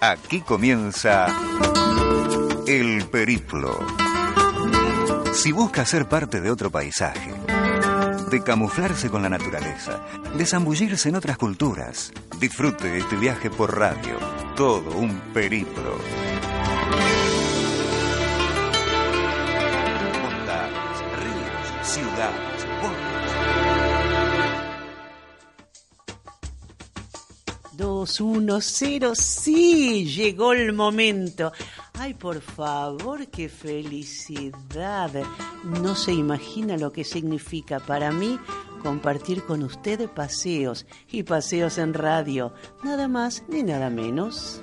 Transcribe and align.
Aquí 0.00 0.40
comienza 0.40 1.26
El 2.66 3.04
Periplo. 3.04 3.78
Si 5.34 5.52
busca 5.52 5.84
ser 5.84 6.08
parte 6.08 6.40
de 6.40 6.50
otro 6.50 6.70
paisaje, 6.70 7.34
de 8.30 8.42
camuflarse 8.42 9.10
con 9.10 9.20
la 9.22 9.28
naturaleza, 9.28 10.00
de 10.34 10.46
zambullirse 10.46 11.10
en 11.10 11.16
otras 11.16 11.36
culturas, 11.36 12.12
disfrute 12.38 12.96
este 12.96 13.16
viaje 13.16 13.50
por 13.50 13.78
radio. 13.78 14.18
Todo 14.56 14.96
un 14.96 15.20
periplo. 15.34 15.98
2, 28.00 28.20
1, 28.22 28.60
0, 28.62 29.14
sí, 29.14 30.06
llegó 30.06 30.54
el 30.54 30.72
momento. 30.72 31.52
Ay, 31.98 32.14
por 32.14 32.40
favor, 32.40 33.26
qué 33.26 33.50
felicidad. 33.50 35.10
No 35.64 35.94
se 35.94 36.14
imagina 36.14 36.78
lo 36.78 36.92
que 36.92 37.04
significa 37.04 37.78
para 37.78 38.10
mí 38.10 38.38
compartir 38.82 39.44
con 39.44 39.62
usted 39.62 40.08
paseos 40.08 40.86
y 41.12 41.24
paseos 41.24 41.76
en 41.76 41.92
radio. 41.92 42.54
Nada 42.82 43.06
más 43.06 43.44
ni 43.48 43.62
nada 43.62 43.90
menos. 43.90 44.62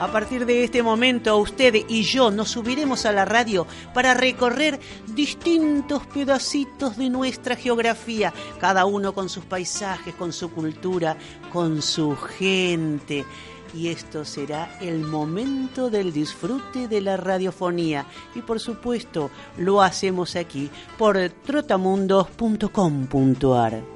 A 0.00 0.10
partir 0.10 0.44
de 0.44 0.64
este 0.64 0.82
momento, 0.82 1.38
usted 1.38 1.72
y 1.88 2.02
yo 2.02 2.32
nos 2.32 2.50
subiremos 2.50 3.06
a 3.06 3.12
la 3.12 3.24
radio 3.24 3.64
para 3.94 4.12
recorrer 4.12 4.80
distintos 5.14 6.04
pedacitos 6.06 6.96
de 6.96 7.10
nuestra 7.10 7.54
geografía, 7.54 8.34
cada 8.60 8.86
uno 8.86 9.14
con 9.14 9.28
sus 9.28 9.44
paisajes, 9.44 10.12
con 10.14 10.32
su 10.32 10.50
cultura, 10.50 11.16
con 11.52 11.80
su 11.80 12.16
gente. 12.16 13.24
Y 13.72 13.86
esto 13.88 14.24
será 14.24 14.76
el 14.80 14.98
momento 15.00 15.90
del 15.90 16.12
disfrute 16.12 16.88
de 16.88 17.00
la 17.00 17.16
radiofonía. 17.16 18.04
Y 18.34 18.40
por 18.42 18.58
supuesto, 18.60 19.30
lo 19.58 19.80
hacemos 19.80 20.34
aquí 20.34 20.70
por 20.98 21.16
trotamundos.com.ar. 21.44 23.93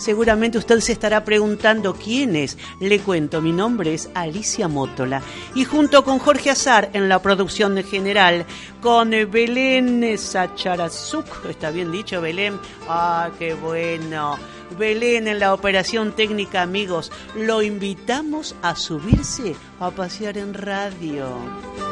Seguramente 0.00 0.56
usted 0.56 0.80
se 0.80 0.92
estará 0.92 1.24
preguntando 1.24 1.92
quién 1.92 2.34
es. 2.34 2.56
Le 2.80 3.00
cuento, 3.00 3.42
mi 3.42 3.52
nombre 3.52 3.92
es 3.92 4.08
Alicia 4.14 4.66
Mótola 4.66 5.20
y 5.54 5.64
junto 5.66 6.04
con 6.04 6.18
Jorge 6.18 6.48
Azar 6.48 6.88
en 6.94 7.10
la 7.10 7.20
producción 7.20 7.76
general, 7.84 8.46
con 8.80 9.10
Belén 9.10 10.16
Sacharazuk, 10.16 11.44
está 11.50 11.70
bien 11.70 11.92
dicho 11.92 12.22
Belén, 12.22 12.58
ah, 12.88 13.28
qué 13.38 13.52
bueno. 13.52 14.38
Belén 14.78 15.28
en 15.28 15.38
la 15.38 15.52
operación 15.52 16.12
técnica, 16.12 16.62
amigos, 16.62 17.12
lo 17.34 17.60
invitamos 17.60 18.54
a 18.62 18.76
subirse 18.76 19.54
a 19.80 19.90
pasear 19.90 20.38
en 20.38 20.54
radio. 20.54 21.89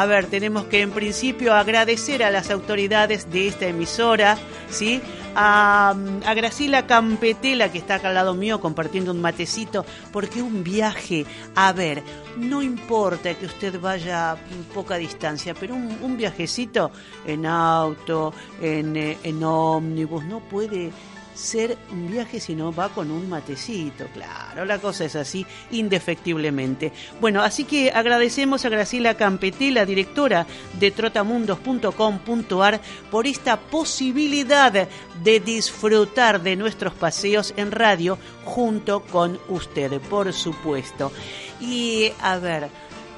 A 0.00 0.06
ver, 0.06 0.28
tenemos 0.28 0.64
que 0.64 0.80
en 0.80 0.92
principio 0.92 1.52
agradecer 1.52 2.22
a 2.22 2.30
las 2.30 2.50
autoridades 2.50 3.30
de 3.30 3.48
esta 3.48 3.66
emisora, 3.66 4.38
¿sí? 4.70 5.02
A, 5.34 5.94
a 6.24 6.32
Gracila 6.32 6.86
Campetela, 6.86 7.70
que 7.70 7.76
está 7.76 7.96
acá 7.96 8.08
al 8.08 8.14
lado 8.14 8.32
mío 8.32 8.62
compartiendo 8.62 9.10
un 9.10 9.20
matecito, 9.20 9.84
porque 10.10 10.40
un 10.40 10.64
viaje, 10.64 11.26
a 11.54 11.74
ver, 11.74 12.02
no 12.38 12.62
importa 12.62 13.34
que 13.34 13.44
usted 13.44 13.78
vaya 13.78 14.38
poca 14.72 14.96
distancia, 14.96 15.52
pero 15.52 15.74
un, 15.74 15.98
un 16.00 16.16
viajecito 16.16 16.90
en 17.26 17.44
auto, 17.44 18.32
en, 18.62 18.96
eh, 18.96 19.18
en 19.22 19.44
ómnibus, 19.44 20.24
no 20.24 20.40
puede 20.40 20.92
ser 21.40 21.78
un 21.90 22.10
viaje 22.10 22.38
si 22.38 22.54
no 22.54 22.72
va 22.72 22.90
con 22.90 23.10
un 23.10 23.28
matecito, 23.28 24.06
claro, 24.12 24.64
la 24.64 24.78
cosa 24.78 25.04
es 25.04 25.16
así, 25.16 25.46
indefectiblemente. 25.70 26.92
Bueno, 27.20 27.42
así 27.42 27.64
que 27.64 27.90
agradecemos 27.90 28.64
a 28.64 28.68
Graciela 28.68 29.14
Campetela, 29.14 29.86
directora 29.86 30.46
de 30.78 30.90
trotamundos.com.ar, 30.90 32.80
por 33.10 33.26
esta 33.26 33.58
posibilidad 33.58 34.88
de 35.22 35.40
disfrutar 35.40 36.42
de 36.42 36.56
nuestros 36.56 36.92
paseos 36.94 37.54
en 37.56 37.72
radio 37.72 38.18
junto 38.44 39.00
con 39.00 39.38
usted, 39.48 40.00
por 40.02 40.32
supuesto. 40.32 41.10
Y 41.60 42.12
a 42.20 42.38
ver, 42.38 42.68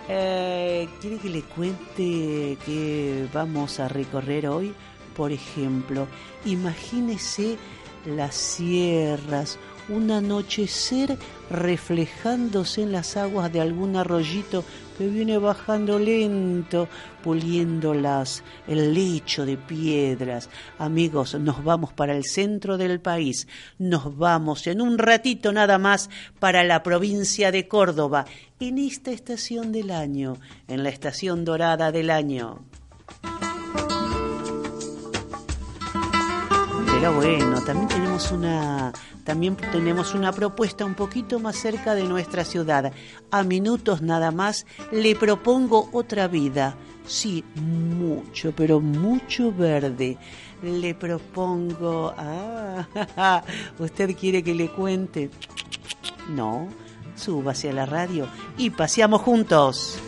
eh, 0.08 0.88
¿quiere 1.00 1.18
que 1.18 1.28
le 1.28 1.42
cuente 1.42 2.56
que 2.64 3.26
vamos 3.32 3.80
a 3.80 3.88
recorrer 3.88 4.48
hoy? 4.48 4.74
Por 5.16 5.32
ejemplo, 5.32 6.06
imagínese 6.44 7.58
las 8.06 8.34
sierras, 8.34 9.58
un 9.88 10.10
anochecer 10.10 11.18
reflejándose 11.50 12.82
en 12.82 12.92
las 12.92 13.16
aguas 13.16 13.52
de 13.52 13.60
algún 13.60 13.96
arroyito 13.96 14.64
que 14.96 15.06
viene 15.08 15.38
bajando 15.38 15.98
lento, 15.98 16.88
puliéndolas, 17.22 18.42
el 18.68 18.94
lecho 18.94 19.44
de 19.44 19.56
piedras. 19.56 20.48
Amigos, 20.78 21.34
nos 21.34 21.64
vamos 21.64 21.92
para 21.92 22.14
el 22.16 22.24
centro 22.24 22.78
del 22.78 23.00
país, 23.00 23.48
nos 23.78 24.16
vamos 24.16 24.66
en 24.66 24.80
un 24.80 24.98
ratito 24.98 25.52
nada 25.52 25.78
más 25.78 26.10
para 26.38 26.64
la 26.64 26.82
provincia 26.82 27.50
de 27.50 27.68
Córdoba, 27.68 28.26
en 28.60 28.78
esta 28.78 29.10
estación 29.10 29.72
del 29.72 29.90
año, 29.90 30.36
en 30.68 30.82
la 30.82 30.90
estación 30.90 31.44
dorada 31.44 31.90
del 31.90 32.10
año. 32.10 32.60
Pero 37.02 37.14
bueno, 37.14 37.60
también 37.62 37.88
tenemos 37.88 38.30
una 38.30 38.92
también 39.24 39.56
tenemos 39.56 40.14
una 40.14 40.30
propuesta 40.30 40.84
un 40.84 40.94
poquito 40.94 41.40
más 41.40 41.56
cerca 41.56 41.96
de 41.96 42.04
nuestra 42.04 42.44
ciudad. 42.44 42.92
A 43.32 43.42
minutos 43.42 44.02
nada 44.02 44.30
más 44.30 44.66
le 44.92 45.16
propongo 45.16 45.88
otra 45.90 46.28
vida. 46.28 46.76
Sí, 47.04 47.42
mucho, 47.56 48.52
pero 48.54 48.78
mucho 48.78 49.50
verde. 49.50 50.16
Le 50.62 50.94
propongo, 50.94 52.14
ah, 52.16 52.86
usted 53.80 54.16
quiere 54.16 54.44
que 54.44 54.54
le 54.54 54.70
cuente. 54.70 55.28
No, 56.28 56.68
súbase 57.16 57.70
a 57.70 57.72
la 57.72 57.84
radio 57.84 58.28
y 58.56 58.70
paseamos 58.70 59.22
juntos. 59.22 59.98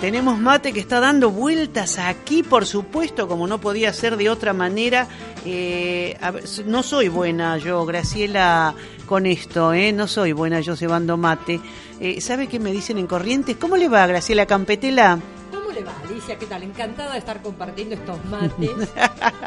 Tenemos 0.00 0.38
mate 0.38 0.72
que 0.72 0.80
está 0.80 0.98
dando 0.98 1.30
vueltas 1.30 1.98
aquí, 1.98 2.42
por 2.42 2.64
supuesto, 2.64 3.28
como 3.28 3.46
no 3.46 3.60
podía 3.60 3.92
ser 3.92 4.16
de 4.16 4.30
otra 4.30 4.54
manera. 4.54 5.06
Eh, 5.44 6.16
no 6.64 6.82
soy 6.82 7.08
buena 7.08 7.58
yo, 7.58 7.84
Graciela, 7.84 8.74
con 9.04 9.26
esto, 9.26 9.74
¿eh? 9.74 9.92
No 9.92 10.08
soy 10.08 10.32
buena 10.32 10.60
yo 10.60 10.74
cebando 10.74 11.18
mate. 11.18 11.60
Eh, 12.00 12.22
¿Sabe 12.22 12.46
qué 12.46 12.58
me 12.58 12.72
dicen 12.72 12.96
en 12.96 13.06
Corrientes? 13.06 13.58
¿Cómo 13.58 13.76
le 13.76 13.90
va, 13.90 14.06
Graciela 14.06 14.46
Campetela? 14.46 15.18
¿Qué 16.26 16.46
tal? 16.46 16.62
Encantada 16.62 17.12
de 17.14 17.18
estar 17.18 17.42
compartiendo 17.42 17.96
estos 17.96 18.24
mates 18.26 18.70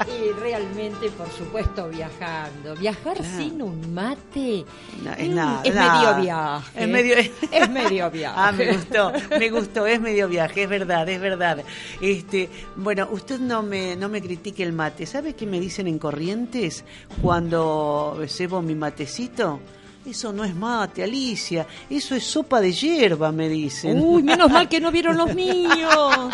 y 0.08 0.32
realmente, 0.40 1.10
por 1.12 1.30
supuesto, 1.32 1.88
viajando. 1.88 2.76
Viajar 2.76 3.16
Claro. 3.18 3.38
sin 3.38 3.62
un 3.62 3.94
mate 3.94 4.66
No, 5.02 5.14
es 5.14 5.30
mm, 5.30 5.34
nada, 5.36 5.62
es 5.64 5.74
nada. 5.76 5.94
medio 6.12 6.24
viaje. 6.24 6.84
Es 6.84 6.90
medio, 6.90 7.16
Es 7.52 7.70
medio 7.70 8.12
viaje. 8.12 8.36
Ah, 8.38 8.52
me 8.52 8.74
gustó, 8.74 9.12
me 9.40 9.50
gustó, 9.50 9.88
es 9.88 10.02
medio 10.02 10.28
viaje, 10.28 10.64
es 10.64 10.70
verdad, 10.70 11.08
es 11.08 11.22
verdad. 11.22 11.64
Este, 12.02 12.50
bueno, 12.76 13.08
usted 13.12 13.40
no 13.40 13.64
me, 13.64 13.96
no 13.96 14.10
me 14.10 14.22
critique 14.22 14.62
el 14.64 14.74
mate. 14.74 15.06
¿Sabe 15.06 15.34
qué 15.36 15.46
me 15.46 15.60
dicen 15.62 15.88
en 15.88 15.98
Corrientes 16.00 16.84
cuando 17.22 18.20
cebo 18.28 18.62
mi 18.62 18.76
matecito? 18.76 19.60
Eso 20.06 20.34
no 20.34 20.44
es 20.44 20.54
mate, 20.54 21.04
Alicia. 21.04 21.66
Eso 21.90 22.16
es 22.16 22.24
sopa 22.26 22.60
de 22.60 22.74
hierba, 22.74 23.32
me 23.32 23.48
dicen. 23.48 24.00
Uy, 24.02 24.22
menos 24.24 24.52
mal 24.52 24.68
que 24.68 24.80
no 24.80 24.92
vieron 24.92 25.18
los 25.18 25.34
míos. 25.34 26.30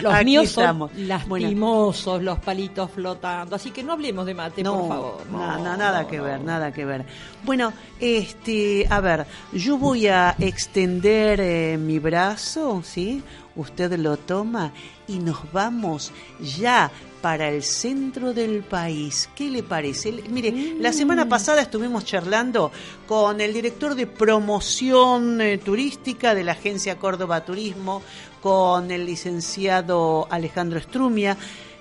Los 0.00 0.14
Aquí 0.14 0.24
míos 0.26 0.48
son 0.50 0.62
estamos. 0.62 0.90
Bueno. 1.26 1.46
lastimosos, 1.46 2.22
los 2.22 2.38
palitos 2.38 2.90
flotando. 2.90 3.56
Así 3.56 3.70
que 3.72 3.82
no 3.82 3.92
hablemos 3.92 4.26
de 4.26 4.34
mate, 4.34 4.62
por 4.64 4.88
favor. 4.88 5.26
No, 5.30 5.58
no, 5.58 5.76
nada 5.76 6.06
que 6.06 6.20
ver, 6.20 6.40
nada 6.40 6.72
que 6.72 6.84
ver. 6.84 7.04
Bueno, 7.44 7.72
este, 8.00 8.86
a 8.88 9.00
ver, 9.00 9.26
yo 9.52 9.78
voy 9.78 10.06
a 10.06 10.36
extender 10.38 11.40
eh, 11.40 11.78
mi 11.78 11.98
brazo, 11.98 12.82
¿sí? 12.84 13.22
Usted 13.54 13.98
lo 13.98 14.16
toma 14.16 14.72
y 15.06 15.18
nos 15.18 15.52
vamos 15.52 16.12
ya 16.40 16.90
para 17.20 17.48
el 17.48 17.62
centro 17.62 18.34
del 18.34 18.62
país. 18.62 19.30
¿Qué 19.34 19.48
le 19.48 19.62
parece? 19.62 20.12
Mire, 20.28 20.74
la 20.78 20.92
semana 20.92 21.28
pasada 21.28 21.62
estuvimos 21.62 22.04
charlando 22.04 22.72
con 23.06 23.40
el 23.40 23.52
director 23.52 23.94
de 23.94 24.06
promoción 24.06 25.40
eh, 25.40 25.58
turística 25.58 26.34
de 26.34 26.44
la 26.44 26.52
agencia 26.52 26.98
Córdoba 26.98 27.44
Turismo, 27.44 28.02
con 28.42 28.90
el 28.90 29.06
licenciado 29.06 30.26
Alejandro 30.30 30.80
Strumia. 30.80 31.36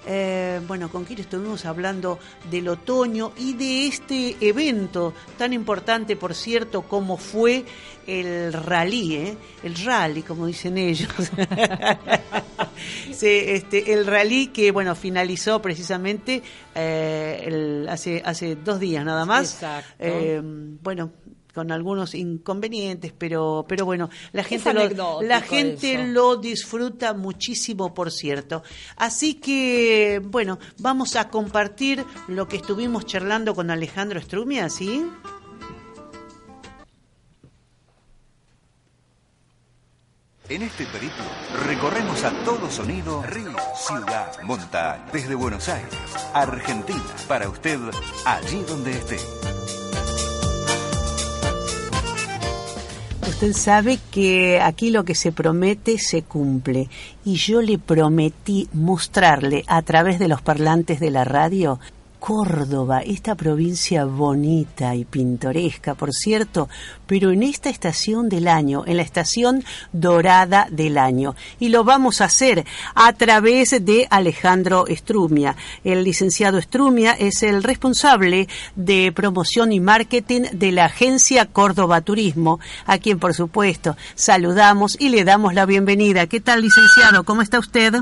Eh, 0.08 0.60
bueno, 0.68 0.90
con 0.90 1.06
quien 1.06 1.20
estuvimos 1.20 1.66
hablando 1.66 2.18
del 2.50 2.68
otoño 2.70 3.34
y 3.38 3.54
de 3.54 3.88
este 3.88 4.36
evento 4.42 5.14
tan 5.38 5.54
importante, 5.54 6.16
por 6.16 6.34
cierto, 6.34 6.82
como 6.82 7.18
fue 7.18 7.64
el 8.08 8.52
rally, 8.52 9.16
¿eh? 9.16 9.38
el 9.64 9.76
rally, 9.86 10.24
como 10.24 10.48
dicen 10.48 10.78
ellos. 10.78 11.10
Sí, 13.14 13.28
este, 13.28 13.94
el 13.94 14.08
rally 14.08 14.48
que, 14.48 14.72
bueno, 14.72 14.96
finalizó 14.96 15.62
precisamente 15.62 16.42
eh, 16.74 17.44
el- 17.46 17.88
hace, 17.90 18.24
hace 18.26 18.56
dos 18.56 18.80
días 18.80 19.06
nada 19.06 19.26
más. 19.26 19.54
Exacto. 19.54 19.94
Eh, 20.00 20.42
bueno, 20.44 21.12
con 21.54 21.72
algunos 21.72 22.16
inconvenientes, 22.16 23.14
pero, 23.18 23.66
pero 23.68 23.86
bueno, 23.86 24.10
la 24.32 24.44
gente, 24.44 24.74
lo, 24.96 25.22
la 25.22 25.42
gente 25.42 25.94
eso. 25.94 26.04
lo 26.04 26.36
disfruta 26.38 27.14
muchísimo, 27.14 27.94
por 27.94 28.12
cierto. 28.12 28.64
Así 28.98 29.36
que, 29.36 30.22
bueno, 30.24 30.60
vamos 30.80 31.16
a 31.16 31.30
compartir 31.30 32.04
lo 32.28 32.48
que 32.48 32.58
estuvimos 32.58 33.06
charlando 33.06 33.54
con 33.56 33.70
Alejandro 33.72 34.20
Strumia, 34.22 34.70
¿sí? 34.70 35.06
En 40.52 40.64
este 40.64 40.86
periplo 40.86 41.24
recorremos 41.66 42.26
a 42.26 42.32
todo 42.44 42.70
sonido 42.70 43.24
río, 43.24 43.56
ciudad, 43.74 44.38
montaña, 44.44 45.06
desde 45.14 45.34
Buenos 45.34 45.70
Aires, 45.70 45.96
Argentina, 46.34 47.02
para 47.30 47.48
usted 47.48 47.80
allí 48.26 48.62
donde 48.68 48.92
esté. 48.92 49.51
Usted 53.42 53.58
sabe 53.58 53.98
que 54.12 54.62
aquí 54.62 54.92
lo 54.92 55.04
que 55.04 55.16
se 55.16 55.32
promete 55.32 55.98
se 55.98 56.22
cumple. 56.22 56.90
Y 57.26 57.38
yo 57.38 57.64
le 57.64 57.80
prometí 57.80 58.70
mostrarle 58.72 59.64
a 59.66 59.82
través 59.82 60.20
de 60.20 60.28
los 60.28 60.44
parlantes 60.44 61.00
de 61.00 61.10
la 61.10 61.24
radio 61.24 61.80
Córdoba, 62.22 63.02
esta 63.02 63.34
provincia 63.34 64.06
bonita 64.06 64.94
y 64.94 65.06
pintoresca, 65.06 65.96
por 65.96 66.14
cierto, 66.14 66.70
pero 67.08 67.32
en 67.32 67.42
esta 67.42 67.72
estación 67.72 68.30
del 68.30 68.48
año, 68.48 68.84
en 68.86 68.98
la 68.98 69.02
estación 69.02 69.64
dorada 69.92 70.68
del 70.70 71.00
año. 71.00 71.36
Y 71.60 71.70
lo 71.70 71.84
vamos 71.84 72.22
a 72.22 72.26
hacer 72.26 72.64
a 72.94 73.12
través 73.14 73.84
de 73.84 74.06
Alejandro 74.12 74.86
Strumia. 74.88 75.56
El 75.84 76.04
licenciado 76.04 76.62
Strumia 76.62 77.14
es 77.14 77.42
el 77.42 77.64
responsable 77.64 78.48
de 78.76 79.12
promoción 79.12 79.72
y 79.72 79.80
marketing 79.80 80.44
de 80.54 80.72
la 80.74 80.86
agencia 80.86 81.48
Córdoba 81.48 82.02
Turismo, 82.02 82.60
a 82.86 83.00
quien 83.00 83.18
por 83.18 83.34
supuesto 83.34 83.98
saludamos 84.14 84.96
y 85.00 85.10
le 85.10 85.24
damos 85.24 85.56
la 85.56 85.66
bienvenida. 85.66 86.28
¿Qué 86.28 86.40
tal, 86.40 86.62
licenciado? 86.62 87.24
¿Cómo 87.24 87.42
está 87.42 87.58
usted? 87.58 87.96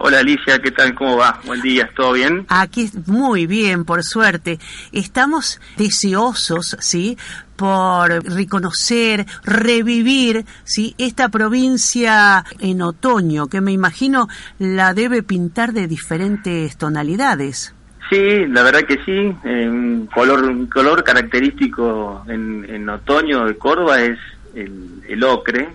Hola 0.00 0.20
Alicia, 0.20 0.60
¿qué 0.60 0.70
tal? 0.70 0.94
¿Cómo 0.94 1.16
va? 1.16 1.40
Buen 1.44 1.60
día, 1.60 1.90
¿todo 1.94 2.12
bien? 2.12 2.46
Aquí 2.48 2.88
muy 3.06 3.46
bien, 3.46 3.84
por 3.84 4.04
suerte. 4.04 4.60
Estamos 4.92 5.60
deseosos, 5.76 6.76
¿sí? 6.80 7.18
por 7.56 8.08
reconocer, 8.32 9.26
revivir, 9.42 10.44
¿sí? 10.62 10.94
esta 10.98 11.28
provincia 11.28 12.44
en 12.60 12.82
otoño, 12.82 13.48
que 13.48 13.60
me 13.60 13.72
imagino 13.72 14.28
la 14.60 14.94
debe 14.94 15.24
pintar 15.24 15.72
de 15.72 15.88
diferentes 15.88 16.76
tonalidades. 16.76 17.74
Sí, 18.08 18.46
la 18.46 18.62
verdad 18.62 18.82
que 18.82 18.94
sí. 19.04 19.36
eh, 19.44 19.68
un 19.68 20.06
color, 20.14 20.44
un 20.44 20.66
color 20.68 21.02
característico 21.02 22.24
en, 22.28 22.64
en 22.70 22.88
otoño 22.88 23.44
de 23.46 23.56
Córdoba 23.56 24.00
es 24.02 24.18
el, 24.54 25.02
el 25.08 25.24
ocre. 25.24 25.68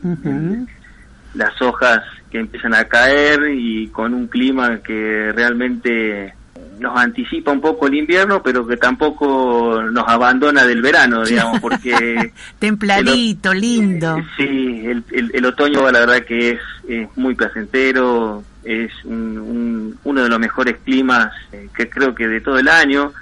Las 1.35 1.59
hojas 1.61 1.99
que 2.31 2.39
empiezan 2.39 2.73
a 2.73 2.85
caer 2.85 3.39
y 3.53 3.87
con 3.87 4.13
un 4.13 4.27
clima 4.27 4.79
que 4.79 5.31
realmente 5.35 6.33
nos 6.79 6.97
anticipa 6.99 7.51
un 7.51 7.61
poco 7.61 7.87
el 7.87 7.95
invierno, 7.95 8.41
pero 8.43 8.65
que 8.67 8.77
tampoco 8.77 9.81
nos 9.91 10.03
abandona 10.07 10.65
del 10.65 10.81
verano, 10.81 11.23
digamos, 11.23 11.59
porque 11.59 12.31
Templadito, 12.59 13.53
lindo. 13.53 14.17
Sí, 14.37 14.81
el, 14.85 15.03
el- 15.11 15.31
el 15.33 15.45
otoño 15.45 15.89
la 15.91 15.99
verdad 15.99 16.23
que 16.25 16.49
es, 16.51 16.59
es 16.87 17.07
muy 17.15 17.35
placentero, 17.35 18.43
es 18.63 18.91
un- 19.05 19.37
un- 19.37 19.99
uno 20.03 20.23
de 20.23 20.29
los 20.29 20.39
mejores 20.39 20.75
climas 20.83 21.31
eh, 21.51 21.67
que 21.75 21.89
creo 21.89 22.13
que 22.15 22.27
de 22.27 22.41
todo 22.41 22.57
el 22.57 22.67
año. 22.67 23.13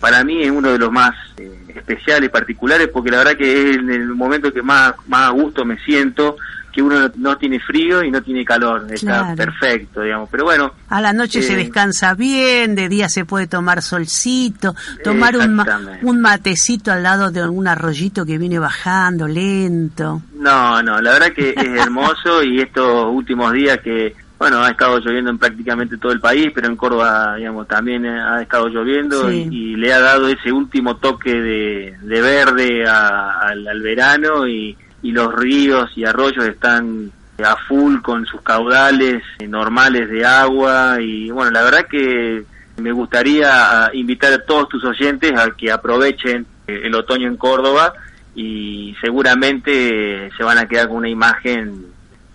Para 0.00 0.22
mí 0.24 0.42
es 0.42 0.50
uno 0.50 0.72
de 0.72 0.78
los 0.78 0.90
más 0.92 1.14
eh, 1.38 1.50
especiales, 1.74 2.30
particulares, 2.30 2.88
porque 2.92 3.10
la 3.10 3.18
verdad 3.18 3.36
que 3.36 3.70
es 3.70 3.76
en 3.76 3.90
el 3.90 4.08
momento 4.08 4.52
que 4.52 4.62
más, 4.62 4.94
más 5.08 5.28
a 5.28 5.30
gusto 5.30 5.64
me 5.64 5.78
siento, 5.78 6.36
que 6.74 6.82
uno 6.82 7.10
no, 7.16 7.36
tiene 7.38 7.60
frío 7.60 8.02
y 8.02 8.10
no 8.10 8.20
tiene 8.22 8.44
calor, 8.44 8.86
está 8.90 9.20
Claro. 9.20 9.36
perfecto, 9.36 10.00
digamos. 10.02 10.28
Pero 10.30 10.44
bueno, 10.44 10.72
A 10.88 11.00
la 11.00 11.12
noche 11.12 11.40
se 11.42 11.52
Eh, 11.54 11.56
descansa 11.56 12.14
bien, 12.14 12.74
de 12.74 12.88
día 12.88 13.08
se 13.08 13.24
puede 13.24 13.46
tomar 13.46 13.80
solcito, 13.82 14.74
tomar 15.02 15.36
un, 15.36 16.20
matecito 16.20 16.90
al 16.92 17.02
lado 17.02 17.30
de 17.30 17.46
un 17.48 17.66
arroyito 17.68 18.24
que 18.26 18.38
viene 18.38 18.58
bajando 18.58 19.26
lento. 19.28 20.22
No, 20.36 20.82
no, 20.82 21.00
la 21.00 21.12
verdad 21.12 21.32
que 21.32 21.50
es 21.50 21.56
hermoso 21.88 22.42
y 22.42 22.60
estos 22.60 23.06
últimos 23.10 23.52
días 23.52 23.78
que, 23.78 24.14
bueno, 24.38 24.62
ha 24.62 24.70
estado 24.70 24.98
lloviendo 24.98 25.30
en 25.30 25.38
prácticamente 25.38 25.96
todo 25.96 26.12
el 26.12 26.20
país, 26.20 26.48
pero 26.54 26.68
en 26.68 26.76
Córdoba, 26.76 27.36
digamos, 27.36 27.66
también 27.68 28.04
ha 28.06 28.42
estado 28.42 28.68
lloviendo 28.68 29.30
Sí. 29.30 29.48
y, 29.50 29.72
y 29.72 29.76
le 29.76 29.92
ha 29.92 30.00
dado 30.00 30.28
ese 30.28 30.50
último 30.52 30.96
toque 30.96 31.32
de, 31.32 31.94
de 32.02 32.20
verde 32.20 32.86
a- 32.86 33.38
al, 33.40 33.66
al 33.66 33.80
verano 33.80 34.46
y, 34.46 34.76
y 35.04 35.12
los 35.12 35.34
ríos 35.34 35.90
y 35.96 36.04
arroyos 36.06 36.46
están 36.46 37.12
a 37.44 37.56
full 37.68 38.00
con 38.00 38.24
sus 38.24 38.40
caudales 38.40 39.22
eh, 39.38 39.46
normales 39.46 40.08
de 40.08 40.24
agua 40.24 40.96
y, 40.98 41.30
bueno, 41.30 41.50
la 41.50 41.62
verdad 41.62 41.86
que 41.90 42.42
me 42.78 42.90
gustaría 42.90 43.50
ah, 43.52 43.90
invitar 43.92 44.32
a 44.32 44.44
todos 44.46 44.70
tus 44.70 44.82
oyentes 44.82 45.30
a 45.38 45.50
que 45.50 45.70
aprovechen 45.70 46.46
eh, 46.66 46.80
el 46.84 46.94
otoño 46.94 47.28
en 47.28 47.36
Córdoba 47.36 47.92
y 48.34 48.96
seguramente 49.02 50.30
se 50.34 50.42
van 50.42 50.56
a 50.56 50.66
quedar 50.66 50.88
con 50.88 50.96
una 50.96 51.10
imagen 51.10 51.84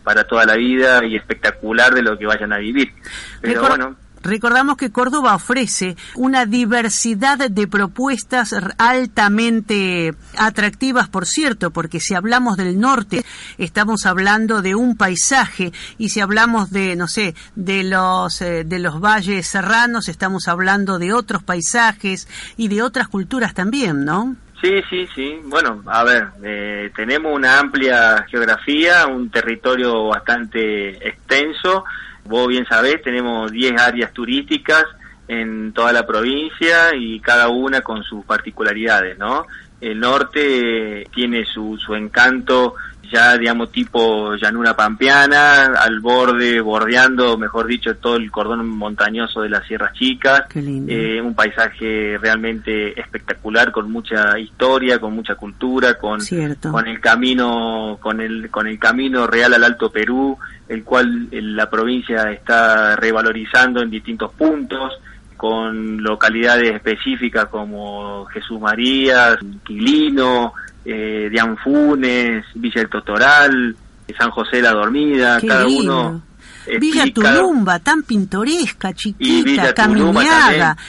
para 0.03 0.25
toda 0.25 0.46
la 0.46 0.55
vida 0.55 1.03
y 1.03 1.15
espectacular 1.15 1.91
de 1.96 2.03
lo 2.03 2.20
que 2.20 2.27
vayan 2.27 2.53
a 2.53 2.60
vivir. 2.60 2.93
Pero 3.41 3.62
bueno, 3.67 3.96
Recordamos 4.21 4.77
que 4.77 4.91
Córdoba 4.91 5.35
ofrece 5.35 5.95
una 6.15 6.45
diversidad 6.45 7.49
de 7.49 7.67
propuestas 7.67 8.55
altamente 8.77 10.13
atractivas, 10.38 11.07
por 11.07 11.25
cierto, 11.25 11.71
porque 11.71 11.99
si 11.99 12.15
hablamos 12.15 12.57
del 12.57 12.79
norte, 12.79 13.23
estamos 13.57 14.05
hablando 14.05 14.61
de 14.61 14.75
un 14.75 14.97
paisaje, 14.97 15.71
y 15.97 16.09
si 16.09 16.19
hablamos 16.19 16.71
de, 16.71 16.95
no 16.95 17.07
sé, 17.07 17.35
de 17.55 17.83
los, 17.83 18.41
eh, 18.41 18.63
de 18.65 18.79
los 18.79 18.99
valles 18.99 19.47
serranos, 19.47 20.09
estamos 20.09 20.47
hablando 20.47 20.99
de 20.99 21.13
otros 21.13 21.43
paisajes 21.43 22.27
y 22.57 22.67
de 22.67 22.81
otras 22.81 23.07
culturas 23.07 23.53
también, 23.53 24.05
¿no? 24.05 24.35
Sí, 24.61 24.81
sí, 24.89 25.07
sí. 25.15 25.39
Bueno, 25.45 25.81
a 25.85 26.03
ver, 26.03 26.27
eh, 26.43 26.91
tenemos 26.93 27.33
una 27.33 27.59
amplia 27.59 28.25
geografía, 28.29 29.07
un 29.07 29.29
territorio 29.29 30.07
bastante 30.07 31.07
extenso. 31.07 31.85
Vos 32.29 32.48
bien 32.48 32.65
sabés, 32.67 33.01
tenemos 33.01 33.51
10 33.51 33.81
áreas 33.81 34.13
turísticas 34.13 34.86
en 35.27 35.74
toda 35.74 35.91
la 35.91 36.05
provincia 36.05 36.95
y 36.95 37.19
cada 37.19 37.50
una 37.50 37.81
con 37.81 38.03
sus 38.03 38.24
particularidades, 38.24 39.17
¿no? 39.17 39.48
El 39.81 40.00
norte 40.00 41.07
tiene 41.12 41.43
su, 41.45 41.77
su 41.77 41.95
encanto 41.95 42.75
ya, 43.12 43.38
digamos, 43.38 43.71
tipo 43.71 44.36
llanura 44.36 44.75
pampeana, 44.75 45.65
al 45.74 46.00
borde, 46.00 46.62
bordeando, 46.62 47.38
mejor 47.38 47.67
dicho, 47.67 47.95
todo 47.95 48.15
el 48.17 48.29
cordón 48.31 48.67
montañoso 48.67 49.41
de 49.41 49.50
las 49.50 49.65
Sierras 49.65 49.93
Chicas. 49.93 50.43
Qué 50.50 50.62
lindo. 50.62 50.91
Eh, 50.93 51.21
un 51.21 51.33
paisaje 51.33 52.17
realmente 52.21 53.00
espectacular, 53.00 53.71
con 53.71 53.91
mucha 53.91 54.38
historia, 54.38 55.00
con 55.00 55.13
mucha 55.13 55.36
cultura, 55.36 55.98
con, 55.98 56.21
Cierto. 56.21 56.71
con 56.71 56.88
el 56.88 57.00
camino, 57.00 57.98
con 58.00 58.21
el, 58.21 58.50
con 58.51 58.67
el 58.67 58.77
camino 58.77 59.25
real 59.25 59.53
al 59.53 59.63
Alto 59.63 59.91
Perú, 59.91 60.38
el 60.69 60.83
cual 60.83 61.27
eh, 61.31 61.41
la 61.41 61.69
provincia 61.69 62.31
está 62.31 62.95
revalorizando 62.95 63.81
en 63.81 63.89
distintos 63.89 64.31
puntos, 64.33 64.93
con 65.35 66.01
localidades 66.03 66.73
específicas 66.73 67.45
como 67.47 68.25
Jesús 68.25 68.59
María, 68.59 69.38
Quilino, 69.65 70.53
eh, 70.85 71.27
Dianfunes, 71.31 72.45
Villa 72.55 72.81
del 72.81 72.89
Totoral, 72.89 73.75
San 74.17 74.31
José 74.31 74.61
la 74.61 74.71
Dormida, 74.71 75.39
Qué 75.39 75.47
cada 75.47 75.65
lindo. 75.65 75.81
uno 76.07 76.28
Villa 76.80 77.04
explica- 77.04 77.34
Tulumba, 77.36 77.80
tan 77.80 78.04
pintoresca, 78.04 78.94
chiquita, 78.94 79.44
Villa 79.50 79.74
también. 79.74 80.06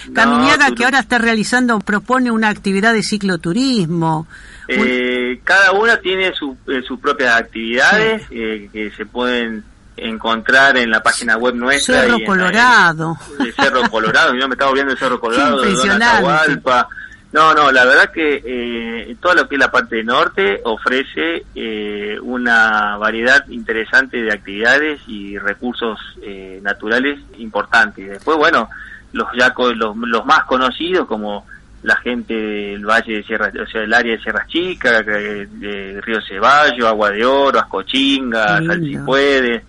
No, 0.09 0.15
Caminiaga 0.15 0.67
que 0.69 0.73
Tulum- 0.75 0.85
ahora 0.85 0.99
está 1.01 1.19
realizando, 1.19 1.79
propone 1.81 2.31
una 2.31 2.49
actividad 2.49 2.93
de 2.93 3.03
cicloturismo. 3.03 4.27
Un- 4.69 4.75
Eh, 4.87 5.41
cada 5.45 5.73
una 5.73 5.97
tiene 5.99 6.33
su- 6.35 6.57
eh, 6.69 6.81
sus 6.87 6.99
propias 7.01 7.37
actividades 7.37 8.23
eh, 8.31 8.69
que 8.73 8.91
se 8.97 9.05
pueden 9.07 9.65
encontrar 9.97 10.77
en 10.77 10.91
la 10.91 11.03
página 11.03 11.37
web 11.37 11.55
nuestra. 11.55 12.03
Cerro 12.03 12.19
y 12.19 12.25
Colorado. 12.25 13.19
Cerro 13.57 13.83
Colorado, 13.91 14.35
yo 14.35 14.49
me 14.49 14.55
estaba 14.55 14.71
olvidando 14.71 14.95
de 14.95 14.99
Cerro 14.99 15.21
Colorado, 15.21 15.63
de. 15.63 15.75
Atahualpa. 16.19 16.89
No, 17.33 17.55
no, 17.55 17.71
la 17.71 17.85
verdad 17.85 18.11
que 18.11 18.43
eh, 18.45 19.17
todo 19.21 19.35
lo 19.35 19.49
que 19.49 19.55
es 19.55 19.61
la 19.61 19.71
parte 19.71 20.03
norte 20.03 20.61
ofrece 20.65 21.45
eh, 21.55 22.19
una 22.21 22.97
variedad 22.97 23.47
interesante 23.49 24.21
de 24.21 24.33
actividades 24.33 25.01
y 25.07 25.39
recursos 25.39 25.99
eh, 26.23 26.59
naturales 26.63 27.21
importantes. 27.39 28.09
Después, 28.09 28.37
bueno, 28.37 28.69
los 29.13 29.29
ya 29.39 29.55
co- 29.55 29.73
los, 29.73 29.97
los 29.97 30.27
más 30.27 30.43
conocidos 30.45 31.07
como 31.07 31.47
la 31.85 31.97
gente 31.97 32.35
del 32.35 32.85
Valle 32.85 33.19
de 33.19 33.23
Sierra, 33.23 33.51
o 33.63 33.67
sea, 33.71 33.83
el 33.83 33.95
área 33.95 34.17
de 34.17 34.23
Sierras 34.23 34.49
Chicas, 34.49 35.05
que- 35.05 35.47
de 35.47 36.01
Río 36.01 36.21
Ceballo, 36.21 36.89
Agua 36.89 37.11
de 37.11 37.25
Oro, 37.25 37.61
Ascochinga. 37.61 38.59
Salsipuede, 38.67 39.65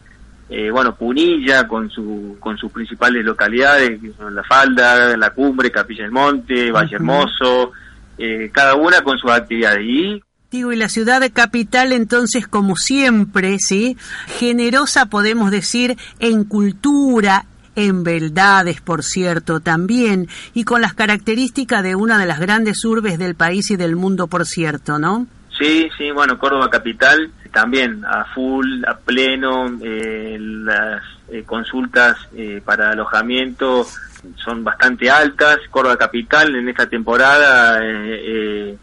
eh, 0.54 0.70
bueno, 0.70 0.94
Punilla 0.96 1.66
con 1.66 1.90
su 1.90 2.36
con 2.38 2.58
sus 2.58 2.70
principales 2.74 3.24
localidades, 3.24 4.02
que 4.02 4.12
son 4.12 4.36
La 4.36 4.44
Falda, 4.44 5.16
La 5.16 5.30
Cumbre, 5.30 5.72
Capilla 5.72 6.04
del 6.04 6.12
Monte, 6.12 6.72
Valle. 6.72 6.96
Hermoso, 6.96 7.72
eh, 8.18 8.52
cada 8.54 8.76
una 8.76 9.02
con 9.02 9.18
sus 9.18 9.32
actividades. 9.32 9.82
Y 9.82 10.22
Digo, 10.52 10.74
y 10.74 10.76
la 10.76 10.90
ciudad 10.90 11.22
de 11.22 11.32
capital 11.32 11.94
entonces, 11.94 12.46
como 12.50 12.76
siempre, 12.76 13.56
¿sí? 13.60 13.96
Generosa, 14.38 15.06
podemos 15.06 15.52
decir, 15.52 15.96
en 16.20 16.44
cultura, 16.44 17.46
en 17.78 18.04
beldades, 18.04 18.82
por 18.82 19.04
cierto, 19.04 19.62
también, 19.62 20.28
y 20.54 20.66
con 20.66 20.82
las 20.82 20.94
características 20.94 21.82
de 21.82 21.96
una 21.96 22.18
de 22.18 22.26
las 22.26 22.42
grandes 22.42 22.84
urbes 22.84 23.18
del 23.18 23.36
país 23.36 23.72
y 23.72 23.78
del 23.78 23.96
mundo, 23.96 24.28
por 24.28 24.46
cierto, 24.46 25.00
¿no? 25.00 25.28
sí, 25.62 25.90
sí, 25.98 26.12
bueno, 26.12 26.38
Córdoba 26.38 26.70
Capital 26.70 27.32
también 27.52 28.04
a 28.06 28.26
full, 28.34 28.84
a 28.88 28.98
pleno, 28.98 29.78
eh, 29.82 30.38
las 30.40 31.02
eh, 31.30 31.44
consultas 31.46 32.18
eh, 32.36 32.62
para 32.64 32.92
alojamiento 32.92 33.86
son 34.36 34.64
bastante 34.64 35.10
altas. 35.10 35.58
Córdoba 35.70 35.98
Capital 35.98 36.56
en 36.56 36.70
esta 36.70 36.88
temporada 36.88 37.80
eh, 37.84 38.22
eh, 38.26 38.78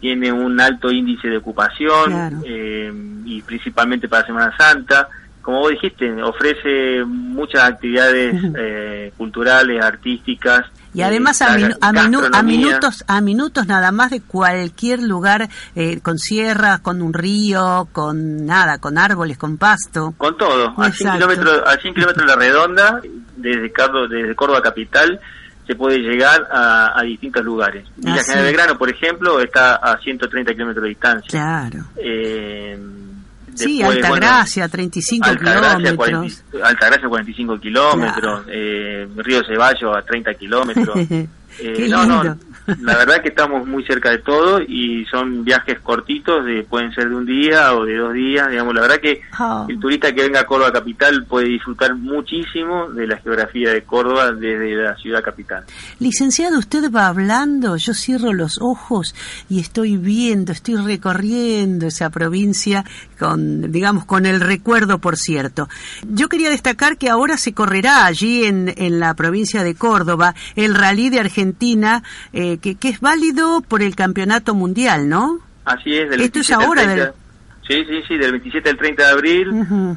tiene 0.00 0.30
un 0.32 0.60
alto 0.60 0.90
índice 0.90 1.28
de 1.28 1.38
ocupación 1.38 2.10
Claro. 2.10 2.36
y 2.44 3.42
principalmente 3.42 4.08
para 4.08 4.26
Semana 4.26 4.54
Santa. 4.56 5.08
Como 5.40 5.60
vos 5.60 5.70
dijiste, 5.72 6.10
ofrece 6.22 7.04
muchas 7.06 7.64
actividades 7.64 9.12
culturales, 9.16 9.82
artísticas. 9.82 10.66
Y 10.94 11.02
además 11.02 11.42
a, 11.42 11.56
minu- 11.56 11.76
a 11.80 11.92
minu- 11.92 12.30
a 12.32 12.42
minutos 12.42 13.04
a 13.08 13.20
minutos 13.20 13.66
nada 13.66 13.90
más 13.92 14.10
de 14.12 14.20
cualquier 14.22 15.02
lugar 15.02 15.48
eh, 15.74 16.00
con 16.00 16.18
sierras, 16.18 16.80
con 16.80 17.02
un 17.02 17.12
río, 17.12 17.88
con 17.92 18.46
nada, 18.46 18.78
con 18.78 18.96
árboles, 18.96 19.36
con 19.36 19.58
pasto. 19.58 20.14
Con 20.16 20.36
todo, 20.36 20.68
a 20.70 20.74
100 20.74 20.86
Exacto. 20.86 21.12
kilómetros, 21.28 21.62
a 21.66 21.76
100 21.80 21.94
kilómetros 21.94 22.26
de 22.26 22.32
la 22.32 22.38
redonda, 22.40 23.00
desde, 23.36 23.72
Cardo- 23.72 24.06
desde 24.08 24.34
Córdoba 24.36 24.62
Capital, 24.62 25.18
se 25.66 25.74
puede 25.74 25.98
llegar 25.98 26.46
a, 26.52 26.98
a 26.98 27.02
distintos 27.02 27.42
lugares. 27.44 27.84
Villa 27.96 28.16
Ah, 28.20 28.22
General 28.22 28.38
sí. 28.38 28.44
Belgrano, 28.44 28.78
por 28.78 28.90
ejemplo, 28.90 29.40
está 29.40 29.76
a 29.76 29.98
130 29.98 30.52
kilómetros 30.52 30.82
de 30.82 30.88
distancia. 30.90 31.28
Claro. 31.30 31.84
Eh, 31.96 32.78
Sí, 33.54 33.82
Altagracia, 33.82 34.68
35 34.68 35.26
Altagracia, 35.26 35.76
kilómetros. 35.76 36.42
40 36.52 36.68
Altagracia 36.68 37.08
45 37.08 37.60
kilómetros, 37.60 38.44
eh, 38.48 39.08
Río 39.16 39.42
Ceballos 39.46 39.96
a 39.96 40.02
30 40.02 40.34
kilómetros. 40.34 40.96
Eh, 41.56 41.72
Qué 41.76 41.88
no, 41.88 42.04
no, 42.04 42.20
lindo. 42.24 42.38
La 42.80 42.96
verdad 42.96 43.22
que 43.22 43.28
estamos 43.28 43.66
muy 43.66 43.84
cerca 43.84 44.10
de 44.10 44.18
todo 44.18 44.60
y 44.60 45.04
son 45.06 45.44
viajes 45.44 45.80
cortitos, 45.80 46.44
de, 46.44 46.62
pueden 46.62 46.92
ser 46.92 47.08
de 47.08 47.14
un 47.14 47.26
día 47.26 47.74
o 47.74 47.84
de 47.84 47.96
dos 47.96 48.12
días, 48.12 48.48
digamos, 48.50 48.74
la 48.74 48.80
verdad 48.82 48.98
que 49.00 49.20
Ah. 49.38 49.66
el 49.68 49.78
turista 49.78 50.12
que 50.12 50.22
venga 50.22 50.40
a 50.40 50.46
Córdoba 50.46 50.72
capital 50.72 51.24
puede 51.24 51.48
disfrutar 51.48 51.94
muchísimo 51.94 52.90
de 52.90 53.06
la 53.06 53.18
geografía 53.18 53.70
de 53.70 53.82
Córdoba 53.82 54.32
desde 54.32 54.74
la 54.76 54.96
ciudad 54.96 55.22
capital. 55.22 55.64
Licenciado, 55.98 56.58
usted 56.58 56.90
va 56.92 57.08
hablando, 57.08 57.76
yo 57.76 57.94
cierro 57.94 58.32
los 58.32 58.58
ojos 58.60 59.14
y 59.48 59.60
estoy 59.60 59.96
viendo, 59.96 60.52
estoy 60.52 60.76
recorriendo 60.76 61.86
esa 61.86 62.10
provincia 62.10 62.84
con, 63.18 63.72
digamos, 63.72 64.04
con 64.04 64.26
el 64.26 64.40
recuerdo, 64.40 64.98
por 64.98 65.16
cierto. 65.16 65.68
Yo 66.08 66.28
quería 66.28 66.50
destacar 66.50 66.96
que 66.96 67.10
ahora 67.10 67.36
se 67.36 67.52
correrá 67.52 68.06
allí 68.06 68.44
en, 68.44 68.72
en 68.76 69.00
la 69.00 69.14
provincia 69.14 69.62
de 69.62 69.74
Córdoba 69.74 70.34
el 70.56 70.74
rally 70.74 71.10
de 71.10 71.20
Argentina, 71.20 72.02
eh, 72.32 72.53
que, 72.58 72.74
que 72.76 72.88
es 72.88 73.00
válido 73.00 73.60
por 73.62 73.82
el 73.82 73.94
campeonato 73.96 74.54
mundial, 74.54 75.08
¿no? 75.08 75.38
Así 75.64 75.94
es, 75.96 76.10
del 76.10 76.20
Esto 76.20 76.40
es 76.40 76.48
27 76.48 76.54
al 76.54 76.62
ahora 76.64 76.82
30 76.82 77.04
del- 77.04 77.12
Sí, 77.66 77.82
sí, 77.88 78.02
sí, 78.06 78.18
del 78.18 78.32
27 78.32 78.68
al 78.68 78.76
30 78.76 79.02
de 79.06 79.10
abril, 79.10 79.50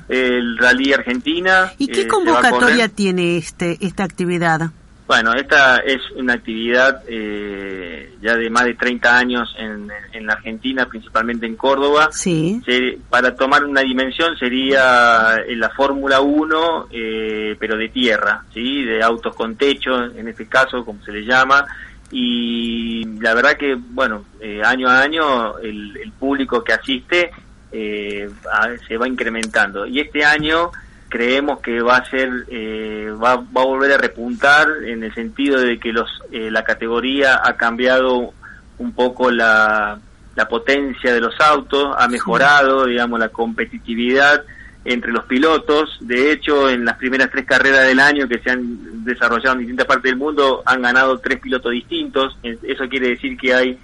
el 0.08 0.58
Rally 0.58 0.94
Argentina. 0.94 1.72
¿Y 1.78 1.88
qué 1.88 2.02
eh, 2.04 2.08
convocatoria 2.08 2.88
tiene 2.88 3.36
este 3.38 3.78
esta 3.82 4.06
actividad? 4.06 4.72
Bueno, 5.06 5.34
esta 5.34 5.78
es 5.78 6.00
una 6.16 6.34
actividad 6.34 7.02
eh, 7.08 8.14
ya 8.22 8.36
de 8.36 8.50
más 8.50 8.66
de 8.66 8.74
30 8.76 9.18
años 9.18 9.54
en, 9.58 9.90
en 10.14 10.26
la 10.26 10.34
Argentina, 10.34 10.86
principalmente 10.86 11.46
en 11.46 11.56
Córdoba. 11.58 12.10
Sí. 12.12 12.62
Se- 12.66 12.98
para 13.10 13.36
tomar 13.36 13.64
una 13.66 13.82
dimensión 13.82 14.38
sería 14.38 15.38
la 15.48 15.70
Fórmula 15.76 16.22
1, 16.22 16.88
eh, 16.92 17.56
pero 17.60 17.78
de 17.78 17.90
tierra, 17.90 18.44
¿sí? 18.54 18.84
de 18.84 19.02
autos 19.04 19.36
con 19.36 19.56
techo, 19.58 20.06
en 20.06 20.28
este 20.28 20.48
caso, 20.48 20.84
como 20.86 21.02
se 21.04 21.12
le 21.12 21.26
llama. 21.26 21.66
Y 22.12 23.04
la 23.20 23.34
verdad 23.34 23.58
que, 23.58 23.76
bueno, 23.76 24.26
eh, 24.40 24.62
año 24.64 24.88
a 24.90 25.02
año 25.02 25.58
el, 25.60 25.98
el 25.98 26.12
público 26.14 26.64
que 26.64 26.74
asiste 26.74 27.32
eh, 27.72 28.30
a- 28.52 28.78
se 28.88 28.98
va 28.98 29.08
incrementando. 29.08 29.86
Y 29.86 30.00
este 30.00 30.24
año 30.24 30.72
creemos 31.10 31.60
que 31.62 31.82
va 31.82 31.98
a 31.98 32.06
ser, 32.10 32.30
eh, 32.50 33.10
va, 33.22 33.36
va 33.36 33.62
a 33.62 33.66
volver 33.66 33.92
a 33.94 33.98
repuntar 33.98 34.68
en 34.86 35.04
el 35.04 35.14
sentido 35.14 35.60
de 35.60 35.80
que 35.80 35.92
los, 35.92 36.10
eh, 36.32 36.50
la 36.52 36.64
categoría 36.64 37.42
ha 37.44 37.56
cambiado 37.58 38.34
un 38.78 38.92
poco 38.94 39.32
la, 39.32 40.00
la 40.36 40.48
potencia 40.48 41.14
de 41.14 41.20
los 41.22 41.34
autos, 41.42 41.94
ha 41.98 42.08
mejorado, 42.08 42.86
digamos, 42.86 43.20
la 43.20 43.30
competitividad 43.30 44.44
entre 44.89 45.12
los 45.12 45.25
pilotos. 45.25 45.98
De 46.00 46.32
hecho, 46.32 46.70
en 46.70 46.86
las 46.86 46.98
primeras 46.98 47.29
tres 47.29 47.46
carreras 47.46 47.86
del 47.86 48.00
año 48.00 48.27
que 48.27 48.39
se 48.39 48.50
han 48.50 49.03
desarrollado 49.03 49.53
en 49.53 49.60
distintas 49.60 49.86
partes 49.86 50.03
del 50.12 50.15
mundo, 50.17 50.63
han 50.65 50.82
ganado 50.82 51.17
tres 51.20 51.39
pilotos 51.39 51.72
distintos. 51.74 52.38
Eso 52.41 52.88
quiere 52.89 53.10
decir 53.10 53.38
que 53.38 53.53
hay 53.53 53.77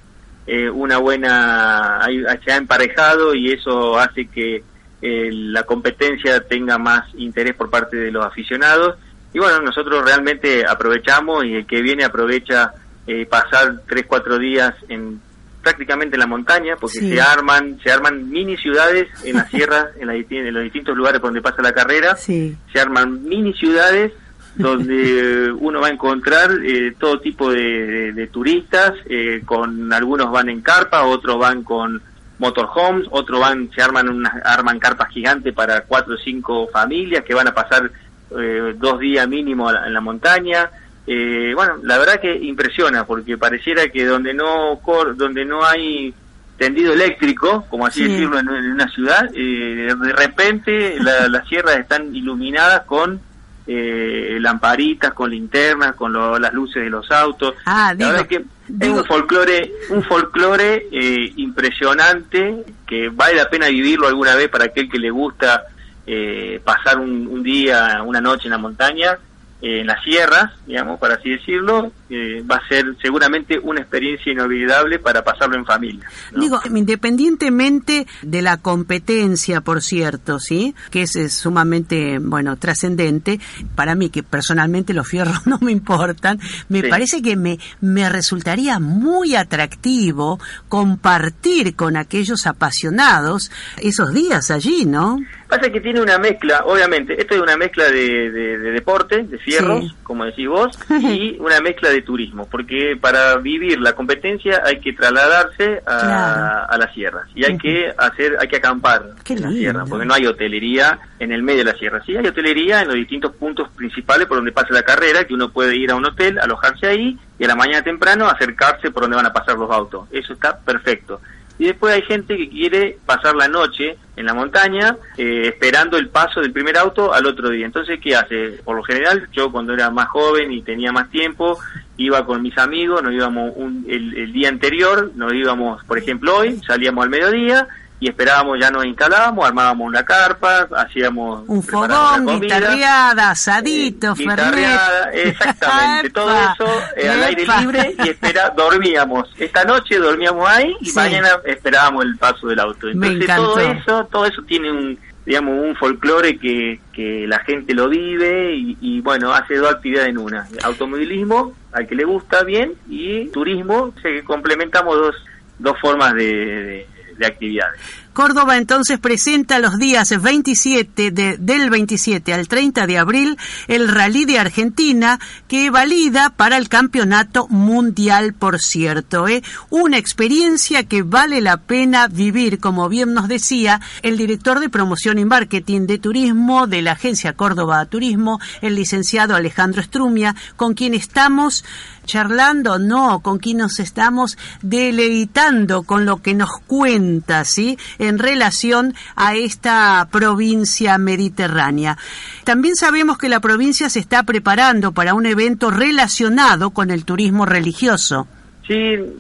eh, 0.47 0.69
una 0.69 0.97
buena, 0.99 2.03
hay- 2.03 2.23
se 2.43 2.51
ha 2.51 2.57
emparejado 2.57 3.35
y 3.35 3.51
eso 3.51 3.97
hace 3.99 4.27
que 4.27 4.63
eh, 5.01 5.29
la 5.33 5.63
competencia 5.63 6.41
tenga 6.47 6.77
más 6.77 7.05
interés 7.15 7.53
por 7.55 7.69
parte 7.69 7.97
de 7.97 8.09
los 8.11 8.25
aficionados. 8.25 8.95
Y 9.33 9.39
bueno, 9.39 9.59
nosotros 9.59 10.05
realmente 10.05 10.63
aprovechamos 10.65 11.43
y 11.43 11.55
el 11.55 11.65
que 11.65 11.81
viene 11.81 12.05
aprovecha 12.05 12.71
eh, 13.07 13.25
pasar 13.25 13.81
tres, 13.87 14.05
cuatro 14.07 14.37
días 14.37 14.73
en 14.87 15.19
prácticamente 15.63 16.15
en 16.17 16.19
la 16.19 16.27
montaña, 16.27 16.75
porque 16.79 16.99
Sí. 16.99 17.09
se 17.13 17.21
arman, 17.21 17.79
se 17.81 17.91
arman 17.91 18.29
mini 18.29 18.55
ciudades 18.57 19.07
en 19.23 19.37
las 19.37 19.49
sierras, 19.49 19.87
en, 19.99 20.09
disti- 20.09 20.45
en 20.47 20.53
los 20.53 20.63
distintos 20.63 20.95
lugares 20.95 21.19
por 21.21 21.29
donde 21.29 21.41
pasa 21.41 21.61
la 21.63 21.71
carrera, 21.73 22.15
Sí. 22.17 22.55
se 22.71 22.79
arman 22.79 23.23
mini 23.23 23.53
ciudades 23.53 24.11
donde 24.55 25.51
uno 25.59 25.81
va 25.81 25.87
a 25.87 25.91
encontrar 25.91 26.51
eh, 26.63 26.93
todo 26.99 27.19
tipo 27.19 27.49
de, 27.51 27.61
de- 27.87 28.13
de 28.13 28.27
turistas, 28.27 28.93
eh, 29.07 29.41
con 29.45 29.91
algunos 29.91 30.29
van 30.31 30.49
en 30.49 30.61
carpa, 30.61 31.03
otros 31.05 31.39
van 31.39 31.63
con 31.63 32.01
motorhomes, 32.39 33.07
otros 33.11 33.39
van, 33.39 33.69
se 33.73 33.81
arman 33.81 34.09
unas, 34.09 34.33
arman 34.45 34.79
carpas 34.79 35.09
gigantes 35.09 35.53
para 35.53 35.81
cuatro 35.81 36.15
o 36.15 36.17
cinco 36.17 36.67
familias 36.71 37.23
que 37.23 37.33
van 37.33 37.47
a 37.47 37.53
pasar 37.53 37.89
eh, 38.37 38.73
dos 38.77 38.99
días 38.99 39.27
mínimo 39.27 39.71
la- 39.71 39.87
en 39.87 39.93
la 39.93 40.01
montaña. 40.01 40.69
Eh, 41.05 41.51
bueno, 41.55 41.73
la 41.83 41.97
verdad 41.97 42.21
que 42.21 42.33
impresiona 42.35 43.05
porque 43.05 43.37
pareciera 43.37 43.87
que 43.89 44.05
donde 44.05 44.33
no 44.33 44.79
cor- 44.81 45.15
donde 45.17 45.43
no 45.43 45.65
hay 45.65 46.13
tendido 46.57 46.93
eléctrico, 46.93 47.65
como 47.69 47.85
así 47.85 48.03
Sí. 48.05 48.07
decirlo 48.11 48.39
en, 48.39 48.47
en 48.47 48.71
una 48.71 48.87
ciudad, 48.89 49.29
eh, 49.35 49.93
de 49.99 50.13
repente 50.13 50.95
la- 51.01 51.27
las 51.29 51.47
sierras 51.47 51.77
están 51.77 52.15
iluminadas 52.15 52.83
con 52.83 53.19
eh, 53.65 54.37
lamparitas, 54.41 55.13
con 55.13 55.31
linternas, 55.31 55.95
con 55.95 56.11
lo- 56.13 56.37
las 56.37 56.53
luces 56.53 56.83
de 56.83 56.89
los 56.89 57.09
autos. 57.11 57.53
Ah, 57.65 57.93
La 57.97 58.07
verdad 58.07 58.21
es 58.23 58.27
que 58.27 58.45
digo- 58.67 58.95
es 58.95 59.01
un 59.01 59.05
folclore, 59.07 59.71
un 59.89 60.03
folclore 60.03 60.87
eh, 60.91 61.31
impresionante 61.37 62.63
que 62.85 63.09
vale 63.09 63.35
la 63.35 63.49
pena 63.49 63.67
vivirlo 63.67 64.07
alguna 64.07 64.35
vez 64.35 64.49
para 64.49 64.65
aquel 64.65 64.89
que 64.89 64.99
le 64.99 65.09
gusta 65.09 65.63
eh, 66.05 66.59
pasar 66.63 66.99
un, 66.99 67.27
un 67.27 67.41
día, 67.43 68.01
una 68.05 68.19
noche 68.19 68.45
en 68.45 68.51
la 68.51 68.57
montaña. 68.57 69.17
En 69.65 69.87
las 69.87 70.03
sierras, 70.03 70.51
digamos, 70.67 70.99
para 70.99 71.15
así 71.15 71.29
decirlo, 71.29 71.91
eh, 72.09 72.43
va 72.49 72.57
a 72.57 72.67
ser 72.67 72.85
seguramente 73.01 73.57
una 73.57 73.79
experiencia 73.79 74.29
inolvidable 74.31 74.99
para 74.99 75.23
pasarlo 75.23 75.55
en 75.55 75.65
familia. 75.65 76.05
¿no? 76.33 76.41
Digo, 76.41 76.59
independientemente 76.69 78.05
de 78.23 78.41
la 78.41 78.57
competencia, 78.57 79.61
por 79.61 79.81
cierto, 79.81 80.39
¿sí? 80.39 80.75
Que 80.91 81.03
es, 81.03 81.15
es 81.15 81.33
sumamente, 81.33 82.19
bueno, 82.19 82.57
trascendente, 82.57 83.39
para 83.75 83.95
mí, 83.95 84.09
que 84.09 84.21
personalmente 84.21 84.93
los 84.93 85.07
fierros 85.07 85.47
no 85.47 85.57
me 85.59 85.71
importan, 85.71 86.39
me 86.67 86.81
Sí. 86.81 86.89
parece 86.89 87.21
que 87.21 87.37
me, 87.37 87.57
me 87.79 88.09
resultaría 88.09 88.79
muy 88.79 89.35
atractivo 89.35 90.39
compartir 90.67 91.75
con 91.75 91.95
aquellos 91.95 92.45
apasionados 92.47 93.49
esos 93.77 94.13
días 94.13 94.51
allí, 94.51 94.85
¿no? 94.85 95.19
Pasa 95.57 95.71
que 95.71 95.81
tiene 95.81 96.01
una 96.01 96.17
mezcla, 96.17 96.63
obviamente, 96.65 97.19
esto 97.19 97.35
es 97.35 97.41
una 97.41 97.55
mezcla 97.57 97.85
de, 97.85 98.31
de- 98.31 98.57
de 98.59 98.71
deporte, 98.71 99.23
de 99.23 99.37
fierros, 99.37 99.79
Sí. 99.81 99.91
como 100.03 100.25
decís 100.25 100.47
vos, 100.47 100.77
y 101.01 101.37
una 101.39 101.59
mezcla 101.61 101.89
de 101.89 102.01
turismo, 102.01 102.47
porque 102.49 102.97
para 102.99 103.37
vivir 103.37 103.79
la 103.79 103.93
competencia 103.93 104.61
hay 104.65 104.79
que 104.79 104.93
trasladarse 104.93 105.81
a, 105.85 105.99
Claro. 105.99 106.71
a 106.71 106.77
las 106.77 106.93
sierras 106.93 107.27
y 107.35 107.45
hay 107.45 107.57
que 107.57 107.93
hacer, 107.97 108.37
hay 108.39 108.47
que 108.47 108.57
acampar 108.57 109.03
Qué 109.23 109.33
en 109.33 109.41
las 109.41 109.51
lindo. 109.51 109.59
sierras, 109.71 109.89
porque 109.89 110.05
no 110.05 110.13
hay 110.13 110.25
hotelería 110.25 110.99
en 111.19 111.31
el 111.31 111.43
medio 111.43 111.63
de 111.63 111.71
la 111.71 111.77
sierra. 111.77 112.01
Sí 112.05 112.15
hay 112.17 112.25
hotelería 112.27 112.81
en 112.81 112.87
los 112.87 112.95
distintos 112.95 113.33
puntos 113.35 113.69
principales 113.69 114.27
por 114.27 114.37
donde 114.37 114.51
pasa 114.51 114.67
la 114.71 114.83
carrera, 114.83 115.23
que 115.25 115.33
uno 115.33 115.49
puede 115.49 115.75
ir 115.75 115.91
a 115.91 115.95
un 115.95 116.05
hotel, 116.05 116.39
alojarse 116.39 116.87
ahí 116.87 117.17
y 117.39 117.43
a 117.45 117.47
la 117.47 117.55
mañana 117.55 117.83
temprano 117.83 118.27
acercarse 118.27 118.91
por 118.91 119.03
donde 119.03 119.17
van 119.17 119.25
a 119.25 119.33
pasar 119.33 119.57
los 119.57 119.69
autos. 119.71 120.07
Eso 120.11 120.33
está 120.33 120.57
perfecto. 120.59 121.21
Y 121.59 121.65
después 121.65 121.93
hay 121.93 122.01
gente 122.01 122.35
que 122.35 122.49
quiere 122.49 122.97
pasar 123.05 123.35
la 123.35 123.47
noche 123.47 123.95
en 124.15 124.25
la 124.25 124.33
montaña 124.33 124.97
eh, 125.17 125.43
esperando 125.45 125.97
el 125.97 126.09
paso 126.09 126.41
del 126.41 126.51
primer 126.51 126.77
auto 126.77 127.13
al 127.13 127.25
otro 127.25 127.49
día. 127.49 127.65
Entonces, 127.65 127.99
¿qué 128.01 128.15
hace? 128.15 128.59
Por 128.63 128.75
lo 128.75 128.83
general, 128.83 129.27
yo 129.31 129.51
cuando 129.51 129.73
era 129.73 129.89
más 129.91 130.07
joven 130.09 130.51
y 130.51 130.61
tenía 130.63 130.91
más 130.91 131.09
tiempo, 131.11 131.59
iba 131.97 132.25
con 132.25 132.41
mis 132.41 132.57
amigos, 132.57 133.03
nos 133.03 133.13
íbamos 133.13 133.53
un- 133.55 133.85
el, 133.87 134.15
el 134.17 134.33
día 134.33 134.49
anterior, 134.49 135.11
nos 135.15 135.31
íbamos, 135.33 135.83
por 135.85 135.97
ejemplo, 135.99 136.37
hoy, 136.37 136.59
salíamos 136.65 137.03
al 137.03 137.09
mediodía 137.11 137.67
y 138.03 138.09
esperábamos, 138.09 138.59
ya 138.59 138.69
nos 138.69 138.83
instalábamos, 138.85 139.45
armábamos 139.47 139.87
una 139.87 140.03
carpa, 140.03 140.67
hacíamos 140.75 141.45
Un 141.47 141.63
fogón, 141.63 142.41
guitarreada, 142.41 143.29
asadito, 143.29 144.11
Eh, 144.11 144.15
guitarreada, 144.17 145.09
exactamente, 145.13 146.09
todo 146.13 146.29
eso 146.35 146.65
eh, 146.97 147.07
al 147.09 147.23
aire 147.23 147.45
libre 147.59 147.95
y 148.03 148.09
espera, 148.09 148.49
dormíamos. 148.57 149.29
Esta 149.37 149.63
noche 149.63 149.97
dormíamos 149.99 150.49
ahí 150.49 150.75
y 150.81 150.87
Sí. 150.87 150.95
mañana 150.97 151.29
esperábamos 151.45 152.03
el 152.03 152.17
paso 152.17 152.47
del 152.47 152.59
auto. 152.59 152.89
Entonces 152.89 153.25
todo 153.35 153.59
eso, 153.59 154.05
todo 154.11 154.25
eso 154.25 154.41
tiene 154.41 154.69
un 154.71 154.99
digamos 155.25 155.53
un 155.65 155.73
folclore 155.77 156.37
que, 156.37 156.81
que 156.91 157.25
la 157.25 157.39
gente 157.39 157.73
lo 157.73 157.87
vive 157.87 158.53
y, 158.55 158.77
y, 158.81 158.99
bueno, 158.99 159.33
hace 159.33 159.55
dos 159.55 159.71
actividades 159.71 160.09
en 160.09 160.17
una. 160.17 160.45
Automovilismo, 160.63 161.53
al 161.71 161.87
que 161.87 161.95
le 161.95 162.03
gusta 162.03 162.43
bien, 162.43 162.73
y 162.89 163.27
turismo, 163.29 163.93
se 164.01 164.21
complementamos 164.25 164.97
dos, 164.97 165.15
dos 165.59 165.79
formas 165.79 166.13
de, 166.15 166.25
de- 166.25 166.87
de 167.17 167.25
actividades. 167.25 168.02
Córdoba 168.13 168.57
entonces 168.57 168.99
presenta 168.99 169.59
los 169.59 169.77
días 169.77 170.13
27 170.21 171.11
de- 171.11 171.37
del 171.37 171.69
27 171.69 172.33
al 172.33 172.47
30 172.47 172.85
de 172.87 172.97
abril 172.97 173.37
el 173.67 173.87
Rally 173.89 174.25
de 174.25 174.39
Argentina 174.39 175.19
que 175.47 175.69
valida 175.69 176.29
para 176.29 176.57
el 176.57 176.69
Campeonato 176.69 177.47
Mundial, 177.49 178.33
por 178.33 178.59
cierto. 178.59 179.27
¿eh? 179.27 179.41
Una 179.69 179.97
experiencia 179.97 180.83
que 180.83 181.01
vale 181.03 181.41
la 181.41 181.57
pena 181.57 182.07
vivir, 182.07 182.59
como 182.59 182.87
bien 182.89 183.13
nos 183.13 183.27
decía 183.27 183.81
el 184.01 184.17
director 184.17 184.59
de 184.59 184.69
promoción 184.69 185.17
y 185.19 185.25
marketing 185.25 185.87
de 185.87 185.97
turismo 185.97 186.67
de 186.67 186.81
la 186.81 186.91
agencia 186.93 187.33
Córdoba 187.33 187.85
Turismo, 187.85 188.39
el 188.61 188.75
licenciado 188.75 189.35
Alejandro 189.35 189.81
Strumia, 189.81 190.35
con 190.55 190.73
quien 190.75 190.93
estamos 190.93 191.65
charlando, 192.05 192.79
no, 192.79 193.21
con 193.21 193.39
quien 193.39 193.57
nos 193.59 193.79
estamos 193.79 194.37
deleitando 194.61 195.83
con 195.83 196.05
lo 196.05 196.21
que 196.21 196.33
nos 196.33 196.49
cuenta, 196.67 197.45
¿sí? 197.45 197.77
En 198.03 198.19
relación 198.19 198.93
a 199.15 199.35
esta 199.35 200.07
provincia 200.11 200.97
mediterránea. 200.97 201.97
También 202.43 202.75
sabemos 202.75 203.17
que 203.17 203.29
la 203.29 203.39
provincia 203.39 203.89
se 203.89 203.99
está 203.99 204.23
preparando 204.23 204.91
para 204.91 205.13
un 205.13 205.25
evento 205.25 205.71
relacionado 205.71 206.71
con 206.71 206.91
el 206.91 207.05
turismo 207.05 207.45
religioso. 207.45 208.27
Sí, 208.67 208.75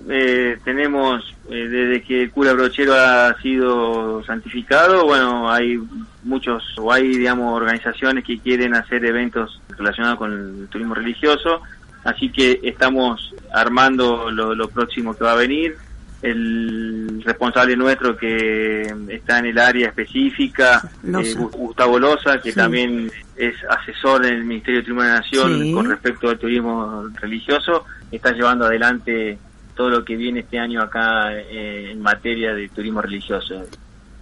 eh, 0.09 0.57
tenemos, 0.63 1.33
eh, 1.49 1.67
desde 1.67 2.01
que 2.01 2.23
el 2.23 2.31
cura 2.31 2.53
brochero 2.53 2.93
ha 2.93 3.33
sido 3.41 4.23
santificado, 4.25 5.05
bueno, 5.05 5.49
hay 5.51 5.79
muchos, 6.23 6.63
o 6.77 6.91
hay, 6.91 7.07
digamos, 7.07 7.53
organizaciones 7.53 8.25
que 8.25 8.39
quieren 8.39 8.73
hacer 8.73 9.03
eventos 9.03 9.61
relacionados 9.77 10.17
con 10.17 10.31
el 10.31 10.67
turismo 10.69 10.93
religioso, 10.93 11.61
así 12.03 12.29
que 12.29 12.59
estamos 12.63 13.33
armando 13.53 14.29
lo, 14.29 14.55
lo 14.55 14.67
próximo 14.69 15.13
que 15.13 15.23
va 15.23 15.33
a 15.33 15.35
venir. 15.35 15.75
El 16.23 17.21
responsable 17.25 17.75
nuestro 17.75 18.15
que 18.17 18.83
está 19.09 19.39
en 19.39 19.45
el 19.47 19.59
área 19.59 19.89
específica, 19.89 20.81
eh, 21.03 21.07
Gu- 21.11 21.51
Gustavo 21.51 21.99
Loza, 21.99 22.39
que 22.39 22.51
Sí. 22.51 22.55
también 22.57 23.11
es 23.35 23.55
asesor 23.69 24.25
en 24.25 24.35
el 24.35 24.43
Ministerio 24.45 24.79
de 24.79 24.83
Turismo 24.85 25.01
de 25.03 25.09
la 25.09 25.15
Nación 25.19 25.61
Sí. 25.61 25.73
con 25.73 25.89
respecto 25.89 26.29
al 26.29 26.39
turismo 26.39 27.09
religioso, 27.21 27.85
está 28.09 28.31
llevando 28.31 28.65
adelante 28.65 29.37
todo 29.75 29.89
lo 29.89 30.05
que 30.05 30.15
viene 30.15 30.39
este 30.41 30.59
año 30.59 30.81
acá 30.81 31.33
eh, 31.35 31.89
en 31.91 32.01
materia 32.01 32.53
de 32.53 32.69
turismo 32.69 33.01
religioso. 33.01 33.63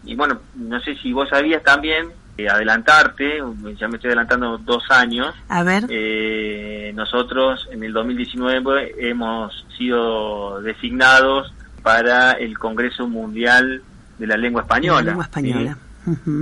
Y 0.03 0.15
bueno, 0.15 0.39
no 0.55 0.79
sé 0.79 0.95
si 0.95 1.13
vos 1.13 1.29
sabías 1.29 1.61
también, 1.61 2.07
eh, 2.37 2.49
adelantarte, 2.49 3.43
ya 3.77 3.87
me 3.87 3.97
estoy 3.97 4.07
adelantando 4.07 4.57
dos 4.57 4.83
años, 4.89 5.35
A 5.49 5.61
ver, 5.61 5.83
eh, 5.89 6.91
nosotros 6.95 7.67
en 7.71 7.83
el 7.83 7.93
2019 7.93 8.95
hemos 8.97 9.67
sido 9.77 10.61
designados 10.61 11.53
para 11.83 12.33
el 12.33 12.57
Congreso 12.57 13.07
Mundial 13.07 13.81
de 14.17 14.27
la 14.27 14.37
Lengua 14.37 14.61
Española. 14.61 14.99
la 15.01 15.05
lengua 15.07 15.23
española. 15.25 15.77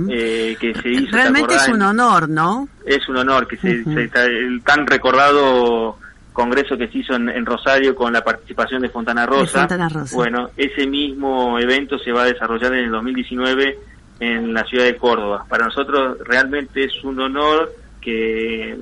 Eh, 0.08 0.56
que 0.58 0.74
se 0.74 0.88
hizo, 0.88 1.10
¿te 1.10 1.16
Realmente 1.16 1.54
es 1.54 1.68
un 1.68 1.82
honor, 1.82 2.28
¿no? 2.28 2.68
Es 2.86 3.06
un 3.08 3.16
honor 3.18 3.46
que 3.46 3.56
se, 3.58 3.82
está- 4.04 4.24
el 4.24 4.62
tan 4.64 4.86
recordado 4.86 5.98
congreso 6.32 6.78
que 6.78 6.88
se 6.88 6.98
hizo 6.98 7.14
en, 7.14 7.28
en 7.28 7.44
Rosario 7.44 7.94
con 7.94 8.12
la 8.12 8.22
participación 8.24 8.80
de 8.80 8.88
Fontana 8.88 9.26
Rosa. 9.26 9.60
Fontana 9.60 9.88
Rosa. 9.90 10.16
Bueno, 10.16 10.50
ese 10.56 10.86
mismo 10.86 11.58
evento 11.58 11.98
se 11.98 12.10
va 12.12 12.22
a 12.22 12.26
desarrollar 12.26 12.72
en 12.74 12.84
el 12.86 12.90
2019 12.90 13.78
en 14.20 14.54
la 14.54 14.64
ciudad 14.64 14.84
de 14.84 14.96
Córdoba. 14.96 15.44
Para 15.48 15.66
nosotros 15.66 16.16
realmente 16.24 16.84
es 16.84 17.04
un 17.04 17.20
honor 17.20 17.70
que 18.00 18.78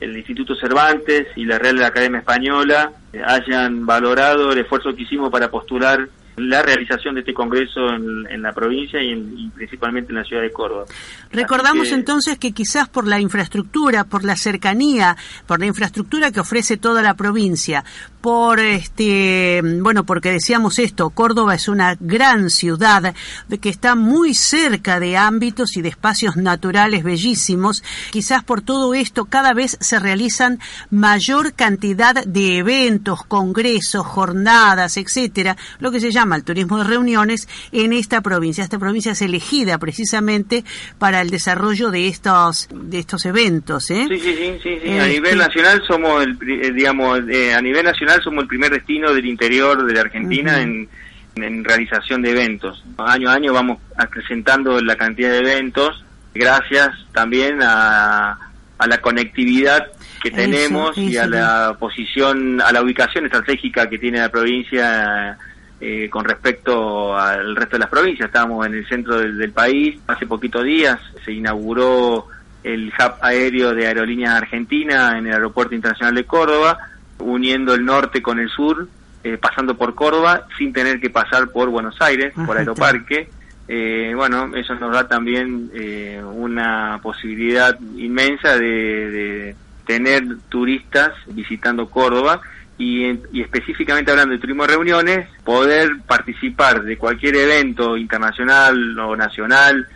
el 0.00 0.16
Instituto 0.16 0.54
Cervantes 0.56 1.28
y 1.36 1.44
la 1.44 1.58
Real 1.58 1.82
Academia 1.84 2.18
Española 2.20 2.90
eh, 3.12 3.20
hayan 3.24 3.86
valorado 3.86 4.52
el 4.52 4.58
esfuerzo 4.58 4.94
que 4.94 5.02
hicimos 5.02 5.30
para 5.30 5.50
postular 5.50 6.08
la 6.36 6.62
realización 6.62 7.14
de 7.14 7.20
este 7.20 7.32
congreso 7.32 7.88
en, 7.90 8.26
en 8.28 8.42
la 8.42 8.52
provincia 8.52 9.00
y, 9.00 9.10
en- 9.12 9.38
y 9.38 9.48
principalmente 9.50 10.10
en 10.10 10.16
la 10.18 10.24
ciudad 10.24 10.42
de 10.42 10.50
Córdoba. 10.50 10.84
Recordamos 11.30 11.88
que- 11.88 11.94
entonces 11.94 12.38
que 12.38 12.50
quizás 12.50 12.88
por 12.88 13.06
la 13.06 13.20
infraestructura, 13.20 14.02
por 14.02 14.24
la 14.24 14.34
cercanía, 14.34 15.16
por 15.46 15.60
la 15.60 15.66
infraestructura 15.66 16.32
que 16.32 16.40
ofrece 16.40 16.76
toda 16.76 17.02
la 17.02 17.14
provincia, 17.14 17.84
por 18.24 18.58
este, 18.58 19.60
bueno, 19.82 20.04
porque 20.04 20.30
decíamos 20.30 20.78
esto, 20.78 21.10
Córdoba 21.10 21.54
es 21.56 21.68
una 21.68 21.94
gran 22.00 22.48
ciudad 22.48 23.12
de 23.48 23.58
que 23.58 23.68
está 23.68 23.96
muy 23.96 24.32
cerca 24.32 24.98
de 24.98 25.18
ámbitos 25.18 25.76
y 25.76 25.82
de 25.82 25.90
espacios 25.90 26.34
naturales 26.34 27.04
bellísimos. 27.04 27.84
Quizás 28.10 28.42
por 28.42 28.62
todo 28.62 28.94
esto 28.94 29.26
cada 29.26 29.52
vez 29.52 29.76
se 29.78 29.98
realizan 29.98 30.58
mayor 30.90 31.52
cantidad 31.52 32.24
de 32.24 32.56
eventos, 32.56 33.24
congresos, 33.26 34.06
jornadas, 34.06 34.96
etcétera, 34.96 35.58
lo 35.78 35.90
que 35.90 36.00
se 36.00 36.10
llama 36.10 36.36
el 36.36 36.44
turismo 36.44 36.78
de 36.78 36.84
reuniones 36.84 37.46
en 37.72 37.92
esta 37.92 38.22
provincia. 38.22 38.64
Esta 38.64 38.78
provincia 38.78 39.12
es 39.12 39.20
elegida 39.20 39.76
precisamente 39.76 40.64
para 40.98 41.20
el 41.20 41.28
desarrollo 41.28 41.90
de 41.90 42.08
estos 42.08 42.68
de 42.72 43.00
estos 43.00 43.26
eventos, 43.26 43.90
¿eh? 43.90 44.06
Sí, 44.08 44.18
sí, 44.18 44.34
sí, 44.34 44.58
sí, 44.62 44.78
sí. 44.82 44.88
A 44.92 45.06
Este- 45.06 45.08
nivel 45.20 45.36
nacional 45.36 45.82
somos, 45.86 46.22
el, 46.24 46.38
eh, 46.62 46.72
digamos, 46.74 47.20
eh, 47.30 47.52
a 47.52 47.60
nivel 47.60 47.84
nacional 47.84 48.13
somos 48.22 48.42
el 48.42 48.48
primer 48.48 48.70
destino 48.70 49.12
del 49.12 49.26
interior 49.26 49.84
de 49.84 49.94
la 49.94 50.02
Argentina 50.02 50.60
en, 50.60 50.88
en 51.36 51.64
realización 51.64 52.22
de 52.22 52.30
eventos. 52.30 52.84
Año 52.98 53.28
a 53.30 53.34
año 53.34 53.52
vamos 53.52 53.78
acrecentando 53.96 54.80
la 54.80 54.96
cantidad 54.96 55.30
de 55.30 55.38
eventos, 55.38 56.04
gracias 56.34 56.90
también 57.12 57.62
a, 57.62 58.38
a 58.78 58.86
la 58.86 58.98
conectividad 58.98 59.86
que 60.22 60.28
Eso, 60.28 60.36
tenemos 60.36 60.96
y 60.96 61.16
a 61.16 61.26
la 61.26 61.76
posición, 61.78 62.60
a 62.60 62.72
la 62.72 62.82
ubicación 62.82 63.24
estratégica 63.26 63.88
que 63.88 63.98
tiene 63.98 64.18
la 64.18 64.30
provincia 64.30 65.36
eh, 65.80 66.08
con 66.08 66.24
respecto 66.24 67.16
al 67.16 67.54
resto 67.54 67.76
de 67.76 67.80
las 67.80 67.90
provincias. 67.90 68.28
Estamos 68.28 68.66
en 68.66 68.74
el 68.74 68.88
centro 68.88 69.18
del, 69.18 69.36
del 69.36 69.52
país. 69.52 69.98
Hace 70.06 70.26
poquitos 70.26 70.64
días 70.64 70.98
se 71.24 71.32
inauguró 71.32 72.28
el 72.62 72.88
hub 72.98 73.12
aéreo 73.20 73.74
de 73.74 73.86
Aerolíneas 73.86 74.34
Argentina 74.34 75.18
en 75.18 75.26
el 75.26 75.34
Aeropuerto 75.34 75.74
Internacional 75.74 76.14
de 76.14 76.24
Córdoba, 76.24 76.78
uniendo 77.24 77.74
el 77.74 77.84
norte 77.84 78.22
con 78.22 78.38
el 78.38 78.48
sur, 78.48 78.88
eh, 79.22 79.38
pasando 79.38 79.76
por 79.76 79.94
Córdoba 79.94 80.46
sin 80.58 80.72
tener 80.72 81.00
que 81.00 81.10
pasar 81.10 81.48
por 81.50 81.68
Buenos 81.70 82.00
Aires, 82.00 82.32
por 82.46 82.56
Aeroparque. 82.58 83.28
Eh, 83.66 84.12
bueno, 84.14 84.54
eso 84.54 84.74
nos 84.74 84.92
da 84.92 85.08
también 85.08 85.70
eh, 85.74 86.20
una 86.22 87.00
posibilidad 87.02 87.78
inmensa 87.96 88.56
de, 88.58 89.10
de- 89.10 89.56
tener 89.86 90.24
turistas 90.48 91.12
visitando 91.28 91.88
Córdoba 91.90 92.40
y, 92.78 93.04
y, 93.32 93.42
específicamente 93.42 94.10
hablando 94.10 94.32
de 94.32 94.38
turismo 94.40 94.62
de 94.64 94.72
reuniones, 94.72 95.28
poder 95.44 95.90
participar 96.06 96.82
de 96.82 96.96
cualquier 96.96 97.36
evento 97.36 97.96
internacional 97.96 98.98
o 98.98 99.14
nacional 99.14 99.86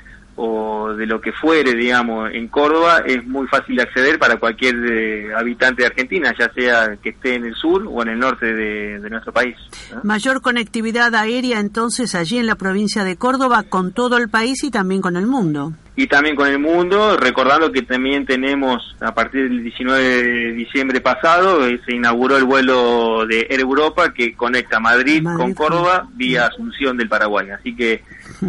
o 0.41 0.95
de 0.95 1.05
lo 1.05 1.21
que 1.21 1.33
fuere, 1.33 1.75
digamos, 1.75 2.31
en 2.33 2.47
Córdoba, 2.47 3.03
es 3.05 3.27
muy 3.27 3.49
fácil 3.49 3.75
de 3.75 3.83
acceder 3.83 4.19
para 4.21 4.37
cualquier 4.37 4.77
eh, 4.77 5.35
habitante 5.35 5.83
de 5.83 5.87
Argentina, 5.87 6.33
ya 6.39 6.49
sea 6.53 6.97
que 7.03 7.11
esté 7.11 7.35
en 7.35 7.45
el 7.45 7.55
sur 7.55 7.85
o 7.89 8.03
en 8.03 8.09
el 8.09 8.19
norte 8.21 8.47
de, 8.55 9.01
de 9.01 9.11
nuestro 9.11 9.33
país. 9.33 9.57
¿no? 9.93 10.01
Mayor 10.05 10.41
conectividad 10.41 11.13
aérea 11.17 11.59
entonces 11.59 12.15
allí 12.15 12.39
en 12.39 12.47
la 12.47 12.55
provincia 12.55 13.03
de 13.03 13.17
Córdoba 13.17 13.65
con 13.65 13.93
todo 13.93 14.17
el 14.17 14.29
país 14.29 14.63
y 14.63 14.71
también 14.71 15.01
con 15.01 15.17
el 15.17 15.27
mundo. 15.27 15.73
Y 15.99 16.07
también 16.07 16.37
con 16.37 16.47
el 16.47 16.61
mundo, 16.61 17.17
recordando 17.17 17.73
que 17.73 17.83
también 17.83 18.25
tenemos, 18.25 18.95
a 19.01 19.13
partir 19.13 19.49
del 19.49 19.65
19 19.65 20.23
de 20.23 20.53
diciembre 20.53 21.01
pasado, 21.01 21.67
eh, 21.67 21.81
se 21.85 21.97
inauguró 21.97 22.37
el 22.37 22.45
vuelo 22.45 23.27
de 23.27 23.49
Air 23.51 23.59
Europa 23.59 24.15
que 24.15 24.37
conecta 24.37 24.79
Madrid, 24.79 25.23
Madrid 25.23 25.43
con 25.43 25.55
Córdoba 25.55 26.09
vía 26.15 26.47
Asunción 26.47 26.97
del 26.97 27.09
Paraguay. 27.09 27.51
Así 27.51 27.75
que 27.75 28.05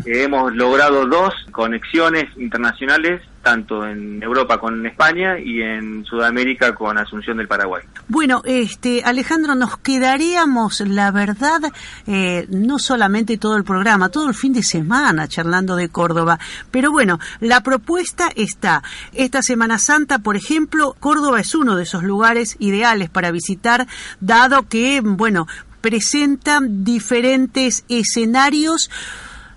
hemos 0.06 0.56
logrado 0.56 1.06
dos 1.06 1.34
conexiones 1.52 2.26
internacionales, 2.38 3.22
tanto 3.42 3.88
en 3.88 4.22
Europa 4.22 4.60
con 4.60 4.86
España 4.86 5.40
y 5.40 5.62
en 5.62 6.06
Sudamérica 6.06 6.76
con 6.76 6.98
Asunción 6.98 7.38
del 7.38 7.48
Paraguay. 7.48 7.84
Bueno, 8.08 8.42
este 8.46 9.04
Alejandro, 9.04 9.56
nos 9.56 9.78
quedaríamos, 9.78 10.82
la 10.82 11.12
verdad, 11.12 11.62
eh, 12.06 12.46
no 12.50 12.80
solamente 12.80 13.38
todo 13.38 13.56
el 13.56 13.64
programa, 13.64 14.10
todo 14.10 14.28
el 14.28 14.36
fin 14.36 14.54
de 14.54 14.64
semana 14.64 15.28
charlando 15.28 15.76
de 15.76 15.90
Córdoba. 15.90 16.40
Pero 16.72 16.92
bueno, 16.92 17.20
la 17.40 17.62
propuesta 17.62 18.30
está. 18.36 18.84
Esta 19.14 19.42
Semana 19.42 19.80
Santa, 19.80 20.20
por 20.20 20.36
ejemplo, 20.36 20.96
Córdoba 21.00 21.40
es 21.40 21.56
uno 21.56 21.76
de 21.76 21.84
esos 21.84 22.04
lugares 22.04 22.56
ideales 22.60 23.10
para 23.10 23.32
visitar, 23.32 23.88
dado 24.20 24.68
que, 24.68 25.02
bueno, 25.04 25.48
presenta 25.82 26.60
diferentes 26.62 27.86
escenarios 27.88 28.90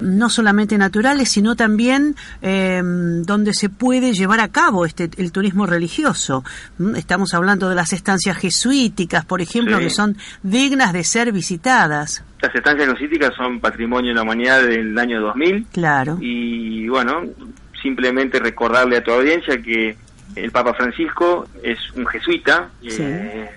no 0.02 0.28
solamente 0.28 0.76
naturales, 0.78 1.30
sino 1.30 1.56
también 1.56 2.14
eh, 2.42 2.80
donde 2.84 3.54
se 3.54 3.68
puede 3.68 4.12
llevar 4.12 4.40
a 4.40 4.48
cabo 4.48 4.84
este 4.84 5.08
el 5.16 5.32
turismo 5.32 5.66
religioso. 5.66 6.44
Mm, 6.78 6.96
Estamos 6.96 7.32
hablando 7.34 7.68
de 7.68 7.74
las 7.74 7.92
estancias 7.92 8.36
jesuíticas, 8.36 9.24
por 9.24 9.40
ejemplo, 9.40 9.78
Sí. 9.78 9.84
que 9.84 9.90
son 9.90 10.16
dignas 10.42 10.92
de 10.92 11.04
ser 11.04 11.32
visitadas. 11.32 12.24
Las 12.40 12.54
estancias 12.54 12.88
jesuíticas 12.90 13.32
son 13.36 13.60
patrimonio 13.60 14.10
de 14.10 14.14
la 14.16 14.22
humanidad 14.22 14.62
del 14.62 14.98
año 14.98 15.20
2000 15.20 15.66
Claro. 15.72 16.18
y 16.20 16.88
bueno, 16.88 17.22
simplemente 17.80 18.38
recordarle 18.38 18.96
a 18.98 19.02
tu 19.04 19.10
audiencia 19.12 19.60
que 19.62 19.96
el 20.36 20.50
Papa 20.50 20.72
Francisco 20.74 21.46
es 21.62 21.78
un 21.94 22.06
jesuita 22.06 22.70
Sí. 22.82 22.96
eh, 23.00 23.50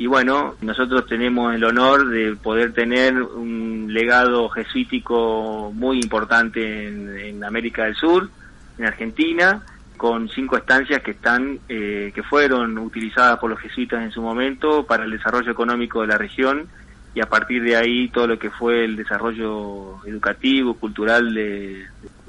y 0.00 0.06
bueno, 0.06 0.54
nosotros 0.62 1.04
tenemos 1.04 1.54
el 1.54 1.62
honor 1.62 2.08
de 2.08 2.34
poder 2.34 2.72
tener 2.72 3.20
un 3.20 3.86
legado 3.92 4.48
jesuítico 4.48 5.70
muy 5.74 5.98
importante 5.98 6.88
en, 6.88 7.18
en 7.18 7.44
América 7.44 7.84
del 7.84 7.94
Sur, 7.96 8.30
en 8.78 8.86
Argentina, 8.86 9.62
con 9.98 10.30
cinco 10.30 10.56
estancias 10.56 11.02
que 11.02 11.10
están 11.10 11.58
eh, 11.68 12.12
que 12.14 12.22
fueron 12.22 12.78
utilizadas 12.78 13.38
por 13.38 13.50
los 13.50 13.60
jesuitas 13.60 14.02
en 14.02 14.10
su 14.10 14.22
momento 14.22 14.86
para 14.86 15.04
el 15.04 15.10
desarrollo 15.10 15.52
económico 15.52 16.00
de 16.00 16.06
la 16.06 16.16
región 16.16 16.66
y 17.14 17.20
a 17.20 17.26
partir 17.26 17.62
de 17.62 17.76
ahí 17.76 18.08
todo 18.08 18.26
lo 18.26 18.38
que 18.38 18.48
fue 18.48 18.86
el 18.86 18.96
desarrollo 18.96 20.02
educativo, 20.06 20.76
cultural 20.76 21.34
de, 21.34 21.84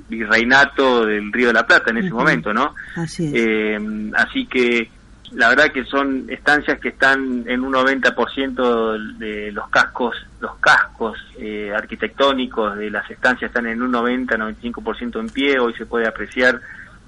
virreinato 0.10 1.05
del 1.05 1.31
Río 1.31 1.47
de 1.47 1.53
la 1.53 1.65
Plata 1.65 1.91
en 1.91 1.99
ese 1.99 2.12
momento, 2.12 2.53
¿no? 2.53 2.75
Así 2.97 3.27
es. 3.27 3.34
Eh, 3.34 4.12
así 4.17 4.45
que 4.45 4.89
la 5.32 5.50
verdad 5.50 5.72
que 5.72 5.86
son 5.86 6.26
estancias 6.30 6.80
que 6.80 6.89
están 6.89 7.46
en 7.48 7.62
un 7.62 7.74
90% 7.74 9.17
de 9.17 9.52
los 9.52 9.70
cascos, 9.70 10.15
los 10.39 10.56
cascos 10.58 11.17
eh, 11.39 11.72
arquitectónicos 11.76 12.78
de 12.78 12.89
las 12.89 13.10
estancias 13.10 13.50
están 13.50 13.67
en 13.67 13.82
un 13.82 13.94
90-95% 13.94 15.20
en 15.20 15.30
pie. 15.30 15.60
Hoy 15.60 15.74
se 15.76 15.86
puede 15.86 16.08
apreciar 16.08 16.60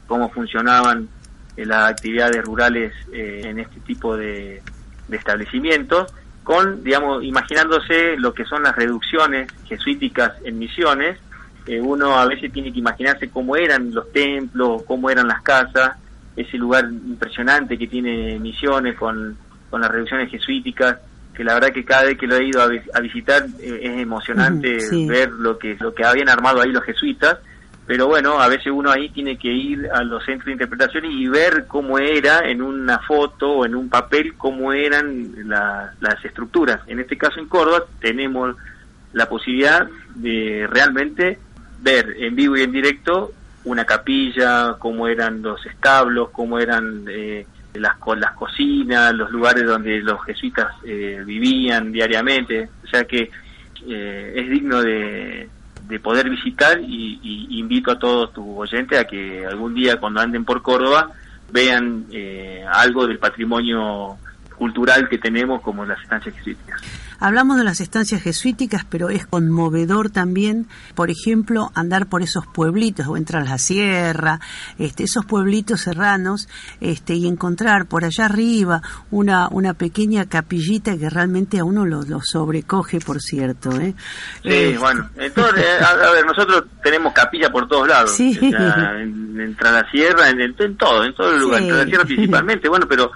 cómo 0.07 0.29
funcionaban 0.29 1.09
eh, 1.57 1.65
las 1.65 1.91
actividades 1.91 2.43
rurales 2.43 2.93
eh, 3.11 3.41
en 3.45 3.59
este 3.59 3.79
tipo 3.81 4.15
de, 4.15 4.61
de 5.07 5.17
establecimientos, 5.17 6.13
con, 6.43 6.83
digamos, 6.83 7.23
imaginándose 7.23 8.17
lo 8.17 8.33
que 8.33 8.45
son 8.45 8.63
las 8.63 8.75
reducciones 8.75 9.51
jesuíticas 9.65 10.33
en 10.43 10.59
misiones. 10.59 11.19
Eh, 11.67 11.79
uno 11.79 12.17
a 12.17 12.25
veces 12.25 12.51
tiene 12.51 12.73
que 12.73 12.79
imaginarse 12.79 13.29
cómo 13.29 13.55
eran 13.55 13.93
los 13.93 14.11
templos, 14.11 14.83
cómo 14.83 15.09
eran 15.09 15.27
las 15.27 15.41
casas, 15.41 15.97
ese 16.35 16.57
lugar 16.57 16.85
impresionante 16.91 17.77
que 17.77 17.87
tiene 17.87 18.39
Misiones 18.39 18.95
con, 18.97 19.37
con 19.69 19.81
las 19.81 19.91
reducciones 19.91 20.29
jesuíticas, 20.31 20.97
que 21.33 21.43
la 21.43 21.53
verdad 21.55 21.71
que 21.71 21.83
cada 21.85 22.03
vez 22.03 22.17
que 22.17 22.27
lo 22.27 22.35
he 22.35 22.45
ido 22.47 22.61
a, 22.61 22.67
vi- 22.67 22.81
a 22.93 22.99
visitar 22.99 23.45
eh, 23.59 23.79
es 23.83 23.99
emocionante 24.01 24.79
sí. 24.81 25.07
ver 25.07 25.31
lo 25.31 25.57
que 25.57 25.75
lo 25.79 25.93
que 25.93 26.03
habían 26.05 26.29
armado 26.29 26.61
ahí 26.61 26.71
los 26.71 26.83
jesuitas, 26.83 27.37
pero 27.85 28.07
bueno, 28.07 28.39
a 28.39 28.47
veces 28.47 28.67
uno 28.71 28.91
ahí 28.91 29.09
tiene 29.09 29.37
que 29.37 29.49
ir 29.49 29.89
a 29.93 30.03
los 30.03 30.23
centros 30.23 30.45
de 30.45 30.51
interpretación 30.53 31.05
y 31.05 31.27
ver 31.27 31.65
cómo 31.67 31.97
era 31.99 32.39
en 32.49 32.61
una 32.61 32.99
foto 32.99 33.49
o 33.51 33.65
en 33.65 33.75
un 33.75 33.89
papel, 33.89 34.35
cómo 34.37 34.73
eran 34.73 35.33
la- 35.49 35.93
las 35.99 36.23
estructuras. 36.23 36.79
En 36.87 36.99
este 36.99 37.17
caso 37.17 37.39
en 37.39 37.47
Córdoba 37.47 37.83
tenemos 37.99 38.55
la 39.11 39.27
posibilidad 39.27 39.87
de 40.15 40.67
realmente 40.69 41.37
ver 41.81 42.15
en 42.19 42.35
vivo 42.35 42.55
y 42.57 42.61
en 42.61 42.71
directo 42.71 43.33
una 43.65 43.85
capilla, 43.85 44.75
cómo 44.79 45.07
eran 45.07 45.41
los 45.41 45.65
establos, 45.65 46.29
cómo 46.31 46.59
eran 46.59 47.05
eh, 47.09 47.45
las, 47.73 47.95
las 48.17 48.31
cocinas, 48.33 49.13
los 49.13 49.31
lugares 49.31 49.65
donde 49.65 49.99
los 50.01 50.23
jesuitas 50.25 50.73
eh, 50.85 51.21
vivían 51.25 51.91
diariamente. 51.91 52.69
O 52.83 52.87
sea 52.87 53.05
que 53.05 53.29
eh, 53.87 54.33
es 54.35 54.49
digno 54.49 54.81
de, 54.81 55.49
de 55.87 55.99
poder 55.99 56.29
visitar 56.29 56.79
y, 56.79 57.19
y 57.23 57.59
invito 57.59 57.91
a 57.91 57.99
todos 57.99 58.33
tus 58.33 58.45
oyentes 58.47 58.99
a 58.99 59.05
que 59.05 59.45
algún 59.45 59.73
día 59.73 59.97
cuando 59.99 60.21
anden 60.21 60.45
por 60.45 60.61
Córdoba 60.61 61.11
vean 61.53 62.05
eh, 62.11 62.65
algo 62.69 63.05
del 63.07 63.19
patrimonio 63.19 64.17
cultural 64.57 65.07
que 65.07 65.19
tenemos 65.19 65.61
como 65.61 65.85
las 65.85 66.01
estancias 66.01 66.35
jesuíticas. 66.35 66.81
Hablamos 67.25 67.55
de 67.55 67.63
las 67.63 67.79
estancias 67.79 68.21
jesuíticas, 68.21 68.85
pero 68.89 69.07
es 69.09 69.25
conmovedor 69.25 70.09
también, 70.09 70.67
por 70.93 71.09
ejemplo, 71.09 71.71
andar 71.73 72.07
por 72.07 72.21
esos 72.21 72.45
pueblitos 72.47 73.07
o 73.07 73.15
entrar 73.15 73.43
a 73.43 73.45
la 73.51 73.57
sierra, 73.57 74.41
este, 74.77 75.05
esos 75.05 75.23
pueblitos 75.25 75.79
serranos, 75.79 76.49
este, 76.81 77.13
y 77.15 77.25
encontrar 77.27 77.85
por 77.85 78.03
allá 78.03 78.25
arriba 78.25 78.81
una, 79.09 79.47
una 79.49 79.73
pequeña 79.73 80.25
capillita 80.27 80.97
que 80.97 81.09
realmente 81.09 81.59
a 81.59 81.63
uno 81.63 81.85
lo, 81.85 82.01
lo 82.01 82.19
sobrecoge, 82.21 82.99
por 82.99 83.21
cierto. 83.21 83.71
¿eh? 83.79 83.95
Sí, 84.43 84.49
Este, 84.49 84.77
bueno, 84.79 85.09
entonces, 85.15 85.65
a, 85.81 85.91
a 85.91 86.11
ver, 86.11 86.25
nosotros 86.25 86.65
tenemos 86.83 87.13
capilla 87.13 87.49
por 87.49 87.69
todos 87.69 87.87
lados, 87.87 88.11
Sí. 88.11 88.37
o 88.37 88.49
sea, 88.49 88.99
en, 89.01 89.39
en 89.39 89.55
la 89.61 89.89
Sierra, 89.91 90.29
en, 90.29 90.41
en, 90.41 90.75
todo, 90.77 91.05
en 91.05 91.13
todo 91.15 91.31
el 91.31 91.39
lugar, 91.39 91.61
Sí. 91.61 91.69
la 91.71 91.85
Sierra 91.85 92.03
principalmente, 92.03 92.67
bueno, 92.67 92.85
pero 92.89 93.11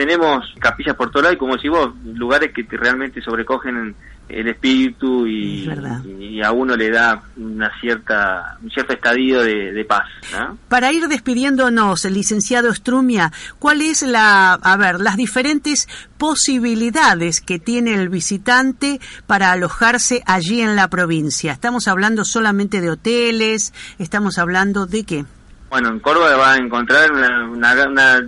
tenemos 0.00 0.46
capillas 0.58 0.96
por 0.96 1.10
todos 1.10 1.24
lados 1.24 1.36
y 1.36 1.38
como 1.38 1.58
si 1.58 1.68
vos, 1.68 1.90
lugares 2.14 2.52
que 2.54 2.64
te 2.64 2.78
realmente 2.78 3.20
sobrecogen 3.20 3.94
el 4.30 4.48
espíritu 4.48 5.26
y, 5.26 5.62
Es 5.62 5.66
verdad. 5.76 6.02
y 6.04 6.40
a 6.42 6.52
uno 6.52 6.74
le 6.74 6.88
da 6.88 7.20
una 7.36 7.70
cierta, 7.80 8.56
un 8.62 8.70
cierto 8.70 8.94
estadio 8.94 9.42
de, 9.42 9.72
de 9.72 9.84
paz, 9.84 10.04
¿no? 10.32 10.56
Para 10.68 10.90
ir 10.90 11.06
despidiéndonos, 11.08 12.04
licenciado 12.06 12.72
Strumia, 12.72 13.30
¿cuál 13.58 13.82
es 13.82 14.00
la, 14.02 14.54
a 14.54 14.76
ver, 14.78 15.00
las 15.00 15.16
diferentes 15.18 15.86
posibilidades 16.16 17.40
que 17.42 17.58
tiene 17.58 17.94
el 17.94 18.08
visitante 18.08 19.00
para 19.26 19.52
alojarse 19.52 20.22
allí 20.26 20.62
en 20.62 20.76
la 20.76 20.88
provincia? 20.88 21.52
¿Estamos 21.52 21.88
hablando 21.88 22.24
solamente 22.24 22.80
de 22.80 22.90
hoteles? 22.90 23.74
¿Estamos 23.98 24.38
hablando 24.38 24.86
de 24.86 25.04
qué? 25.04 25.24
Bueno, 25.70 25.88
en 25.90 26.00
Córdoba 26.00 26.34
va 26.36 26.52
a 26.54 26.56
encontrar 26.56 27.12
una, 27.12 27.48
una, 27.48 27.86
una- 27.88 28.20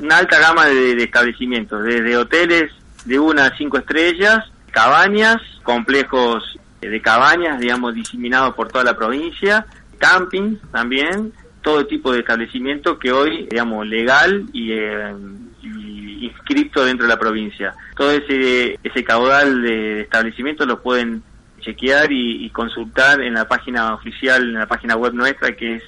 una 0.00 0.18
alta 0.18 0.38
gama 0.38 0.66
de, 0.66 0.94
de 0.94 1.04
establecimientos, 1.04 1.82
desde 1.82 2.16
hoteles 2.16 2.72
de 3.04 3.18
una 3.18 3.46
a 3.46 3.56
cinco 3.56 3.78
estrellas, 3.78 4.50
cabañas, 4.70 5.36
complejos 5.62 6.58
de 6.80 7.00
cabañas, 7.00 7.60
digamos, 7.60 7.94
diseminados 7.94 8.54
por 8.54 8.68
toda 8.68 8.84
la 8.84 8.96
provincia, 8.96 9.66
camping 9.98 10.56
también, 10.72 11.32
todo 11.62 11.86
tipo 11.86 12.12
de 12.12 12.20
establecimiento 12.20 12.98
que 12.98 13.12
hoy, 13.12 13.46
digamos, 13.48 13.86
legal 13.86 14.46
y, 14.52 14.72
eh, 14.72 15.14
y 15.62 16.26
inscrito 16.26 16.84
dentro 16.84 17.06
de 17.06 17.12
la 17.12 17.18
provincia. 17.18 17.74
Todo 17.96 18.10
ese, 18.10 18.78
ese 18.82 19.04
caudal 19.04 19.62
de 19.62 20.00
establecimientos 20.02 20.66
lo 20.66 20.82
pueden 20.82 21.22
chequear 21.60 22.10
y, 22.10 22.44
y 22.44 22.50
consultar 22.50 23.20
en 23.20 23.34
la 23.34 23.46
página 23.46 23.94
oficial, 23.94 24.42
en 24.42 24.54
la 24.54 24.66
página 24.66 24.96
web 24.96 25.14
nuestra 25.14 25.54
que 25.54 25.76
es 25.76 25.82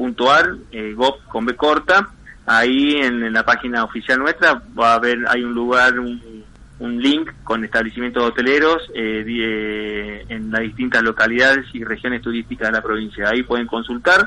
www.cordobaturismo.gov.ar, 0.00 0.56
eh, 0.72 0.92
gov 0.94 1.24
con 1.28 1.46
B 1.46 1.54
corta. 1.54 2.08
Ahí 2.46 2.96
en, 2.96 3.32
la 3.32 3.44
página 3.44 3.84
oficial 3.84 4.18
nuestra 4.18 4.62
va 4.78 4.92
a 4.92 4.94
haber, 4.94 5.18
hay 5.28 5.44
un 5.44 5.54
lugar, 5.54 6.00
un, 6.00 6.44
un 6.80 7.00
link 7.00 7.30
con 7.44 7.64
establecimientos 7.64 8.24
hoteleros 8.24 8.90
eh, 8.94 9.24
eh, 9.26 10.24
en 10.28 10.50
las 10.50 10.62
distintas 10.62 11.02
localidades 11.02 11.66
y 11.74 11.84
regiones 11.84 12.22
turísticas 12.22 12.68
de 12.68 12.72
la 12.72 12.82
provincia. 12.82 13.28
Ahí 13.28 13.42
pueden 13.42 13.66
consultar 13.66 14.26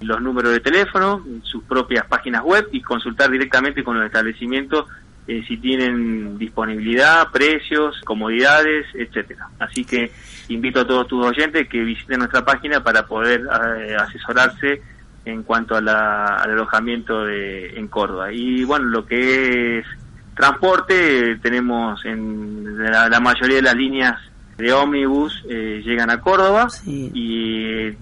los 0.00 0.20
números 0.20 0.52
de 0.52 0.60
teléfono, 0.60 1.24
sus 1.42 1.62
propias 1.62 2.04
páginas 2.06 2.42
web 2.42 2.68
y 2.72 2.82
consultar 2.82 3.30
directamente 3.30 3.84
con 3.84 3.96
los 3.96 4.06
establecimientos 4.06 4.86
eh, 5.28 5.44
si 5.46 5.56
tienen 5.56 6.36
disponibilidad, 6.36 7.28
precios, 7.30 8.00
comodidades, 8.04 8.86
etcétera. 8.92 9.48
Así 9.60 9.84
que 9.84 10.10
invito 10.48 10.80
a 10.80 10.86
todos 10.86 11.06
tus 11.06 11.24
oyentes 11.24 11.68
que 11.68 11.84
visiten 11.84 12.18
nuestra 12.18 12.44
página 12.44 12.82
para 12.82 13.06
poder 13.06 13.42
eh, 13.78 13.94
asesorarse 13.94 14.82
en 15.24 15.42
cuanto 15.44 15.76
a 15.76 15.80
la- 15.80 16.36
al 16.36 16.50
alojamiento 16.52 17.24
de, 17.24 17.78
en 17.78 17.88
Córdoba. 17.88 18.32
Y 18.32 18.64
bueno, 18.64 18.86
lo 18.86 19.06
que 19.06 19.78
es 19.78 19.86
transporte, 20.34 21.36
tenemos 21.42 22.04
en 22.04 22.76
la, 22.78 23.08
la 23.08 23.20
mayoría 23.20 23.56
de 23.56 23.62
las 23.62 23.74
líneas 23.76 24.18
de 24.58 24.72
ómnibus 24.72 25.44
eh, 25.48 25.82
llegan 25.84 26.10
a 26.10 26.20
Córdoba 26.20 26.68
Sí. 26.70 27.10
y 27.14 27.64
eh, 27.68 27.96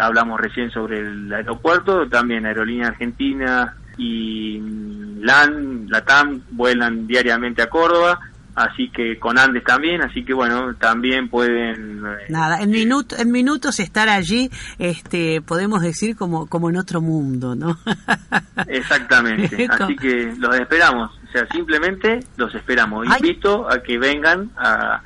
hablamos 0.00 0.40
recién 0.40 0.70
sobre 0.70 0.98
el 1.00 1.32
aeropuerto, 1.32 2.06
también 2.08 2.46
Aerolínea 2.46 2.88
Argentina 2.88 3.74
y 3.96 4.58
mm, 4.60 5.22
LAN, 5.22 5.86
LATAM 5.88 6.40
vuelan 6.50 7.06
diariamente 7.06 7.62
a 7.62 7.68
Córdoba, 7.68 8.18
así 8.58 8.90
que 8.90 9.18
con 9.18 9.38
Andes 9.38 9.64
también, 9.64 10.02
así 10.02 10.24
que 10.24 10.34
bueno, 10.34 10.74
también 10.74 11.28
pueden... 11.28 12.04
eh, 12.04 12.26
Nada, 12.28 12.60
en, 12.60 12.70
minuto, 12.70 13.16
en 13.18 13.30
minutos 13.30 13.78
estar 13.80 14.08
allí, 14.08 14.50
este, 14.78 15.40
podemos 15.42 15.80
decir 15.82 16.16
como, 16.16 16.46
como 16.46 16.68
en 16.70 16.76
otro 16.76 17.00
mundo, 17.00 17.54
¿no? 17.54 17.78
Exactamente, 18.66 19.66
así 19.70 19.96
que 19.96 20.34
los 20.38 20.54
esperamos, 20.58 21.10
o 21.28 21.32
sea, 21.32 21.46
simplemente 21.48 22.20
los 22.36 22.54
esperamos. 22.54 23.06
Ay. 23.08 23.18
Invito 23.20 23.70
a 23.70 23.82
que 23.82 23.98
vengan 23.98 24.50
a, 24.56 25.00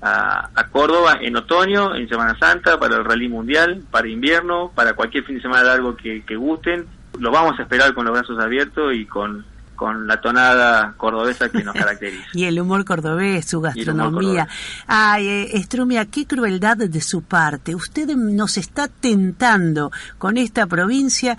a, 0.00 0.50
a 0.54 0.68
Córdoba 0.68 1.18
en 1.20 1.36
otoño, 1.36 1.94
en 1.94 2.08
Semana 2.08 2.36
Santa, 2.38 2.78
para 2.78 2.96
el 2.96 3.04
Rally 3.04 3.28
Mundial, 3.28 3.82
para 3.90 4.08
invierno, 4.08 4.70
para 4.74 4.94
cualquier 4.94 5.24
fin 5.24 5.36
de 5.36 5.42
semana 5.42 5.64
largo 5.64 5.96
que, 5.96 6.24
que 6.24 6.36
gusten. 6.36 6.86
Los 7.18 7.32
vamos 7.32 7.58
a 7.58 7.62
esperar 7.62 7.92
con 7.94 8.04
los 8.06 8.12
brazos 8.14 8.38
abiertos 8.38 8.94
y 8.94 9.04
con, 9.06 9.44
con 9.82 10.06
la 10.06 10.20
tonada 10.20 10.94
cordobesa 10.96 11.48
que 11.48 11.62
nos 11.62 11.74
caracteriza. 11.82 12.24
Y 12.34 12.44
el 12.44 12.58
humor 12.60 12.84
cordobés, 12.84 13.46
su 13.48 13.60
gastronomía. 13.60 14.46
cordobés. 14.46 14.84
Ay, 14.86 15.28
eh, 15.28 15.56
Estrumia, 15.56 16.06
qué 16.06 16.26
crueldad 16.26 16.76
de 16.76 17.00
su 17.00 17.22
parte. 17.22 17.74
Usted 17.74 18.08
nos 18.16 18.56
está 18.56 18.88
tentando 18.88 19.90
con 20.18 20.36
esta 20.38 20.66
provincia. 20.66 21.36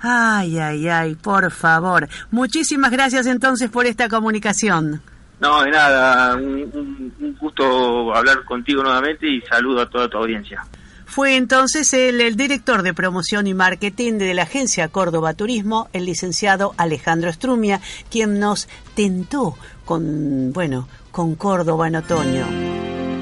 Ay, 0.00 0.58
ay, 0.58 0.88
ay, 0.88 1.14
por 1.16 1.50
favor. 1.50 2.08
Muchísimas 2.30 2.90
gracias 2.90 3.26
entonces 3.26 3.68
por 3.70 3.86
esta 3.86 4.08
comunicación. 4.08 5.00
No, 5.40 5.62
de 5.62 5.70
nada, 5.70 6.34
un, 6.36 6.44
un- 6.72 7.12
un 7.20 7.36
gusto 7.38 8.14
hablar 8.14 8.44
contigo 8.44 8.82
nuevamente 8.82 9.28
y 9.28 9.40
saludo 9.42 9.82
a 9.82 9.88
toda 9.88 10.08
tu 10.08 10.18
audiencia. 10.18 10.64
Fue 11.08 11.36
entonces 11.36 11.92
el, 11.94 12.20
el 12.20 12.36
director 12.36 12.82
de 12.82 12.92
promoción 12.92 13.46
y 13.46 13.54
marketing 13.54 14.18
de 14.18 14.34
la 14.34 14.42
agencia 14.42 14.88
Córdoba 14.88 15.32
Turismo, 15.32 15.88
el 15.94 16.04
licenciado 16.04 16.74
Alejandro 16.76 17.32
Strumia, 17.32 17.80
quien 18.10 18.38
nos 18.38 18.68
tentó 18.94 19.56
con, 19.86 20.52
bueno, 20.52 20.86
con 21.10 21.34
Córdoba 21.34 21.88
en 21.88 21.96
otoño. 21.96 22.46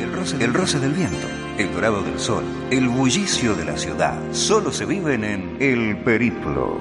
El 0.00 0.12
roce, 0.12 0.36
el 0.44 0.52
roce 0.52 0.80
del 0.80 0.92
viento, 0.92 1.28
el 1.58 1.72
dorado 1.72 2.02
del 2.02 2.18
sol, 2.18 2.44
el 2.70 2.88
bullicio 2.88 3.54
de 3.54 3.64
la 3.64 3.78
ciudad, 3.78 4.18
solo 4.32 4.72
se 4.72 4.84
viven 4.84 5.22
en 5.22 5.56
El 5.60 5.96
Periplo. 5.98 6.80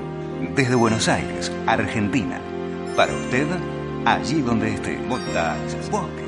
Desde 0.55 0.75
Buenos 0.75 1.07
Aires, 1.07 1.51
Argentina. 1.67 2.41
Para 2.95 3.13
usted, 3.13 3.47
allí 4.05 4.41
donde 4.41 4.73
esté. 4.73 4.97
Montañas, 5.07 5.89
bosques, 5.91 6.24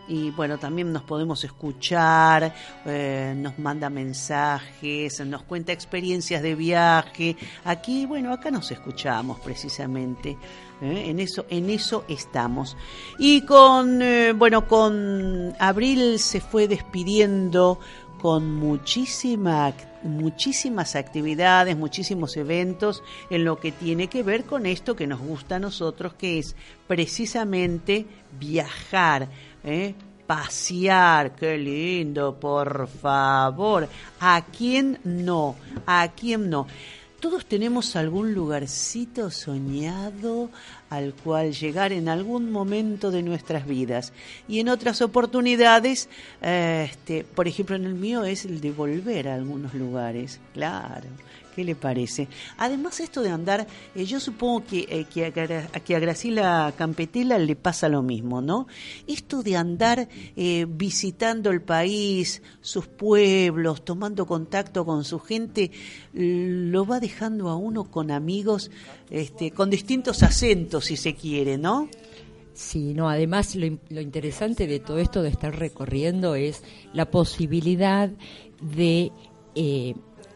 y 0.07 0.31
bueno, 0.31 0.59
también 0.59 0.92
nos 0.92 1.03
podemos 1.03 1.42
escuchar, 1.44 2.55
eh, 2.85 3.35
nos 3.37 3.59
manda 3.59 3.88
mensajes, 3.88 5.24
nos 5.27 5.42
cuenta 5.44 5.72
experiencias 5.72 6.42
de 6.42 6.55
viaje. 6.55 7.37
Aquí, 7.64 8.05
bueno, 8.05 8.33
acá 8.33 8.50
nos 8.50 8.70
escuchamos 8.70 9.40
precisamente. 9.40 10.37
¿eh? 10.83 11.05
En 11.07 11.20
eso, 11.20 11.46
en 11.48 11.70
eso 11.70 12.05
estamos. 12.09 12.77
Y 13.18 13.42
con, 13.42 14.03
eh, 14.03 14.33
bueno, 14.33 14.68
con 14.68 15.55
Abril 15.59 16.18
se 16.18 16.40
fue 16.40 16.68
despidiendo 16.68 17.79
con 18.25 18.55
muchísima, 18.55 19.75
muchísimas 20.03 20.97
actividades, 20.97 21.77
muchísimos 21.77 22.39
eventos 22.39 23.03
en 23.29 23.45
lo 23.45 23.61
que 23.61 23.71
tiene 23.71 24.07
que 24.07 24.23
ver 24.23 24.45
con 24.45 24.65
esto 24.65 24.97
que 24.97 25.07
nos 25.07 25.21
gusta 25.21 25.57
a 25.57 25.59
nosotros, 25.59 26.15
que 26.15 26.39
es 26.39 26.57
precisamente 26.87 28.07
viajar, 28.41 29.29
¿eh? 29.63 29.95
pasear, 30.27 31.35
qué 31.37 31.59
lindo, 31.59 32.41
por 32.41 32.89
favor. 32.89 33.91
¿A 34.21 34.43
quién 34.47 35.01
no? 35.05 35.57
¿A 35.85 36.09
quién 36.13 36.49
no? 36.49 36.67
Todos 37.21 37.45
tenemos 37.45 37.95
algún 37.95 38.33
lugarcito 38.33 39.31
soñado 39.31 40.49
al 40.96 41.14
cual 41.14 41.52
llegar 41.52 41.92
en 41.92 42.09
algún 42.09 42.50
momento 42.50 43.11
de 43.11 43.22
nuestras 43.22 43.66
vidas. 43.66 44.12
Y 44.48 44.61
en 44.61 44.68
otras 44.68 45.02
oportunidades, 45.02 46.09
eh, 46.42 46.88
este, 46.90 47.24
por 47.24 47.48
ejemplo, 47.48 47.76
en 47.76 47.85
el 47.85 47.94
mío 47.94 48.24
es 48.24 48.44
el 48.44 48.61
de 48.61 48.70
volver 48.70 49.28
a 49.28 49.35
algunos 49.35 49.74
lugares. 49.74 50.40
Claro. 50.52 51.09
¿Qué 51.55 51.62
le 51.64 51.75
parece? 51.77 52.27
Además, 52.59 52.99
esto 53.01 53.23
de 53.23 53.31
andar, 53.31 53.67
eh, 53.95 54.05
yo 54.05 54.19
supongo 54.19 54.64
que, 54.64 54.87
eh, 54.88 55.07
que, 55.12 55.27
a, 55.27 55.31
que 55.81 56.40
a 56.40 56.73
Campetela 56.77 57.38
le 57.38 57.55
pasa 57.57 57.88
lo 57.88 58.03
mismo, 58.03 58.40
¿no? 58.40 58.67
Esto 59.07 59.43
de 59.43 59.57
andar 59.57 60.09
eh, 60.37 60.67
visitando 60.69 61.51
el 61.51 61.62
país, 61.62 62.43
sus 62.61 62.87
pueblos, 62.88 63.85
tomando 63.85 64.27
contacto 64.27 64.85
con 64.85 65.05
su 65.05 65.21
gente, 65.21 65.71
lo 66.12 66.87
va 66.87 66.99
dejando 67.01 67.49
a 67.49 67.57
uno 67.57 67.85
con 67.85 68.11
amigos 68.11 68.71
este, 69.11 69.51
con 69.53 69.71
distintos 69.71 70.23
acentos, 70.23 70.87
si 70.87 70.97
se 70.97 71.14
quiere, 71.14 71.57
¿no? 71.59 71.88
Sí, 72.53 72.95
no, 72.95 73.09
además 73.09 73.55
lo, 73.57 73.67
in- 73.67 73.81
lo 73.90 74.01
interesante 74.01 74.67
de 74.67 74.79
todo 74.81 74.99
esto 74.99 75.23
de 75.23 75.29
estar 75.29 75.57
recorriendo 75.59 76.35
es 76.37 76.62
la 76.93 77.11
posibilidad 77.11 78.11
de 78.61 79.11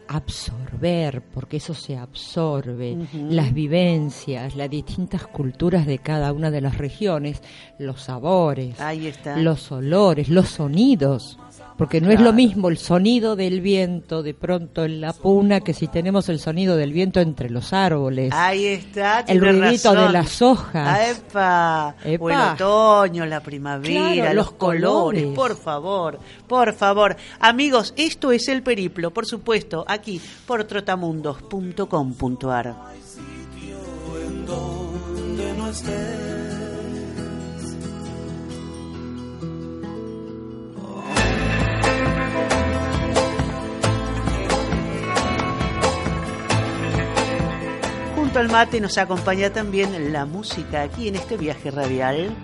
absorber, 0.09 1.21
porque 1.33 1.57
eso 1.57 1.73
se 1.73 1.95
absorbe, 1.97 2.97
las 3.13 3.53
vivencias, 3.53 4.55
las 4.55 4.69
distintas 4.69 5.27
culturas 5.27 5.85
de 5.85 5.99
cada 5.99 6.33
una 6.33 6.51
de 6.51 6.61
las 6.61 6.77
regiones, 6.77 7.41
los 7.77 8.01
sabores, 8.01 8.79
Ahí 8.81 9.07
está. 9.07 9.37
los 9.37 9.71
olores, 9.71 10.29
los 10.29 10.49
sonidos. 10.49 11.37
Porque 11.77 12.01
no 12.01 12.11
es 12.11 12.19
lo 12.19 12.33
mismo 12.33 12.67
el 12.67 12.77
sonido 12.77 13.37
del 13.37 13.61
viento 13.61 14.21
de 14.21 14.33
pronto 14.33 14.83
en 14.83 14.99
la 14.99 15.13
puna 15.13 15.61
que 15.61 15.73
si 15.73 15.87
tenemos 15.87 16.27
el 16.27 16.37
sonido 16.39 16.75
del 16.75 16.91
viento 16.91 17.21
entre 17.21 17.49
los 17.49 17.71
árboles. 17.71 18.33
Ahí 18.33 18.65
está. 18.65 19.21
El 19.21 19.39
ruidito 19.39 19.93
razón. 19.93 20.07
de 20.07 20.11
las 20.13 20.41
hojas. 20.41 20.75
Ah, 20.75 21.09
epa. 21.09 21.95
Epa. 22.03 22.23
O 22.25 22.29
el 22.29 22.37
otoño, 22.53 23.25
la 23.25 23.39
primavera, 23.39 24.11
Claro, 24.13 24.33
los, 24.33 24.35
los 24.47 24.51
colores. 24.51 25.23
colores. 25.23 25.35
Por 25.35 25.55
favor, 25.55 26.19
por 26.47 26.73
favor. 26.73 27.15
Amigos, 27.39 27.93
esto 27.95 28.33
es 28.33 28.49
El 28.49 28.61
Periplo, 28.61 29.11
por 29.13 29.25
supuesto, 29.25 29.85
aquí 29.87 29.98
por 30.45 30.63
trotamundos.com.ar. 30.63 32.75
Junto 48.15 48.39
al 48.39 48.49
mate 48.49 48.79
nos 48.79 48.97
acompaña 48.97 49.51
también 49.51 50.13
la 50.13 50.25
música 50.25 50.83
aquí 50.83 51.07
en 51.07 51.15
este 51.15 51.37
viaje 51.37 51.71
radial. 51.71 52.35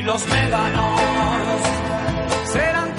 Y 0.00 0.02
los 0.02 0.26
médanos. 0.28 1.00
Serán 2.44 2.89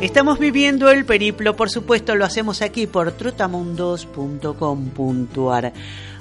Estamos 0.00 0.38
viviendo 0.38 0.88
el 0.88 1.04
periplo, 1.04 1.56
por 1.56 1.68
supuesto, 1.68 2.14
lo 2.14 2.24
hacemos 2.24 2.62
aquí 2.62 2.86
por 2.86 3.12
trotamundos.com.ar. 3.12 5.74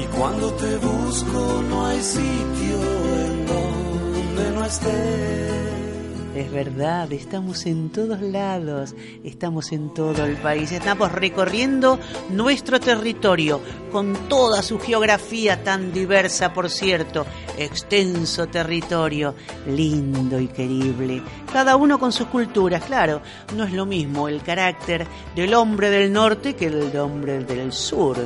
Y 0.00 0.04
cuando 0.16 0.54
te 0.54 0.76
busco 0.78 1.62
no 1.68 1.84
hay 1.84 2.00
sitio 2.00 2.78
en 3.26 3.46
donde 3.46 4.52
no 4.52 4.64
estés. 4.64 5.69
Es 6.34 6.52
verdad, 6.52 7.12
estamos 7.12 7.66
en 7.66 7.90
todos 7.90 8.20
lados, 8.20 8.94
estamos 9.24 9.72
en 9.72 9.92
todo 9.92 10.24
el 10.24 10.36
país, 10.36 10.70
estamos 10.70 11.10
recorriendo 11.10 11.98
nuestro 12.28 12.78
territorio 12.78 13.60
con 13.90 14.14
toda 14.28 14.62
su 14.62 14.78
geografía 14.78 15.64
tan 15.64 15.92
diversa, 15.92 16.52
por 16.52 16.70
cierto, 16.70 17.26
extenso 17.58 18.46
territorio, 18.46 19.34
lindo 19.66 20.38
y 20.38 20.46
querible, 20.46 21.20
cada 21.52 21.74
uno 21.74 21.98
con 21.98 22.12
sus 22.12 22.28
culturas, 22.28 22.84
claro, 22.84 23.22
no 23.56 23.64
es 23.64 23.72
lo 23.72 23.84
mismo 23.84 24.28
el 24.28 24.40
carácter 24.40 25.08
del 25.34 25.52
hombre 25.54 25.90
del 25.90 26.12
norte 26.12 26.54
que 26.54 26.66
el 26.66 26.96
hombre 26.96 27.42
del 27.42 27.72
sur 27.72 28.16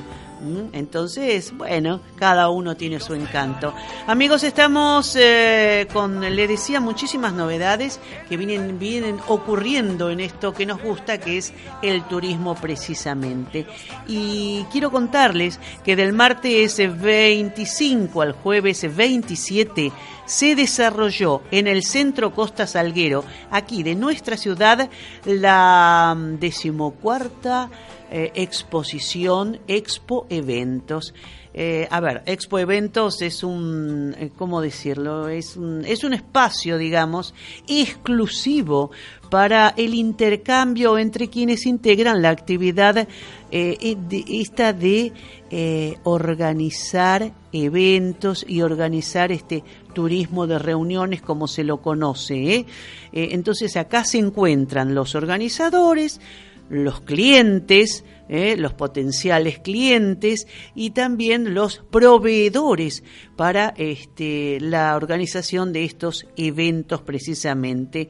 entonces, 0.72 1.56
bueno, 1.56 2.00
cada 2.16 2.48
uno 2.48 2.76
tiene 2.76 3.00
su 3.00 3.14
encanto. 3.14 3.74
Amigos, 4.06 4.44
estamos 4.44 5.16
eh, 5.18 5.86
con, 5.92 6.20
le 6.20 6.46
decía, 6.46 6.80
muchísimas 6.80 7.32
novedades 7.32 8.00
que 8.28 8.36
vienen, 8.36 8.78
vienen 8.78 9.18
ocurriendo 9.28 10.10
en 10.10 10.20
esto 10.20 10.52
que 10.52 10.66
nos 10.66 10.82
gusta, 10.82 11.18
que 11.18 11.38
es 11.38 11.52
el 11.82 12.02
turismo 12.04 12.54
precisamente. 12.54 13.66
Y 14.06 14.64
quiero 14.70 14.90
contarles 14.90 15.58
que 15.84 15.96
del 15.96 16.12
martes 16.12 16.76
25 16.78 18.22
al 18.22 18.32
jueves 18.32 18.94
27 18.94 19.92
se 20.26 20.54
desarrolló 20.54 21.42
en 21.50 21.66
el 21.66 21.82
centro 21.82 22.34
Costa 22.34 22.66
Salguero, 22.66 23.24
aquí 23.50 23.82
de 23.82 23.94
nuestra 23.94 24.36
ciudad, 24.36 24.88
la 25.24 26.14
mm, 26.16 26.38
decimocuarta 26.38 27.70
eh, 28.16 28.30
exposición, 28.36 29.58
expo 29.66 30.24
eventos. 30.30 31.14
Eh, 31.52 31.88
a 31.90 31.98
ver, 31.98 32.22
Expo 32.26 32.60
Eventos 32.60 33.22
es 33.22 33.42
un, 33.42 34.14
eh, 34.16 34.30
¿cómo 34.36 34.60
decirlo? 34.60 35.28
Es 35.28 35.56
un, 35.56 35.84
es 35.84 36.04
un 36.04 36.14
espacio, 36.14 36.78
digamos, 36.78 37.34
exclusivo 37.66 38.92
para 39.30 39.74
el 39.76 39.94
intercambio 39.94 40.96
entre 40.96 41.28
quienes 41.28 41.66
integran 41.66 42.22
la 42.22 42.30
actividad 42.30 43.08
esta 43.50 44.72
de 44.72 45.12
organizar 46.04 47.32
eventos 47.52 48.44
y 48.48 48.62
organizar 48.62 49.32
este 49.32 49.64
turismo 49.92 50.46
de 50.46 50.58
reuniones 50.60 51.20
como 51.20 51.48
se 51.48 51.64
lo 51.64 51.80
conoce. 51.80 52.66
entonces 53.12 53.76
acá 53.76 54.04
se 54.04 54.18
encuentran 54.18 54.94
los 54.94 55.14
organizadores, 55.16 56.20
los 56.68 57.00
clientes, 57.00 58.04
eh, 58.28 58.56
los 58.56 58.72
potenciales 58.72 59.58
clientes 59.58 60.46
y 60.74 60.90
también 60.90 61.54
los 61.54 61.84
proveedores 61.90 63.04
para 63.36 63.74
este, 63.76 64.58
la 64.60 64.96
organización 64.96 65.72
de 65.72 65.84
estos 65.84 66.26
eventos 66.36 67.02
precisamente. 67.02 68.08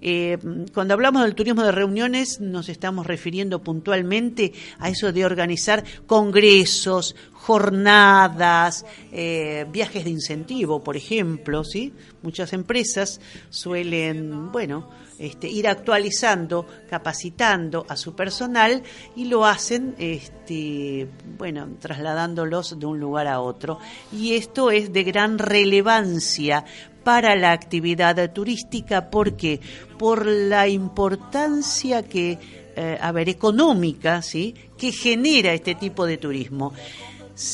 Eh, 0.00 0.38
cuando 0.72 0.94
hablamos 0.94 1.22
del 1.22 1.34
turismo 1.34 1.62
de 1.62 1.72
reuniones 1.72 2.40
nos 2.40 2.68
estamos 2.68 3.06
refiriendo 3.06 3.62
puntualmente 3.62 4.52
a 4.78 4.88
eso 4.88 5.12
de 5.12 5.24
organizar 5.24 5.84
congresos, 6.06 7.14
jornadas, 7.44 8.86
eh, 9.12 9.66
viajes 9.70 10.04
de 10.04 10.10
incentivo, 10.10 10.82
por 10.82 10.96
ejemplo, 10.96 11.62
¿sí? 11.62 11.92
Muchas 12.22 12.54
empresas 12.54 13.20
suelen, 13.50 14.50
bueno, 14.50 14.88
este, 15.18 15.48
ir 15.48 15.68
actualizando, 15.68 16.66
capacitando 16.88 17.84
a 17.88 17.96
su 17.96 18.16
personal 18.16 18.82
y 19.14 19.26
lo 19.26 19.44
hacen, 19.44 19.94
este, 19.98 21.06
bueno, 21.38 21.68
trasladándolos 21.78 22.78
de 22.78 22.86
un 22.86 22.98
lugar 22.98 23.28
a 23.28 23.40
otro. 23.40 23.78
Y 24.10 24.34
esto 24.34 24.63
es 24.70 24.92
de 24.92 25.04
gran 25.04 25.38
relevancia 25.38 26.64
para 27.02 27.36
la 27.36 27.52
actividad 27.52 28.32
turística. 28.32 29.10
Porque 29.10 29.60
por 29.98 30.26
la 30.26 30.68
importancia 30.68 32.02
que 32.02 32.38
eh, 32.76 32.98
a 33.00 33.12
ver 33.12 33.28
económica 33.28 34.20
sí 34.20 34.52
que 34.76 34.90
genera 34.90 35.52
este 35.52 35.76
tipo 35.76 36.06
de 36.06 36.16
turismo. 36.16 36.72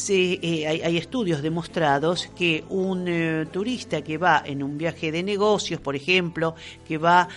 Eh, 0.08 0.66
hay, 0.66 0.96
estudios 0.98 1.40
demostrados 1.40 2.30
que 2.36 2.64
un 2.68 3.06
eh, 3.08 3.46
turista 3.50 4.02
que 4.02 4.18
va 4.18 4.42
en 4.44 4.62
un 4.62 4.76
viaje 4.76 5.10
de 5.10 5.22
negocios, 5.22 5.80
por 5.80 5.96
ejemplo, 5.96 6.54
que 6.86 6.98
va 6.98 7.28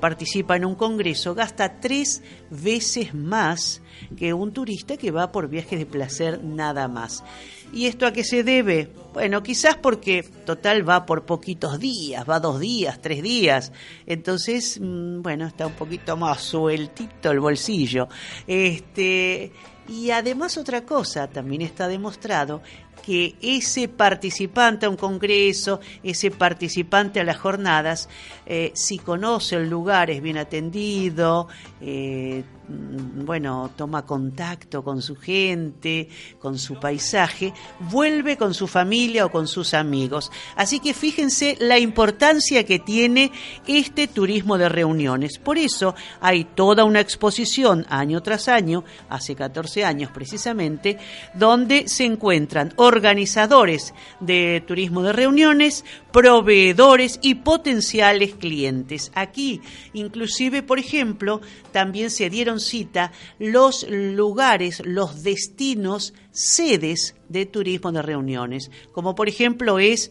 participa 0.00 0.56
en 0.56 0.64
un 0.64 0.74
congreso, 0.74 1.34
gasta 1.34 1.78
tres 1.78 2.22
veces 2.50 3.14
más 3.14 3.82
que 4.16 4.32
un 4.32 4.52
turista 4.52 4.96
que 4.96 5.10
va 5.10 5.30
por 5.30 5.48
viajes 5.48 5.78
de 5.78 5.86
placer 5.86 6.42
nada 6.42 6.88
más. 6.88 7.22
¿Y 7.72 7.86
esto 7.86 8.06
a 8.06 8.12
qué 8.12 8.24
se 8.24 8.42
debe? 8.42 8.90
Bueno, 9.12 9.42
quizás 9.42 9.76
porque 9.76 10.22
total 10.22 10.88
va 10.88 11.06
por 11.06 11.24
poquitos 11.24 11.80
días, 11.80 12.28
va 12.28 12.40
dos 12.40 12.60
días, 12.60 13.00
tres 13.00 13.22
días. 13.22 13.72
Entonces, 14.06 14.78
mm, 14.80 15.22
bueno, 15.22 15.46
está 15.46 15.66
un 15.66 15.72
poquito 15.72 16.16
más 16.16 16.40
sueltito 16.40 17.30
el 17.30 17.40
bolsillo. 17.40 18.08
Este, 18.46 19.52
y 19.88 20.10
además 20.10 20.56
otra 20.56 20.84
cosa, 20.84 21.28
también 21.28 21.62
está 21.62 21.88
demostrado 21.88 22.62
que 23.04 23.36
ese 23.40 23.88
participante 23.88 24.86
a 24.86 24.90
un 24.90 24.96
congreso, 24.96 25.80
ese 26.02 26.30
participante 26.30 27.20
a 27.20 27.24
las 27.24 27.38
jornadas, 27.38 28.08
eh, 28.46 28.72
si 28.74 28.98
conoce 28.98 29.56
el 29.56 29.68
lugar, 29.68 30.10
es 30.10 30.22
bien 30.22 30.38
atendido, 30.38 31.48
eh, 31.80 32.42
bueno, 32.70 33.70
toma 33.76 34.06
contacto 34.06 34.84
con 34.84 35.02
su 35.02 35.16
gente, 35.16 36.08
con 36.38 36.58
su 36.58 36.78
paisaje, 36.78 37.52
vuelve 37.90 38.36
con 38.36 38.54
su 38.54 38.66
familia 38.66 39.26
o 39.26 39.30
con 39.30 39.48
sus 39.48 39.74
amigos. 39.74 40.30
Así 40.56 40.78
que 40.78 40.94
fíjense 40.94 41.56
la 41.60 41.78
importancia 41.78 42.64
que 42.64 42.78
tiene 42.78 43.32
este 43.66 44.06
turismo 44.06 44.56
de 44.56 44.68
reuniones. 44.68 45.38
Por 45.38 45.58
eso 45.58 45.94
hay 46.20 46.44
toda 46.44 46.84
una 46.84 47.00
exposición 47.00 47.86
año 47.88 48.22
tras 48.22 48.48
año, 48.48 48.84
hace 49.08 49.34
14 49.34 49.84
años 49.84 50.10
precisamente, 50.12 50.98
donde 51.34 51.88
se 51.88 52.04
encuentran 52.04 52.72
organizadores 52.90 53.94
de 54.18 54.62
turismo 54.66 55.02
de 55.02 55.12
reuniones, 55.12 55.84
proveedores 56.12 57.20
y 57.22 57.36
potenciales 57.36 58.34
clientes. 58.34 59.12
Aquí, 59.14 59.60
inclusive, 59.92 60.62
por 60.62 60.80
ejemplo, 60.80 61.40
también 61.70 62.10
se 62.10 62.28
dieron 62.30 62.58
cita 62.58 63.12
los 63.38 63.86
lugares, 63.88 64.82
los 64.84 65.22
destinos, 65.22 66.12
sedes 66.32 67.14
de 67.28 67.46
turismo 67.46 67.92
de 67.92 68.02
reuniones, 68.02 68.70
como 68.92 69.14
por 69.14 69.28
ejemplo 69.28 69.78
es 69.78 70.10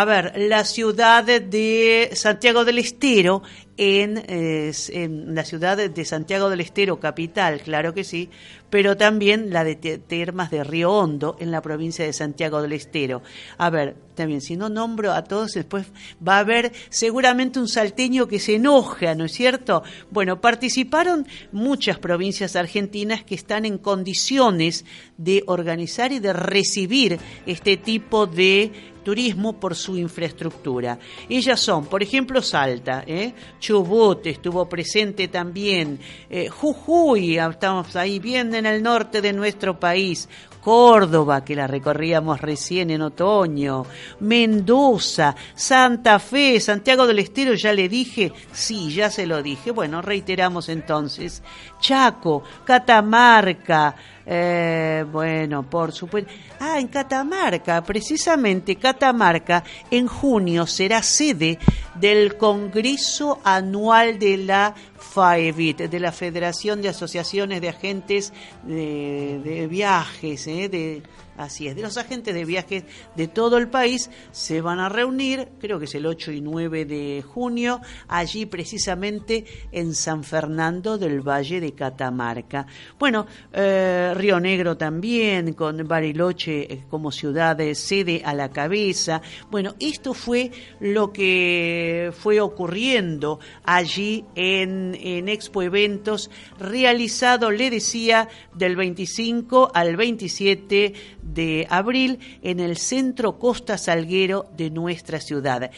a 0.00 0.04
ver, 0.04 0.32
la 0.36 0.64
ciudad 0.64 1.24
de 1.24 2.10
Santiago 2.12 2.66
del 2.66 2.78
Estero, 2.78 3.42
en, 3.78 4.22
en, 4.28 5.34
la 5.34 5.42
ciudad 5.42 5.76
de 5.76 6.04
Santiago 6.04 6.50
del 6.50 6.60
Estero, 6.60 7.00
capital, 7.00 7.62
claro 7.62 7.94
que 7.94 8.04
sí, 8.04 8.28
pero 8.68 8.98
también 8.98 9.50
la 9.54 9.64
de 9.64 9.76
Termas 9.76 10.50
de 10.50 10.64
Río 10.64 10.92
Hondo, 10.92 11.38
en 11.40 11.50
la 11.50 11.62
provincia 11.62 12.04
de 12.04 12.12
Santiago 12.12 12.60
del 12.60 12.74
Estero. 12.74 13.22
A 13.56 13.70
ver, 13.70 13.96
también, 14.16 14.40
si 14.40 14.56
no 14.56 14.68
nombro 14.68 15.12
a 15.12 15.22
todos, 15.22 15.52
después 15.52 15.86
va 16.26 16.38
a 16.38 16.40
haber 16.40 16.72
seguramente 16.88 17.60
un 17.60 17.68
salteño 17.68 18.26
que 18.26 18.40
se 18.40 18.56
enoja, 18.56 19.14
¿no 19.14 19.26
es 19.26 19.32
cierto? 19.32 19.84
Bueno, 20.10 20.40
participaron 20.40 21.28
muchas 21.52 22.00
provincias 22.00 22.56
argentinas 22.56 23.22
que 23.22 23.36
están 23.36 23.64
en 23.64 23.78
condiciones 23.78 24.84
de 25.16 25.44
organizar 25.46 26.10
y 26.10 26.18
de 26.18 26.32
recibir 26.32 27.20
este 27.46 27.76
tipo 27.76 28.26
de 28.26 28.72
turismo 29.06 29.52
por 29.60 29.76
su 29.76 29.96
infraestructura. 29.96 30.98
Ellas 31.28 31.60
son, 31.60 31.86
por 31.86 32.02
ejemplo, 32.02 32.42
Salta, 32.42 33.04
¿eh? 33.06 33.34
Chubut 33.60 34.26
estuvo 34.26 34.68
presente 34.68 35.28
también, 35.28 36.00
eh, 36.28 36.48
Jujuy, 36.48 37.38
estamos 37.38 37.94
ahí 37.94 38.18
bien 38.18 38.52
en 38.52 38.66
el 38.66 38.82
norte 38.82 39.22
de 39.22 39.32
nuestro 39.32 39.78
país, 39.78 40.28
Córdoba, 40.66 41.44
que 41.44 41.54
la 41.54 41.68
recorríamos 41.68 42.40
recién 42.40 42.90
en 42.90 43.00
otoño, 43.02 43.86
Mendoza, 44.18 45.36
Santa 45.54 46.18
Fe, 46.18 46.58
Santiago 46.58 47.06
del 47.06 47.20
Estero, 47.20 47.54
ya 47.54 47.72
le 47.72 47.88
dije, 47.88 48.32
sí, 48.50 48.92
ya 48.92 49.08
se 49.08 49.26
lo 49.26 49.44
dije. 49.44 49.70
Bueno, 49.70 50.02
reiteramos 50.02 50.68
entonces. 50.68 51.44
Chaco, 51.78 52.42
Catamarca, 52.64 53.94
eh, 54.28 55.04
bueno, 55.10 55.62
por 55.62 55.92
supuesto. 55.92 56.32
Ah, 56.58 56.80
en 56.80 56.88
Catamarca, 56.88 57.82
precisamente 57.84 58.74
Catamarca, 58.74 59.62
en 59.88 60.08
junio 60.08 60.66
será 60.66 61.00
sede 61.02 61.60
del 61.94 62.36
Congreso 62.36 63.40
Anual 63.44 64.18
de 64.18 64.38
la 64.38 64.74
FAEVIT, 64.98 65.82
de 65.82 66.00
la 66.00 66.10
Federación 66.10 66.82
de 66.82 66.88
Asociaciones 66.88 67.60
de 67.60 67.68
Agentes 67.68 68.32
de, 68.64 69.40
de 69.44 69.66
Viajes, 69.68 70.46
eh, 70.48 70.68
de 70.68 71.02
Así 71.36 71.68
es, 71.68 71.76
de 71.76 71.82
los 71.82 71.96
agentes 71.98 72.34
de 72.34 72.44
viajes 72.44 72.84
de 73.14 73.28
todo 73.28 73.58
el 73.58 73.68
país 73.68 74.10
se 74.32 74.62
van 74.62 74.78
a 74.78 74.88
reunir, 74.88 75.48
creo 75.60 75.78
que 75.78 75.84
es 75.84 75.94
el 75.94 76.06
8 76.06 76.32
y 76.32 76.40
9 76.40 76.86
de 76.86 77.22
junio, 77.22 77.80
allí 78.08 78.46
precisamente 78.46 79.44
en 79.70 79.94
San 79.94 80.24
Fernando 80.24 80.96
del 80.96 81.20
Valle 81.20 81.60
de 81.60 81.72
Catamarca. 81.72 82.66
Bueno, 82.98 83.26
eh, 83.52 84.12
Río 84.14 84.40
Negro 84.40 84.76
también, 84.76 85.52
con 85.52 85.86
Bariloche 85.86 86.72
eh, 86.72 86.84
como 86.88 87.12
ciudad 87.12 87.56
de 87.56 87.74
sede 87.74 88.22
a 88.24 88.32
la 88.32 88.50
cabeza. 88.50 89.20
Bueno, 89.50 89.74
esto 89.78 90.14
fue 90.14 90.50
lo 90.80 91.12
que 91.12 92.12
fue 92.18 92.40
ocurriendo 92.40 93.40
allí 93.64 94.24
en, 94.34 94.96
en 95.00 95.28
Expo 95.28 95.62
Eventos, 95.62 96.30
realizado, 96.58 97.50
le 97.50 97.70
decía, 97.70 98.28
del 98.54 98.76
25 98.76 99.70
al 99.74 99.96
27 99.96 100.94
de 101.36 101.66
abril 101.70 102.18
en 102.42 102.58
el 102.58 102.78
centro 102.78 103.38
Costa 103.38 103.78
Salguero 103.78 104.46
de 104.56 104.70
nuestra 104.70 105.20
ciudad. 105.20 105.70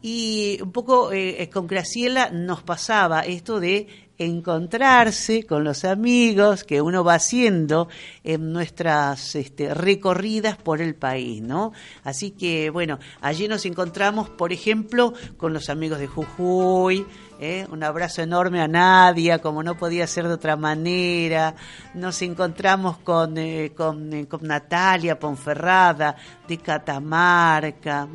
Y 0.00 0.58
un 0.62 0.72
poco 0.72 1.12
eh, 1.12 1.42
eh, 1.42 1.50
con 1.50 1.66
Graciela 1.66 2.30
nos 2.30 2.62
pasaba 2.62 3.20
esto 3.20 3.58
de 3.60 3.88
encontrarse 4.18 5.44
con 5.44 5.64
los 5.64 5.84
amigos 5.84 6.64
que 6.64 6.80
uno 6.80 7.02
va 7.02 7.14
haciendo 7.14 7.88
en 8.22 8.52
nuestras 8.52 9.34
este, 9.34 9.74
recorridas 9.74 10.56
por 10.56 10.80
el 10.80 10.94
país, 10.94 11.42
¿no? 11.42 11.72
Así 12.04 12.30
que, 12.30 12.70
bueno, 12.70 12.98
allí 13.20 13.48
nos 13.48 13.66
encontramos, 13.66 14.28
por 14.28 14.52
ejemplo, 14.52 15.14
con 15.36 15.52
los 15.52 15.68
amigos 15.68 15.98
de 15.98 16.06
Jujuy, 16.06 17.06
¿eh? 17.40 17.66
un 17.70 17.82
abrazo 17.82 18.22
enorme 18.22 18.60
a 18.60 18.68
Nadia, 18.68 19.40
como 19.40 19.62
no 19.62 19.76
podía 19.76 20.06
ser 20.06 20.28
de 20.28 20.34
otra 20.34 20.56
manera. 20.56 21.54
Nos 21.94 22.22
encontramos 22.22 22.98
con, 22.98 23.36
eh, 23.38 23.66
eh, 23.66 23.70
con, 23.74 24.10
Natalia 24.42 25.18
Ponferrada 25.18 26.16
de 26.46 26.58
Catamarca. 26.58 28.08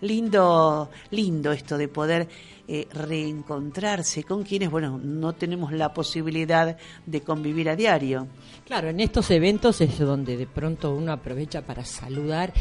Lindo, 0.00 0.90
lindo 1.10 1.52
esto 1.52 1.78
de 1.78 1.88
poder 1.88 2.28
reencontrarse 2.92 4.24
con 4.24 4.42
quienes, 4.42 4.70
bueno, 4.70 4.98
no 5.02 5.32
tenemos 5.32 5.72
la 5.72 5.94
posibilidad 5.94 6.76
de 7.06 7.20
convivir 7.22 7.70
a 7.70 7.76
diario. 7.76 8.26
Claro, 8.66 8.90
en 8.90 9.00
estos 9.00 9.30
eventos 9.30 9.80
es 9.80 9.98
donde 9.98 10.36
de 10.36 10.46
pronto 10.46 10.94
uno 10.94 11.12
aprovecha 11.12 11.62
para 11.62 11.84
saludar 11.84 12.52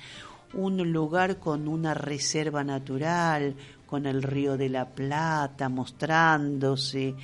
Un 0.52 0.92
lugar 0.92 1.38
con 1.38 1.66
una 1.66 1.94
reserva 1.94 2.62
natural, 2.62 3.56
con 3.86 4.04
el 4.04 4.22
río 4.22 4.58
de 4.58 4.68
la 4.68 4.84
Plata 4.90 5.70
mostrándose, 5.70 7.14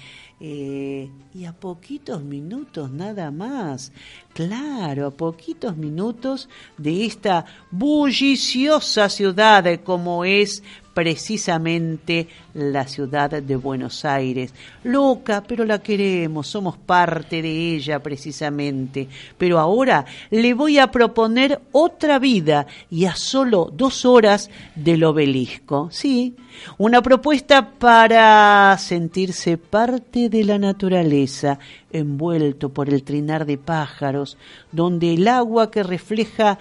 eh, 0.41 1.11
y 1.35 1.45
a 1.45 1.53
poquitos 1.53 2.23
minutos 2.23 2.91
nada 2.91 3.31
más, 3.31 3.93
claro, 4.33 5.07
a 5.07 5.11
poquitos 5.11 5.77
minutos 5.77 6.49
de 6.79 7.05
esta 7.05 7.45
bulliciosa 7.71 9.11
ciudad 9.11 9.81
como 9.85 10.25
es 10.25 10.63
precisamente 10.95 12.29
la 12.55 12.87
ciudad 12.87 13.31
de 13.31 13.57
Buenos 13.57 14.05
Aires. 14.05 14.55
Loca, 14.85 15.43
pero 15.47 15.65
la 15.65 15.83
queremos, 15.83 16.47
somos 16.47 16.79
parte 16.79 17.43
de 17.43 17.75
ella 17.75 18.03
precisamente. 18.03 19.09
Pero 19.37 19.59
ahora 19.59 20.07
le 20.31 20.55
voy 20.55 20.79
a 20.79 20.91
proponer 20.91 21.61
otra 21.73 22.19
vida 22.19 22.67
y 22.91 23.07
a 23.07 23.17
solo 23.17 23.71
dos 23.75 24.05
horas 24.05 24.51
del 24.77 25.05
obelisco. 25.05 25.89
Sí, 25.91 26.37
una 26.79 27.03
propuesta 27.03 27.71
para 27.71 28.77
sentirse 28.79 29.59
parte 29.59 30.29
de 30.29 30.45
la 30.45 30.59
naturaleza, 30.59 31.59
envuelto 31.93 32.69
por 32.69 32.89
el 32.89 33.03
trinar 33.03 33.45
de 33.47 33.59
pájaros, 33.59 34.39
donde 34.71 35.15
el 35.15 35.27
agua 35.27 35.71
que 35.71 35.83
refleja 35.83 36.59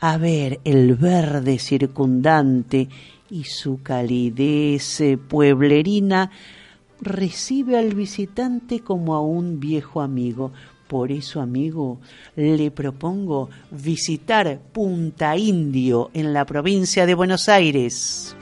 a 0.00 0.16
ver 0.16 0.60
el 0.64 0.94
verde 0.94 1.58
circundante 1.58 2.88
y 3.30 3.44
su 3.44 3.82
calidez 3.82 5.00
eh, 5.00 5.16
pueblerina 5.16 6.30
recibe 7.00 7.78
al 7.78 7.94
visitante 7.94 8.80
como 8.80 9.14
a 9.14 9.20
un 9.20 9.60
viejo 9.60 10.00
amigo. 10.00 10.52
Por 10.88 11.12
eso, 11.12 11.40
amigo, 11.40 12.00
le 12.34 12.70
propongo 12.72 13.48
visitar 13.70 14.60
Punta 14.72 15.36
Indio 15.36 16.10
en 16.14 16.32
la 16.32 16.44
provincia 16.44 17.06
de 17.06 17.14
Buenos 17.14 17.48
Aires. 17.48 18.36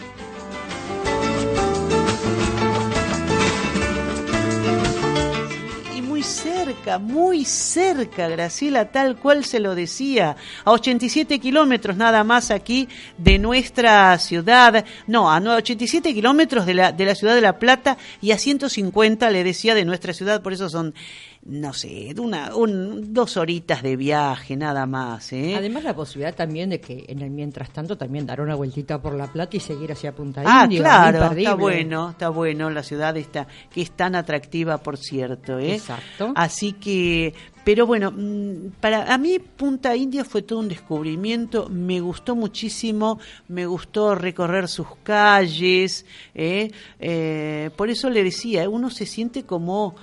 Muy 6.97 7.45
cerca, 7.45 8.29
Graciela, 8.29 8.91
tal 8.91 9.17
cual 9.17 9.45
se 9.45 9.61
lo 9.61 9.75
decía, 9.75 10.37
a 10.65 10.71
87 10.71 11.39
kilómetros 11.39 11.99
nada 11.99 12.25
más 12.25 12.51
aquí 12.51 12.89
de 13.19 13.39
nuestra 13.39 14.17
ciudad, 14.19 14.87
no, 15.07 15.31
a 15.31 15.39
87 15.39 16.15
kilómetros 16.15 16.65
de 16.65 16.75
la, 16.75 16.93
de 16.93 17.05
la 17.05 17.15
ciudad 17.15 17.35
de 17.35 17.43
La 17.43 17.59
Plata 17.59 17.99
y 18.23 18.31
a 18.31 18.39
150, 18.39 19.31
le 19.31 19.45
decía, 19.45 19.75
de 19.75 19.85
nuestra 19.85 20.15
ciudad, 20.15 20.41
por 20.41 20.55
eso 20.55 20.71
son 20.71 20.95
no 21.49 21.73
sé, 21.73 22.13
de 22.15 22.21
una, 22.21 22.55
un, 22.55 23.15
dos 23.15 23.39
horitas 23.39 23.83
de 23.83 23.97
viaje 23.97 24.55
nada 24.55 24.85
más. 24.85 25.33
¿eh? 25.33 25.55
Además 25.57 25.83
la 25.83 25.97
posibilidad 25.97 26.35
también 26.35 26.69
de 26.69 26.79
que 26.79 27.07
en 27.09 27.23
el 27.23 27.31
mientras 27.31 27.71
tanto 27.71 27.97
también 27.97 28.27
dar 28.27 28.43
una 28.43 28.55
vueltita 28.55 29.01
por 29.01 29.15
La 29.15 29.33
Plata 29.33 29.57
y 29.57 29.61
seguir 29.61 29.91
hacia 29.91 30.15
Punta 30.15 30.43
ah, 30.45 30.65
Indio. 30.65 30.83
claro, 30.83 31.33
está 31.33 31.55
bueno, 31.55 32.11
está 32.11 32.29
bueno 32.29 32.69
la 32.69 32.83
ciudad 32.83 33.17
está 33.17 33.47
que 33.73 33.81
es 33.81 33.91
tan 33.93 34.15
atractiva, 34.15 34.79
por 34.79 34.99
cierto. 34.99 35.59
¿eh? 35.59 35.77
Exacto. 35.77 36.33
Así 36.37 36.75
que, 36.75 37.33
pero 37.65 37.87
bueno, 37.87 38.13
mm, 38.15 38.73
para 38.79 39.13
a 39.13 39.17
mí 39.17 39.39
Punta 39.39 39.97
Indio 39.97 40.27
fue 40.27 40.43
todo 40.43 40.59
un 40.59 40.69
descubrimiento, 40.69 41.71
me 41.71 42.01
gustó 42.01 42.37
muchísimo, 42.37 43.19
me 43.49 43.65
gustó 43.65 44.15
recorrer 44.15 44.69
sus 44.69 44.89
calles, 45.03 46.05
¿eh? 46.35 46.71
Eh, 47.01 47.71
por 47.75 47.89
eso 47.89 48.11
le 48.11 48.23
decía, 48.23 48.69
uno 48.69 48.91
se 48.91 49.07
siente 49.07 49.45
como 49.45 49.97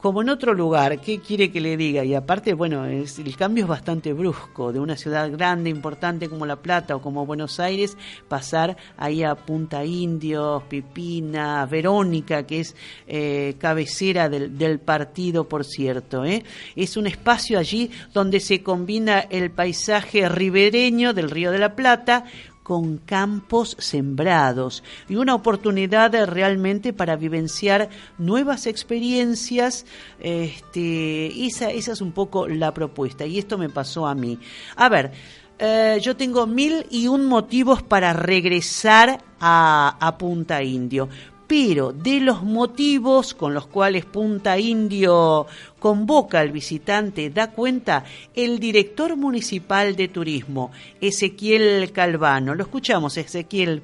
como 0.00 0.22
en 0.22 0.30
otro 0.30 0.54
lugar, 0.54 1.00
¿qué 1.00 1.20
quiere 1.20 1.50
que 1.50 1.60
le 1.60 1.76
diga? 1.76 2.04
Y 2.04 2.14
aparte, 2.14 2.54
bueno, 2.54 2.86
es, 2.86 3.18
el 3.18 3.36
cambio 3.36 3.64
es 3.64 3.68
bastante 3.68 4.12
brusco, 4.12 4.72
de 4.72 4.80
una 4.80 4.96
ciudad 4.96 5.30
grande, 5.30 5.68
importante 5.68 6.28
como 6.28 6.46
La 6.46 6.56
Plata 6.56 6.96
o 6.96 7.02
como 7.02 7.26
Buenos 7.26 7.60
Aires, 7.60 7.96
pasar 8.28 8.76
ahí 8.96 9.22
a 9.22 9.34
Punta 9.34 9.84
Indios, 9.84 10.62
Pipina, 10.64 11.66
Verónica, 11.66 12.46
que 12.46 12.60
es 12.60 12.74
eh, 13.06 13.56
cabecera 13.58 14.28
del, 14.28 14.56
del, 14.56 14.80
partido, 14.80 15.48
por 15.48 15.64
cierto. 15.64 16.24
¿eh? 16.24 16.44
Es 16.76 16.96
un 16.96 17.06
espacio 17.06 17.58
allí 17.58 17.90
donde 18.14 18.40
se 18.40 18.62
combina 18.62 19.20
el 19.20 19.50
paisaje 19.50 20.28
ribereño 20.28 21.12
del 21.12 21.30
Río 21.30 21.50
de 21.50 21.58
la 21.58 21.76
Plata 21.76 22.24
con 22.70 22.98
campos 22.98 23.76
sembrados 23.80 24.84
y 25.08 25.16
una 25.16 25.34
oportunidad 25.34 26.12
realmente 26.26 26.92
para 26.92 27.16
vivenciar 27.16 27.88
nuevas 28.16 28.68
experiencias. 28.68 29.84
Este, 30.20 31.46
esa, 31.46 31.72
es 31.72 32.00
un 32.00 32.12
poco 32.12 32.46
la 32.46 32.72
propuesta 32.72 33.26
y 33.26 33.40
esto 33.40 33.58
me 33.58 33.70
pasó 33.70 34.06
a 34.06 34.14
mí. 34.14 34.38
A 34.76 34.88
ver, 34.88 35.10
eh, 35.58 35.98
yo 36.00 36.14
tengo 36.14 36.46
mil 36.46 36.86
y 36.90 37.08
un 37.08 37.26
motivos 37.26 37.82
para 37.82 38.12
regresar 38.12 39.20
a 39.40 40.16
Punta 40.16 40.62
Indio 40.62 41.08
pero 41.50 41.92
de 41.92 42.20
los 42.20 42.44
motivos 42.44 43.34
con 43.34 43.54
los 43.54 43.66
cuales 43.66 44.04
Punta 44.04 44.56
Indio 44.56 45.48
convoca 45.80 46.38
al 46.38 46.52
visitante 46.52 47.28
da 47.28 47.50
cuenta 47.50 48.04
el 48.36 48.60
director 48.60 49.16
municipal 49.16 49.96
de 49.96 50.06
turismo, 50.06 50.70
Ezequiel 51.00 51.90
Calvano. 51.90 52.54
Lo 52.54 52.62
escuchamos, 52.62 53.16
Ezequiel. 53.16 53.82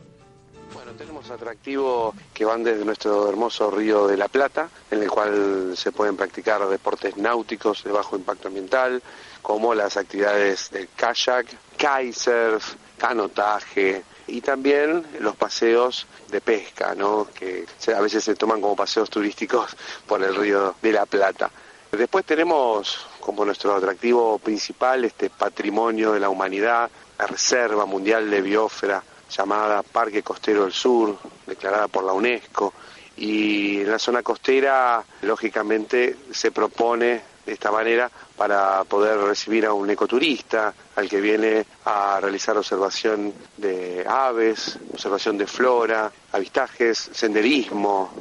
Bueno, 0.72 0.92
tenemos 0.92 1.28
atractivos 1.28 2.14
que 2.32 2.44
van 2.44 2.62
desde 2.62 2.84
nuestro 2.84 3.28
hermoso 3.28 3.68
río 3.68 4.06
de 4.06 4.16
la 4.16 4.28
Plata, 4.28 4.68
en 4.88 5.02
el 5.02 5.10
cual 5.10 5.72
se 5.76 5.90
pueden 5.90 6.16
practicar 6.16 6.64
deportes 6.68 7.16
náuticos 7.16 7.82
de 7.82 7.90
bajo 7.90 8.14
impacto 8.16 8.46
ambiental, 8.46 9.02
como 9.42 9.74
las 9.74 9.96
actividades 9.96 10.70
de 10.70 10.86
kayak, 10.94 11.46
kitesurf, 11.76 12.76
canotaje, 12.96 14.04
y 14.26 14.40
también 14.40 15.04
los 15.20 15.36
paseos 15.36 16.06
de 16.28 16.40
pesca, 16.40 16.94
¿no? 16.94 17.28
que 17.34 17.66
a 17.94 18.00
veces 18.00 18.24
se 18.24 18.34
toman 18.34 18.60
como 18.60 18.76
paseos 18.76 19.08
turísticos 19.10 19.76
por 20.06 20.22
el 20.22 20.34
río 20.34 20.74
de 20.82 20.92
la 20.92 21.06
Plata. 21.06 21.50
Después 21.92 22.24
tenemos 22.24 23.06
como 23.20 23.44
nuestro 23.44 23.74
atractivo 23.74 24.38
principal 24.38 25.04
este 25.04 25.30
patrimonio 25.30 26.12
de 26.12 26.20
la 26.20 26.28
humanidad, 26.28 26.90
la 27.18 27.26
Reserva 27.26 27.86
Mundial 27.86 28.28
de 28.30 28.42
Biosfera 28.42 29.02
llamada 29.30 29.82
Parque 29.82 30.22
Costero 30.22 30.64
del 30.64 30.72
Sur, 30.72 31.16
declarada 31.46 31.88
por 31.88 32.04
la 32.04 32.12
UNESCO. 32.12 32.72
Y 33.16 33.80
en 33.80 33.90
la 33.90 33.98
zona 33.98 34.22
costera, 34.22 35.02
lógicamente, 35.22 36.16
se 36.30 36.50
propone 36.50 37.22
de 37.46 37.52
esta 37.52 37.70
manera 37.70 38.10
para 38.36 38.84
poder 38.84 39.18
recibir 39.18 39.66
a 39.66 39.72
un 39.72 39.88
ecoturista, 39.88 40.72
al 40.94 41.08
que 41.08 41.20
viene 41.20 41.64
a 41.84 42.18
realizar 42.20 42.56
observación 42.56 43.32
de 43.56 44.04
aves, 44.06 44.78
observación 44.92 45.38
de 45.38 45.46
flora, 45.46 46.10
avistajes, 46.32 46.98
senderismo, 47.12 48.12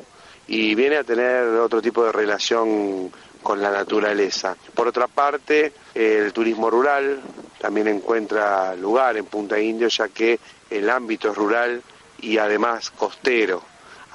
y 0.48 0.76
viene 0.76 0.98
a 0.98 1.04
tener 1.04 1.48
otro 1.60 1.82
tipo 1.82 2.04
de 2.06 2.12
relación 2.12 3.12
con 3.42 3.62
la 3.62 3.72
naturaleza. 3.72 4.56
Por 4.74 4.88
otra 4.88 5.08
parte, 5.08 5.74
el 5.94 6.32
turismo 6.34 6.70
rural 6.70 7.22
también 7.60 7.88
encuentra 7.88 8.76
lugar 8.76 9.18
en 9.18 9.26
Punta 9.26 9.60
Indio, 9.60 9.88
ya 9.88 10.08
que 10.08 10.40
el 10.70 10.90
ámbito 10.90 11.32
es 11.32 11.38
rural 11.38 11.82
y 12.20 12.38
además 12.38 12.92
costero. 12.92 13.62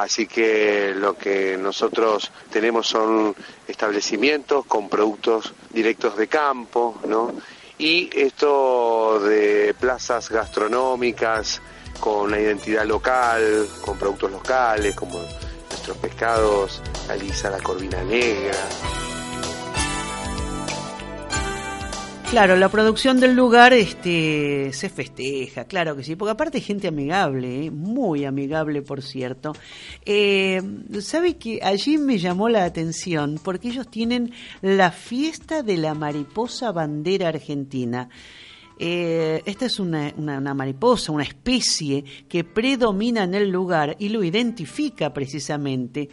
Así 0.00 0.26
que 0.26 0.94
lo 0.96 1.14
que 1.14 1.58
nosotros 1.58 2.32
tenemos 2.50 2.86
son 2.86 3.34
establecimientos 3.68 4.64
con 4.64 4.88
productos 4.88 5.52
directos 5.68 6.16
de 6.16 6.26
campo, 6.26 6.98
¿no? 7.06 7.34
Y 7.76 8.08
esto 8.18 9.20
de 9.20 9.74
plazas 9.78 10.30
gastronómicas 10.30 11.60
con 12.00 12.28
una 12.28 12.40
identidad 12.40 12.86
local, 12.86 13.68
con 13.82 13.98
productos 13.98 14.30
locales, 14.32 14.96
como 14.96 15.18
nuestros 15.68 15.98
pescados, 15.98 16.80
la 17.06 17.50
la 17.50 17.62
corvina 17.62 18.02
negra, 18.02 18.56
Claro, 22.30 22.54
la 22.54 22.68
producción 22.68 23.18
del 23.18 23.34
lugar 23.34 23.72
este, 23.72 24.72
se 24.72 24.88
festeja, 24.88 25.64
claro 25.64 25.96
que 25.96 26.04
sí, 26.04 26.14
porque 26.14 26.30
aparte 26.30 26.58
hay 26.58 26.62
gente 26.62 26.86
amigable, 26.86 27.66
¿eh? 27.66 27.70
muy 27.72 28.24
amigable 28.24 28.82
por 28.82 29.02
cierto. 29.02 29.52
Eh, 30.06 30.62
¿Sabe 31.00 31.38
que 31.38 31.58
allí 31.60 31.98
me 31.98 32.18
llamó 32.18 32.48
la 32.48 32.64
atención? 32.64 33.40
Porque 33.42 33.70
ellos 33.70 33.90
tienen 33.90 34.32
la 34.62 34.92
fiesta 34.92 35.64
de 35.64 35.76
la 35.76 35.94
mariposa 35.94 36.70
bandera 36.70 37.28
argentina. 37.30 38.08
Eh, 38.82 39.42
esta 39.44 39.66
es 39.66 39.78
una, 39.78 40.14
mariposa, 40.54 41.12
una 41.12 41.24
especie 41.24 42.02
que 42.28 42.44
predomina 42.44 43.24
en 43.24 43.34
el 43.34 43.50
lugar 43.50 43.94
y 43.98 44.08
lo 44.08 44.24
identifica 44.24 45.12
precisamente 45.12 46.08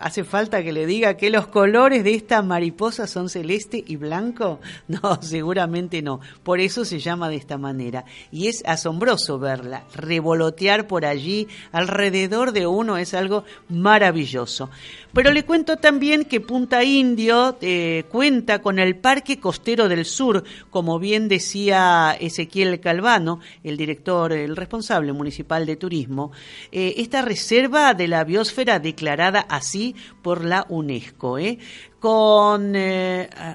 ¿Hace 0.00 0.24
falta 0.24 0.64
que 0.64 0.72
le 0.72 0.86
diga 0.86 1.16
que 1.16 1.30
los 1.30 1.46
colores 1.46 2.02
de 2.02 2.14
esta 2.14 2.42
mariposa 2.42 3.06
son 3.06 3.28
celeste 3.28 3.82
y 3.86 3.96
blanco? 3.96 4.60
No, 4.88 5.22
seguramente 5.22 6.02
no. 6.02 6.20
Por 6.42 6.60
eso 6.60 6.84
se 6.84 6.98
llama 6.98 7.28
de 7.28 7.36
esta 7.36 7.56
manera. 7.56 8.04
Y 8.32 8.48
es 8.48 8.62
asombroso 8.66 9.38
verla. 9.38 9.84
Revolotear 9.94 10.86
por 10.86 11.06
allí 11.06 11.48
alrededor 11.72 12.52
de 12.52 12.66
uno 12.66 12.96
es 12.96 13.14
algo 13.14 13.44
maravilloso. 13.68 14.68
Pero 15.14 15.30
le 15.30 15.44
cuento 15.44 15.76
también 15.76 16.24
que 16.24 16.40
Punta 16.40 16.82
Indio 16.82 17.56
eh, 17.60 18.04
cuenta 18.10 18.60
con 18.60 18.80
el 18.80 18.96
Parque 18.96 19.38
Costero 19.38 19.88
del 19.88 20.06
Sur, 20.06 20.42
como 20.70 20.98
bien 20.98 21.28
decía 21.28 22.16
Ezequiel 22.18 22.80
Calvano, 22.80 23.38
el 23.62 23.76
director, 23.76 24.32
el 24.32 24.56
responsable 24.56 25.12
municipal 25.12 25.66
de 25.66 25.76
turismo. 25.76 26.32
Eh, 26.72 26.94
esta 26.96 27.22
reserva 27.22 27.94
de 27.94 28.08
la 28.08 28.24
biosfera 28.24 28.80
declarada 28.80 29.46
así 29.48 29.94
por 30.20 30.44
la 30.44 30.66
UNESCO, 30.68 31.38
¿eh? 31.38 31.58
con 32.00 32.74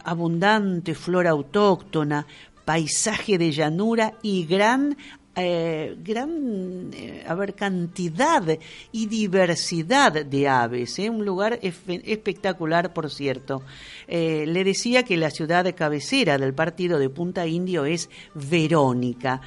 abundante 0.06 0.96
flora 0.96 1.32
autóctona, 1.32 2.26
paisaje 2.70 3.38
de 3.38 3.52
llanura 3.52 4.14
y 4.22 4.46
gran 4.46 4.96
eh, 5.42 5.96
gran 6.04 6.92
eh, 6.94 7.24
a 7.28 7.34
ver, 7.36 7.56
cantidad 7.56 8.44
y 8.92 9.06
diversidad 9.08 10.26
de 10.26 10.48
aves, 10.48 11.00
¿eh? 11.00 11.10
un 11.10 11.26
lugar 11.26 11.60
espectacular, 11.62 12.94
por 12.94 13.10
cierto. 13.10 13.64
le 14.08 14.64
decía 14.64 15.04
que 15.04 15.18
la 15.18 15.30
ciudad 15.30 15.64
de 15.64 15.74
cabecera 15.74 16.38
del 16.38 16.54
partido 16.54 17.00
de 17.00 17.10
Punta 17.10 17.46
Indio 17.48 17.86
es 17.86 18.10
Verónica. 18.34 19.42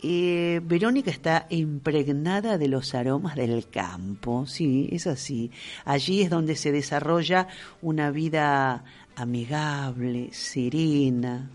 Verónica 0.00 1.10
está 1.10 1.46
impregnada 1.50 2.56
de 2.56 2.68
los 2.68 2.94
aromas 2.94 3.34
del 3.34 3.68
campo, 3.68 4.46
sí, 4.46 4.88
es 4.92 5.06
así. 5.06 5.50
Allí 5.84 6.22
es 6.22 6.30
donde 6.30 6.54
se 6.54 6.70
desarrolla 6.70 7.48
una 7.82 8.10
vida 8.12 8.84
amigable, 9.16 10.28
serena, 10.32 11.50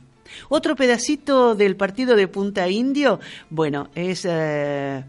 otro 0.50 0.76
pedacito 0.76 1.56
del 1.56 1.76
partido 1.76 2.16
de 2.16 2.28
Punta 2.28 2.68
Indio, 2.70 3.20
bueno, 3.50 3.90
es... 3.96 4.26
Eh, 4.26 5.04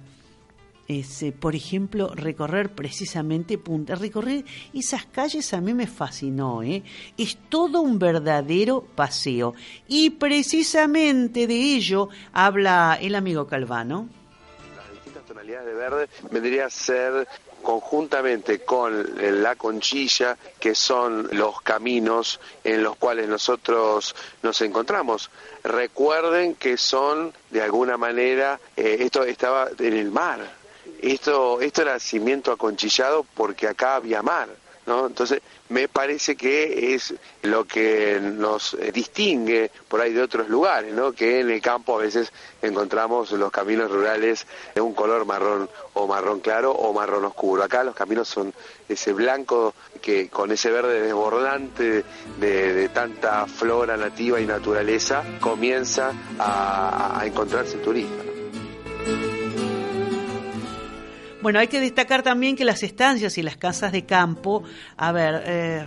eh, 0.87 1.33
por 1.33 1.55
ejemplo, 1.55 2.13
recorrer 2.15 2.71
precisamente 2.75 3.57
Punta. 3.57 3.95
Recorrer 3.95 4.45
esas 4.75 5.07
calles 5.07 5.55
a 5.55 5.61
mí 5.61 5.73
me 5.73 5.87
fascinó, 5.87 6.63
¿eh? 6.63 6.83
Es 7.17 7.39
todo 7.49 7.81
un 7.81 7.99
verdadero 7.99 8.83
paseo. 8.95 9.55
Y 9.89 10.11
precisamente 10.11 11.47
de 11.47 11.55
ello 11.55 12.11
habla 12.33 12.99
el 13.01 13.15
amigo 13.15 13.47
Calvano. 13.47 14.09
Las 14.77 14.93
distintas 14.93 15.25
tonalidades 15.25 15.67
de 15.67 15.75
verde 15.75 16.09
vendría 16.31 16.67
a 16.67 16.71
ser 16.71 17.27
conjuntamente 17.65 18.61
con 18.61 19.43
la 19.43 19.57
conchilla, 19.57 20.37
que 20.61 20.77
son 20.77 21.29
los 21.33 21.61
caminos 21.63 22.39
en 22.63 22.85
los 22.85 22.95
cuales 22.97 23.29
nosotros 23.29 24.15
nos 24.43 24.61
encontramos. 24.61 25.31
Recuerden 25.65 26.55
que 26.55 26.77
son, 26.77 27.33
de 27.51 27.63
alguna 27.63 27.97
manera, 27.97 28.61
eh, 28.77 28.99
esto 29.01 29.25
estaba 29.25 29.69
en 29.79 29.95
el 29.95 30.13
mar. 30.13 30.41
Esto, 31.01 31.61
esto 31.61 31.83
era 31.83 31.99
cimiento 31.99 32.53
aconchillado 32.53 33.27
porque 33.35 33.67
acá 33.67 33.97
había 33.97 34.23
mar. 34.23 34.49
Entonces, 34.87 35.41
me 35.71 35.89
parece 35.89 36.37
que 36.37 36.95
es 36.95 37.15
lo 37.43 37.65
que 37.65 38.21
nos 38.21 38.75
eh, 38.75 38.93
distingue 38.93 39.71
por 39.89 40.01
ahí 40.01 40.13
de 40.13 40.23
otros 40.23 40.49
lugares, 40.49 40.93
¿no? 40.93 41.13
Que 41.13 41.41
en 41.41 41.51
el 41.51 41.61
campo 41.63 41.99
a 41.99 42.03
veces 42.03 42.31
encontramos 42.61 43.33
los 43.33 43.51
caminos 43.51 43.91
rurales 43.91 44.47
de 44.75 44.81
un 44.81 44.93
color 44.93 45.25
marrón 45.25 45.71
o 45.95 46.07
marrón 46.07 46.41
claro 46.41 46.73
o 46.73 46.93
marrón 46.93 47.25
oscuro. 47.25 47.63
Acá 47.63 47.83
los 47.83 47.95
caminos 47.95 48.29
son 48.29 48.53
ese 48.89 49.13
blanco 49.13 49.75
que 50.03 50.29
con 50.29 50.53
ese 50.53 50.71
verde 50.71 51.01
desbordante 51.01 52.05
de, 52.39 52.91
tanta 52.91 53.47
flora 53.47 53.97
nativa 53.97 54.41
y 54.41 54.47
naturaleza 54.47 55.25
comienza 55.41 56.13
a, 56.39 57.23
encontrarse 57.25 57.77
el 57.77 57.83
turista. 57.83 58.34
Bueno, 61.45 61.59
hay 61.59 61.69
que 61.69 61.79
destacar 61.79 62.23
también 62.23 62.57
que 62.57 62.65
las 62.65 62.83
estancias 62.83 63.37
y 63.37 63.43
las 63.43 63.59
casas 63.59 63.93
de 63.93 64.07
campo, 64.07 64.63
a 64.97 65.13
ver, 65.13 65.43
eh, 65.45 65.85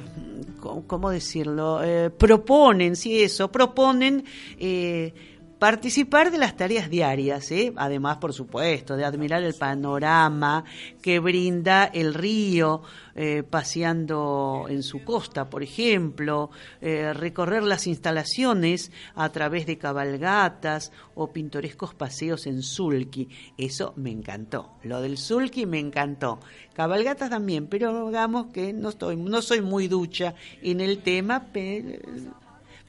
¿cómo 0.86 1.10
decirlo? 1.10 1.84
Eh, 1.84 2.12
proponen, 2.12 2.95
sí, 2.95 3.24
eso, 3.24 3.51
proponen... 3.51 4.24
Eh, 4.60 5.12
participar 5.60 6.32
de 6.32 6.38
las 6.38 6.55
tareas 6.55 6.89
diarias, 6.89 7.51
¿eh? 7.51 7.74
además, 7.76 8.18
por 8.18 8.34
supuesto, 8.34 8.95
de 8.95 9.05
admirar 9.05 9.43
el 9.43 9.55
panorama 9.55 10.64
que 11.01 11.20
brinda 11.20 11.86
el 11.86 12.14
río, 12.14 12.84
eh, 13.16 13.41
paseando 13.41 14.68
en 14.70 14.84
su 14.84 15.03
costa, 15.03 15.49
por 15.49 15.64
ejemplo, 15.64 16.51
eh, 16.82 17.14
recorrer 17.14 17.64
las 17.64 17.88
instalaciones 17.88 18.91
a 19.16 19.30
través 19.32 19.66
de 19.66 19.80
cabalgatas 19.80 20.91
o 21.16 21.32
pintorescos 21.32 21.95
paseos 21.95 22.45
en 22.45 22.62
Sulki. 22.62 23.28
Eso 23.58 23.93
me 23.95 24.12
encantó. 24.12 24.74
Lo 24.84 25.01
del 25.01 25.18
Sulki 25.18 25.66
me 25.66 25.80
encantó. 25.80 26.39
Cabalgatas 26.74 27.32
también, 27.32 27.66
pero 27.66 28.08
digamos 28.08 28.47
que 28.53 28.72
no 28.74 28.89
estoy, 28.89 29.16
no 29.16 29.41
soy 29.41 29.62
muy 29.62 29.88
ducha 29.88 30.36
en 30.62 30.82
el 30.82 30.99
tema, 30.99 31.47
pero 31.51 31.97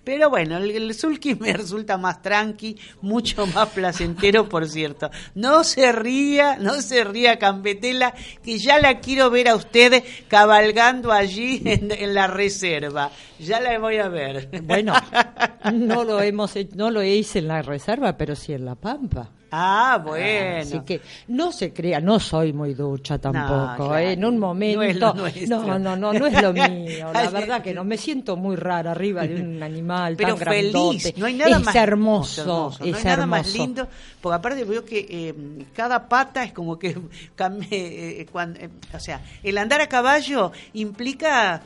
pero 0.09 0.31
bueno, 0.31 0.57
el, 0.57 0.71
el 0.71 0.95
sulky 0.95 1.35
me 1.39 1.53
resulta 1.53 1.99
más 1.99 2.23
tranqui, 2.23 2.79
mucho 3.03 3.47
más 3.49 3.69
placentero, 3.69 4.49
por 4.49 4.67
cierto. 4.67 5.11
No 5.35 5.65
se 5.65 5.93
ría, 5.93 6.57
no 6.57 6.81
se 6.81 7.05
ría 7.05 7.39
Campetela, 7.39 8.15
que 8.43 8.59
ya 8.59 8.79
la 8.79 9.01
quiero 9.01 9.29
ver 9.29 9.49
a 9.49 9.55
usted 9.55 10.03
cabalgando 10.27 11.13
allí 11.13 11.61
en, 11.67 12.15
la 12.15 12.27
reserva. 12.27 13.11
Ya 13.39 13.61
la 13.61 13.79
voy 13.79 13.99
a 13.99 14.09
ver. 14.09 14.49
Bueno, 14.63 14.95
no 15.75 16.05
lo 16.05 16.23
hemos 16.23 16.55
no 16.75 16.91
lo 16.91 17.05
hice 17.05 17.41
en 17.41 17.49
la 17.49 17.61
reserva, 17.61 18.17
pero 18.17 18.35
sí 18.35 18.55
en 18.55 18.65
la 18.65 18.77
Pampa. 18.77 19.29
Ah, 19.51 19.95
ah, 19.95 19.99
bueno. 19.99 20.61
Así 20.61 20.81
que 20.81 21.01
no 21.29 21.53
se 21.53 21.73
crea, 21.73 22.01
no 22.01 22.21
soy 22.21 22.53
muy 22.53 22.75
ducha 22.75 23.19
tampoco, 23.19 23.97
¿eh? 23.97 24.13
en 24.13 24.25
un 24.25 24.39
momento. 24.39 25.15
No, 25.49 25.79
no, 25.79 25.97
no, 25.97 26.13
no, 26.13 26.27
es 26.27 26.43
lo 26.43 26.53
mío. 26.53 27.13
La 27.13 27.31
verdad 27.31 27.63
que 27.63 27.73
no 27.73 27.85
me 27.85 27.97
siento 27.97 28.37
muy 28.37 28.57
rara 28.57 28.91
arriba 28.91 29.27
de 29.27 29.41
un 29.41 29.63
animal 29.63 30.17
Pero 30.17 30.35
tan 30.35 30.49
feliz. 30.49 31.15
No 31.17 31.27
hay 31.27 31.35
nada 31.35 31.59
es 31.59 31.65
más 31.65 31.75
hermoso, 31.75 32.73
es 32.81 32.81
no 32.81 32.97
hay 32.97 33.05
nada 33.05 33.27
más 33.27 33.55
lindo, 33.55 33.89
porque 34.21 34.37
aparte 34.37 34.65
veo 34.65 34.85
que 34.85 35.07
eh, 35.09 35.35
cada 35.75 36.09
pata 36.09 36.45
es 36.45 36.53
como 36.53 36.79
que 36.79 36.89
eh, 37.71 38.27
cuando, 38.31 38.61
o 38.93 39.01
sea, 39.01 39.23
el 39.43 39.57
andar 39.57 39.81
a 39.81 39.87
caballo 39.87 40.53
implica 40.75 41.63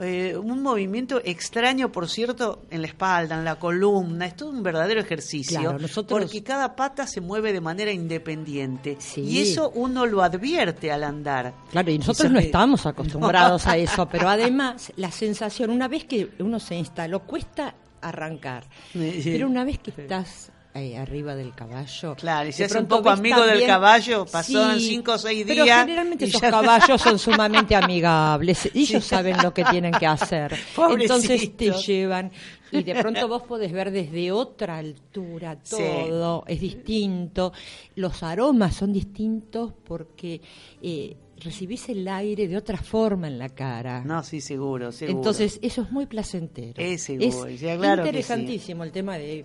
eh, 0.00 0.36
un 0.36 0.62
movimiento 0.62 1.20
extraño, 1.24 1.92
por 1.92 2.08
cierto, 2.08 2.64
en 2.70 2.82
la 2.82 2.88
espalda, 2.88 3.36
en 3.36 3.44
la 3.44 3.56
columna. 3.56 4.26
Es 4.26 4.36
todo 4.36 4.50
un 4.50 4.62
verdadero 4.62 5.00
ejercicio. 5.00 5.76
Porque 6.08 6.42
cada 6.42 6.74
pata 6.74 7.06
se 7.06 7.20
mueve 7.20 7.52
de 7.52 7.60
manera 7.60 7.92
independiente. 7.92 8.96
Y 9.16 9.40
eso 9.40 9.70
uno 9.74 10.06
lo 10.06 10.22
advierte 10.22 10.90
al 10.90 11.04
andar. 11.04 11.54
Claro, 11.70 11.90
y 11.90 11.98
nosotros 11.98 12.30
no 12.30 12.38
estamos 12.38 12.86
acostumbrados 12.86 13.66
a 13.66 13.76
eso. 13.76 14.08
Pero 14.08 14.28
además, 14.28 14.92
la 14.96 15.10
sensación, 15.10 15.70
una 15.70 15.88
vez 15.88 16.04
que 16.04 16.30
uno 16.38 16.58
se 16.58 16.76
instaló, 16.76 17.20
cuesta 17.20 17.74
arrancar. 18.00 18.64
Pero 18.92 19.46
una 19.46 19.64
vez 19.64 19.78
que 19.78 19.90
estás 19.90 20.50
arriba 20.74 21.34
del 21.34 21.54
caballo. 21.54 22.14
Claro, 22.14 22.48
y 22.48 22.52
si 22.52 22.62
es 22.62 22.74
un 22.74 22.86
poco 22.86 23.10
amigo 23.10 23.44
del 23.44 23.66
caballo, 23.66 24.24
pasó 24.26 24.78
cinco 24.78 25.12
o 25.12 25.18
seis 25.18 25.44
días. 25.46 25.66
Pero 25.66 25.78
generalmente 25.80 26.24
esos 26.26 26.40
caballos 26.40 27.00
son 27.00 27.18
sumamente 27.18 27.74
amigables, 27.74 28.70
ellos 28.74 29.04
saben 29.04 29.36
lo 29.42 29.52
que 29.52 29.64
tienen 29.64 29.92
que 29.92 30.06
hacer. 30.06 30.56
Entonces 30.98 31.56
te 31.56 31.72
llevan 31.72 32.30
y 32.72 32.82
de 32.82 32.94
pronto 32.94 33.26
vos 33.26 33.42
podés 33.42 33.72
ver 33.72 33.90
desde 33.90 34.30
otra 34.30 34.78
altura 34.78 35.56
todo, 35.56 36.44
es 36.46 36.60
distinto, 36.60 37.52
los 37.96 38.22
aromas 38.22 38.76
son 38.76 38.92
distintos 38.92 39.72
porque 39.84 40.40
eh, 40.80 41.16
recibís 41.38 41.88
el 41.88 42.06
aire 42.06 42.46
de 42.46 42.56
otra 42.56 42.78
forma 42.78 43.26
en 43.26 43.38
la 43.38 43.48
cara. 43.48 44.04
No, 44.04 44.22
sí, 44.22 44.40
seguro, 44.40 44.92
seguro. 44.92 45.18
Entonces 45.18 45.58
eso 45.62 45.82
es 45.82 45.90
muy 45.90 46.06
placentero. 46.06 46.80
Es 46.80 47.02
seguro, 47.02 47.46
es 47.46 47.62
interesantísimo 47.62 48.84
el 48.84 48.92
tema 48.92 49.18
de 49.18 49.44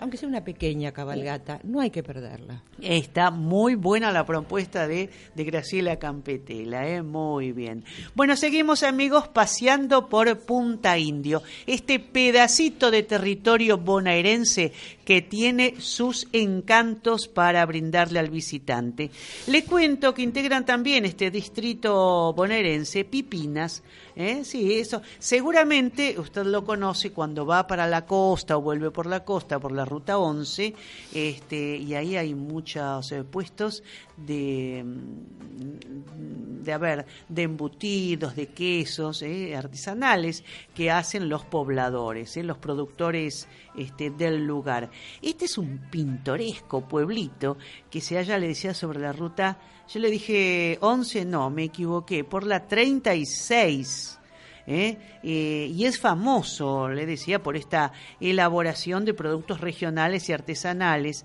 aunque 0.00 0.16
sea 0.16 0.28
una 0.28 0.44
pequeña 0.44 0.92
cabalgata, 0.92 1.60
no 1.64 1.80
hay 1.80 1.90
que 1.90 2.02
perderla. 2.02 2.62
Está 2.80 3.30
muy 3.30 3.74
buena 3.74 4.12
la 4.12 4.24
propuesta 4.24 4.86
de, 4.86 5.10
de 5.34 5.44
Graciela 5.44 5.98
Campetela, 5.98 6.88
¿eh? 6.88 7.02
muy 7.02 7.52
bien. 7.52 7.84
Bueno, 8.14 8.36
seguimos 8.36 8.82
amigos 8.82 9.28
paseando 9.28 10.08
por 10.08 10.38
Punta 10.40 10.98
Indio, 10.98 11.42
este 11.66 11.98
pedacito 11.98 12.90
de 12.90 13.02
territorio 13.02 13.78
bonaerense 13.78 14.72
que 15.08 15.22
tiene 15.22 15.76
sus 15.80 16.28
encantos 16.34 17.28
para 17.28 17.64
brindarle 17.64 18.18
al 18.18 18.28
visitante. 18.28 19.10
Le 19.46 19.64
cuento 19.64 20.12
que 20.12 20.20
integran 20.20 20.66
también 20.66 21.06
este 21.06 21.30
distrito 21.30 22.34
bonaerense 22.34 23.06
Pipinas, 23.06 23.82
¿eh? 24.14 24.44
sí, 24.44 24.78
eso. 24.78 25.00
Seguramente 25.18 26.14
usted 26.18 26.44
lo 26.44 26.62
conoce 26.62 27.10
cuando 27.10 27.46
va 27.46 27.66
para 27.66 27.86
la 27.86 28.04
costa 28.04 28.58
o 28.58 28.60
vuelve 28.60 28.90
por 28.90 29.06
la 29.06 29.24
costa, 29.24 29.58
por 29.58 29.72
la 29.72 29.86
ruta 29.86 30.18
11, 30.18 30.74
este, 31.14 31.78
y 31.78 31.94
ahí 31.94 32.14
hay 32.14 32.34
muchos 32.34 33.10
eh, 33.10 33.24
puestos 33.24 33.82
de, 34.26 34.84
mm, 34.84 36.62
de, 36.64 36.72
a 36.72 37.06
de 37.28 37.42
embutidos, 37.42 38.36
de 38.36 38.48
quesos 38.48 39.22
¿eh? 39.22 39.56
artesanales 39.56 40.44
que 40.74 40.90
hacen 40.90 41.28
los 41.28 41.44
pobladores, 41.44 42.36
¿eh? 42.36 42.42
los 42.42 42.58
productores 42.58 43.48
este, 43.76 44.10
del 44.10 44.44
lugar. 44.44 44.90
Este 45.22 45.46
es 45.46 45.58
un 45.58 45.78
pintoresco 45.90 46.86
pueblito 46.86 47.56
que 47.90 48.00
se 48.00 48.16
halla, 48.16 48.38
le 48.38 48.48
decía, 48.48 48.74
sobre 48.74 49.00
la 49.00 49.12
ruta, 49.12 49.58
yo 49.88 50.00
le 50.00 50.10
dije 50.10 50.78
11, 50.80 51.24
no, 51.24 51.48
me 51.48 51.64
equivoqué, 51.64 52.24
por 52.24 52.44
la 52.44 52.66
36. 52.66 54.18
¿eh? 54.66 54.98
Eh, 55.22 55.72
y 55.74 55.86
es 55.86 55.98
famoso, 55.98 56.88
le 56.90 57.06
decía, 57.06 57.42
por 57.42 57.56
esta 57.56 57.92
elaboración 58.20 59.06
de 59.06 59.14
productos 59.14 59.62
regionales 59.62 60.28
y 60.28 60.32
artesanales 60.34 61.24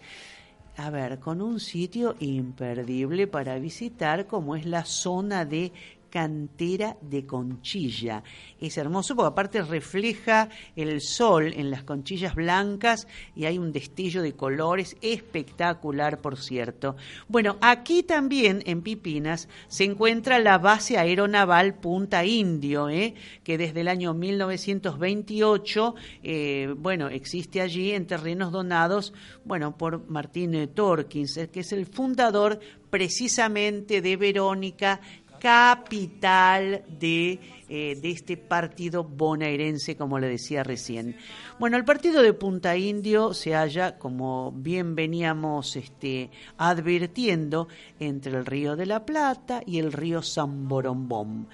a 0.76 0.90
ver, 0.90 1.20
con 1.20 1.42
un 1.42 1.60
sitio 1.60 2.16
imperdible 2.20 3.28
para 3.28 3.60
visitar 3.60 4.26
como 4.26 4.56
es 4.56 4.66
la 4.66 4.86
zona 4.86 5.46
de 5.46 5.72
cantera 6.14 6.96
de 7.02 7.26
conchilla. 7.26 8.24
Es 8.60 8.78
hermoso 8.78 9.16
porque 9.16 9.30
aparte 9.30 9.64
refleja 9.64 10.48
el 10.76 11.02
sol 11.02 11.52
en 11.56 11.72
las 11.72 11.84
conchillas 11.84 12.36
blancas 12.36 13.08
y 13.36 13.46
hay 13.46 13.58
un 13.58 13.72
destello 13.72 14.22
de 14.22 14.34
colores 14.34 14.96
espectacular, 15.02 16.22
por 16.22 16.38
cierto. 16.38 16.96
Bueno, 17.28 17.58
aquí 17.62 18.04
también 18.04 18.62
en 18.68 18.84
Pipinas 18.84 19.50
se 19.68 19.86
encuentra 19.86 20.38
la 20.38 20.60
base 20.60 21.00
aeronaval 21.00 21.80
Punta 21.80 22.24
Indio, 22.24 22.90
¿eh? 22.90 23.16
que 23.44 23.58
desde 23.58 23.82
el 23.82 23.88
año 23.88 24.14
1928, 24.14 25.96
eh, 26.22 26.76
bueno, 26.78 27.08
existe 27.08 27.60
allí 27.60 27.90
en 27.90 28.06
terrenos 28.06 28.52
donados, 28.52 29.16
bueno, 29.46 29.76
por 29.80 30.08
Martín 30.08 30.70
Torkins, 30.76 31.40
que 31.52 31.62
es 31.62 31.74
el 31.74 31.88
fundador 31.88 32.60
precisamente 32.94 34.04
de 34.04 34.18
Verónica 34.18 35.02
capital 35.44 36.86
de, 36.88 37.38
eh, 37.68 38.00
de 38.02 38.12
este 38.12 38.38
partido 38.38 39.04
bonaerense, 39.04 39.98
como 39.98 40.18
le 40.18 40.30
decía 40.30 40.64
recién. 40.64 41.18
Bueno, 41.60 41.76
el 41.76 41.84
partido 41.84 42.22
de 42.22 42.32
Punta 42.32 42.78
Indio 42.78 43.34
se 43.34 43.54
halla, 43.54 44.00
como 44.00 44.54
bien 44.54 44.96
veníamos 44.96 45.76
este, 45.76 46.30
advirtiendo, 46.58 47.68
entre 48.00 48.38
el 48.38 48.46
río 48.46 48.78
de 48.78 48.86
la 48.86 49.06
Plata 49.06 49.62
y 49.66 49.80
el 49.80 49.92
río 49.92 50.22
San 50.22 50.70
Borombón. 50.70 51.50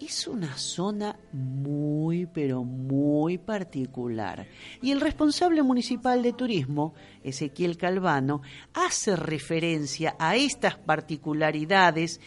Es 0.00 0.26
una 0.26 0.58
zona 0.58 1.16
muy, 1.32 2.26
pero 2.26 2.64
muy 2.64 3.38
particular. 3.38 4.48
Y 4.82 4.90
el 4.90 5.00
responsable 5.00 5.62
municipal 5.62 6.20
de 6.20 6.32
turismo, 6.32 6.94
Ezequiel 7.22 7.76
Calvano, 7.76 8.42
hace 8.74 9.14
referencia 9.14 10.16
a 10.18 10.34
estas 10.34 10.76
particularidades 10.78 12.20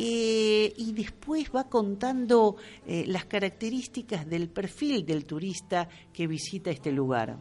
eh, 0.00 0.72
y 0.76 0.92
después 0.92 1.50
va 1.54 1.68
contando 1.68 2.54
eh, 2.86 3.02
las 3.08 3.24
características 3.24 4.28
del 4.28 4.48
perfil 4.48 5.04
del 5.04 5.26
turista 5.26 5.88
que 6.12 6.28
visita 6.28 6.70
este 6.70 6.92
lugar. 6.92 7.36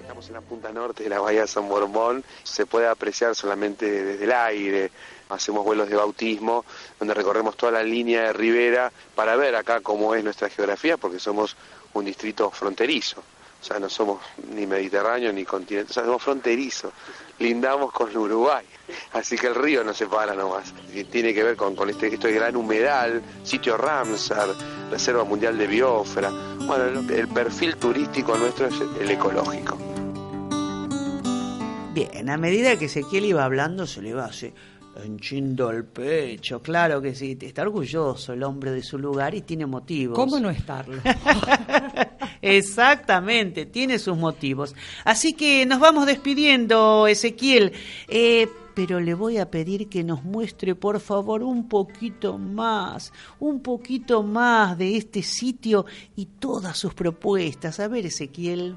Estamos 0.00 0.28
en 0.28 0.34
la 0.34 0.42
punta 0.42 0.72
norte 0.72 1.02
de 1.02 1.08
la 1.08 1.18
bahía 1.18 1.44
San 1.48 1.68
Borbón, 1.68 2.22
se 2.44 2.66
puede 2.66 2.86
apreciar 2.86 3.34
solamente 3.34 4.04
desde 4.04 4.24
el 4.24 4.32
aire. 4.32 4.92
Hacemos 5.28 5.64
vuelos 5.64 5.88
de 5.88 5.96
bautismo, 5.96 6.64
donde 7.00 7.14
recorremos 7.14 7.56
toda 7.56 7.72
la 7.72 7.82
línea 7.82 8.26
de 8.26 8.32
ribera 8.32 8.92
para 9.16 9.34
ver 9.34 9.56
acá 9.56 9.80
cómo 9.80 10.14
es 10.14 10.22
nuestra 10.22 10.48
geografía, 10.50 10.96
porque 10.98 11.18
somos 11.18 11.56
un 11.94 12.04
distrito 12.04 12.48
fronterizo. 12.52 13.24
O 13.60 13.64
sea, 13.64 13.80
no 13.80 13.88
somos 13.88 14.20
ni 14.54 14.66
mediterráneo 14.66 15.32
ni 15.32 15.44
continente, 15.44 15.90
o 15.90 15.94
sea, 15.94 16.04
somos 16.04 16.22
fronterizos. 16.22 16.92
Lindamos 17.42 17.90
con 17.90 18.16
Uruguay. 18.16 18.64
Así 19.12 19.36
que 19.36 19.48
el 19.48 19.56
río 19.56 19.82
no 19.82 19.92
se 19.92 20.06
para 20.06 20.34
nomás. 20.34 20.72
Tiene 21.10 21.34
que 21.34 21.42
ver 21.42 21.56
con, 21.56 21.74
con 21.74 21.90
este, 21.90 22.06
esto 22.06 22.28
de 22.28 22.34
gran 22.34 22.54
humedal, 22.54 23.20
sitio 23.42 23.76
Ramsar, 23.76 24.48
Reserva 24.90 25.24
Mundial 25.24 25.58
de 25.58 25.66
Biosfera. 25.66 26.30
Bueno, 26.30 27.00
el 27.12 27.28
perfil 27.28 27.76
turístico 27.76 28.36
nuestro 28.36 28.66
es 28.66 28.74
el 29.00 29.10
ecológico. 29.10 29.76
Bien, 31.92 32.30
a 32.30 32.36
medida 32.38 32.78
que 32.78 32.86
Ezequiel 32.86 33.24
iba 33.24 33.44
hablando, 33.44 33.86
se 33.86 34.00
le 34.00 34.10
iba 34.10 34.24
así, 34.24 34.54
henchindo 34.96 35.70
el 35.70 35.84
pecho. 35.84 36.60
Claro 36.60 37.00
que 37.00 37.14
sí, 37.14 37.36
está 37.40 37.62
orgulloso 37.62 38.32
el 38.32 38.42
hombre 38.42 38.70
de 38.70 38.82
su 38.82 38.98
lugar 38.98 39.34
y 39.34 39.42
tiene 39.42 39.66
motivos. 39.66 40.16
¿Cómo 40.16 40.38
no 40.38 40.50
estarlo? 40.50 41.00
Exactamente, 42.42 43.66
tiene 43.66 43.98
sus 43.98 44.16
motivos. 44.16 44.74
Así 45.04 45.32
que 45.34 45.64
nos 45.66 45.80
vamos 45.80 46.06
despidiendo, 46.06 47.06
Ezequiel. 47.06 47.72
Eh, 48.08 48.48
pero 48.74 49.00
le 49.00 49.14
voy 49.14 49.38
a 49.38 49.50
pedir 49.50 49.88
que 49.88 50.02
nos 50.02 50.24
muestre, 50.24 50.74
por 50.74 50.98
favor, 51.00 51.42
un 51.42 51.68
poquito 51.68 52.38
más, 52.38 53.12
un 53.38 53.60
poquito 53.60 54.22
más 54.22 54.78
de 54.78 54.96
este 54.96 55.22
sitio 55.22 55.84
y 56.16 56.26
todas 56.26 56.78
sus 56.78 56.94
propuestas. 56.94 57.80
A 57.80 57.88
ver, 57.88 58.06
Ezequiel. 58.06 58.76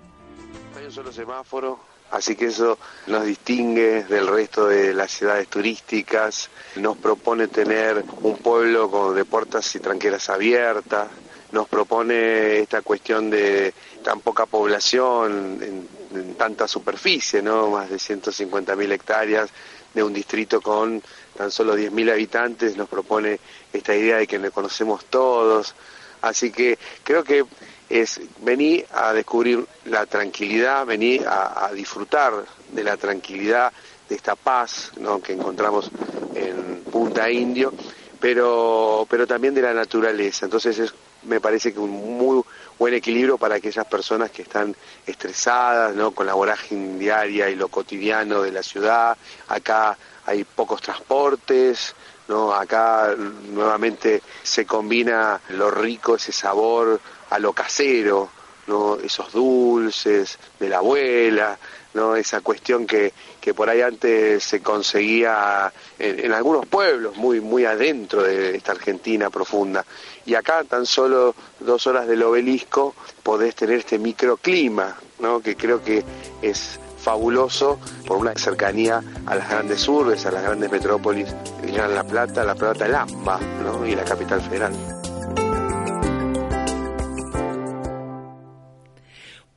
Hay 0.77 0.85
un 0.85 0.91
solo 0.91 1.11
semáforo, 1.11 1.79
así 2.15 2.35
que 2.35 2.45
eso 2.45 2.77
nos 3.07 3.25
distingue 3.25 4.05
del 4.05 4.27
resto 4.27 4.67
de 4.67 4.93
las 4.93 5.11
ciudades 5.11 5.49
turísticas. 5.49 6.49
Nos 6.77 6.97
propone 6.97 7.49
tener 7.49 8.03
un 8.21 8.37
pueblo 8.37 8.89
con, 8.89 9.15
de 9.15 9.25
puertas 9.25 9.75
y 9.75 9.79
tranqueras 9.79 10.29
abiertas. 10.29 11.09
Nos 11.51 11.67
propone 11.67 12.59
esta 12.59 12.81
cuestión 12.81 13.29
de 13.29 13.73
tan 14.01 14.21
poca 14.21 14.45
población 14.45 15.59
en, 15.61 16.35
tanta 16.37 16.67
superficie, 16.69 17.41
¿no? 17.41 17.71
Más 17.71 17.89
de 17.89 17.97
150.000 17.97 18.91
hectáreas 18.93 19.49
de 19.93 20.01
un 20.01 20.13
distrito 20.13 20.61
con 20.61 21.03
tan 21.35 21.51
solo 21.51 21.77
10.000 21.77 22.11
habitantes, 22.13 22.77
nos 22.77 22.87
propone 22.87 23.39
esta 23.73 23.93
idea 23.93 24.17
de 24.17 24.27
que 24.27 24.39
nos 24.39 24.51
conocemos 24.53 25.03
todos. 25.05 25.75
Así 26.21 26.51
que 26.51 26.79
creo 27.03 27.25
que 27.25 27.43
es 27.89 28.19
venir 28.39 28.85
a 28.91 29.13
descubrir 29.13 29.65
la 29.85 30.05
tranquilidad, 30.05 30.85
venir 30.85 31.27
a, 31.27 31.65
a 31.65 31.71
disfrutar 31.73 32.45
de 32.71 32.83
la 32.83 32.97
tranquilidad, 32.97 33.71
de 34.09 34.15
esta 34.15 34.35
paz 34.35 34.91
¿no? 34.97 35.21
que 35.21 35.33
encontramos 35.33 35.89
en 36.35 36.83
Punta 36.91 37.29
Indio, 37.29 37.73
pero, 38.19 39.05
pero 39.09 39.25
también 39.27 39.53
de 39.53 39.61
la 39.61 39.73
naturaleza. 39.73 40.45
Entonces 40.45 40.77
es, 40.79 40.93
me 41.23 41.39
parece 41.39 41.73
que 41.73 41.79
un 41.79 42.17
muy 42.17 42.43
buen 42.77 42.93
equilibrio 42.93 43.37
para 43.37 43.55
aquellas 43.55 43.85
personas 43.85 44.31
que 44.31 44.43
están 44.43 44.75
estresadas, 45.05 45.95
¿no? 45.95 46.11
con 46.11 46.27
la 46.27 46.33
vorágine 46.33 46.99
diaria 46.99 47.49
y 47.49 47.55
lo 47.55 47.67
cotidiano 47.67 48.41
de 48.41 48.51
la 48.51 48.63
ciudad. 48.63 49.17
Acá 49.47 49.97
hay 50.25 50.43
pocos 50.43 50.81
transportes, 50.81 51.95
¿no? 52.27 52.51
Acá 52.51 53.13
nuevamente 53.15 54.23
se 54.41 54.65
combina 54.65 55.39
lo 55.49 55.69
rico, 55.69 56.15
ese 56.15 56.31
sabor 56.31 56.99
a 57.35 57.39
lo 57.39 57.51
casero, 57.51 58.29
¿no? 58.67 58.97
Esos 58.97 59.33
dulces 59.33 60.39
de 60.57 60.69
la 60.69 60.77
abuela, 60.77 61.59
¿no? 61.93 62.15
Esa 62.15 62.39
cuestión 62.39 62.87
que, 62.87 63.11
por 63.53 63.69
ahí 63.69 63.81
antes 63.81 64.43
se 64.43 64.61
conseguía 64.61 65.71
en, 65.99 66.31
algunos 66.31 66.65
pueblos 66.65 67.17
muy, 67.17 67.41
muy 67.41 67.65
adentro 67.65 68.23
de 68.23 68.55
esta 68.55 68.71
Argentina 68.71 69.29
profunda. 69.29 69.85
Y 70.25 70.33
acá 70.35 70.63
tan 70.63 70.85
solo 70.85 71.35
dos 71.59 71.85
horas 71.87 72.07
del 72.07 72.23
obelisco 72.23 72.95
podés 73.21 73.53
tener 73.53 73.79
este 73.79 73.99
microclima, 73.99 74.95
¿no? 75.19 75.41
Que 75.41 75.57
creo 75.57 75.83
que 75.83 76.03
es 76.41 76.79
fabuloso 76.97 77.79
por 78.07 78.17
una 78.17 78.33
cercanía 78.33 79.03
a 79.25 79.35
las 79.35 79.49
grandes 79.49 79.85
urbes, 79.89 80.25
a 80.25 80.31
las 80.31 80.41
grandes 80.41 80.71
metrópolis, 80.71 81.35
La 81.73 82.03
Plata, 82.03 82.45
La 82.45 82.55
Plata, 82.55 82.85
el 82.85 82.95
AMBA, 82.95 83.39
¿no? 83.61 83.85
y 83.85 83.93
la 83.93 84.05
capital 84.05 84.41
federal. 84.41 85.04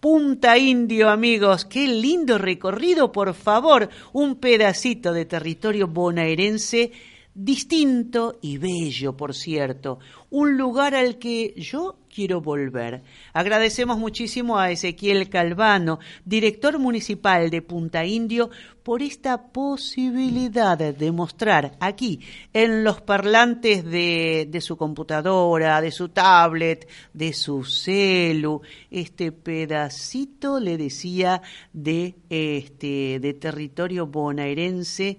Punta 0.01 0.57
Indio, 0.57 1.09
amigos, 1.09 1.65
qué 1.65 1.89
lindo 1.89 2.39
recorrido, 2.39 3.11
por 3.11 3.35
favor, 3.35 3.89
un 4.13 4.37
pedacito 4.37 5.13
de 5.13 5.25
territorio 5.25 5.89
bonaerense 5.89 6.93
distinto 7.39 8.37
y 8.43 8.59
bello, 8.59 9.17
por 9.17 9.33
cierto, 9.33 10.01
un 10.29 10.59
lugar 10.59 10.97
al 10.97 11.19
que 11.19 11.55
yo 11.57 11.97
quiero 12.13 12.41
volver. 12.41 13.05
Agradecemos 13.33 13.97
muchísimo 13.97 14.59
a 14.59 14.73
Ezequiel 14.73 15.29
Calvano, 15.29 16.01
director 16.25 16.81
municipal 16.81 17.49
de 17.49 17.63
Punta 17.63 18.05
Indio, 18.05 18.51
por 18.83 19.03
esta 19.03 19.53
posibilidad 19.53 20.77
de 20.79 21.13
mostrar 21.13 21.77
aquí, 21.79 22.19
en 22.53 22.83
los 22.83 23.03
parlantes 23.03 23.85
de, 23.85 24.59
su 24.61 24.77
computadora, 24.77 25.81
de 25.81 25.93
su 25.93 26.09
tablet, 26.09 26.89
de 27.13 27.33
su 27.33 27.65
celu, 27.65 28.63
este 28.91 29.31
pedacito, 29.31 30.59
le 30.59 30.77
decía, 30.77 31.41
de, 31.73 32.17
este, 32.31 33.21
de 33.21 33.35
territorio 33.35 34.09
bonaerense 34.09 35.19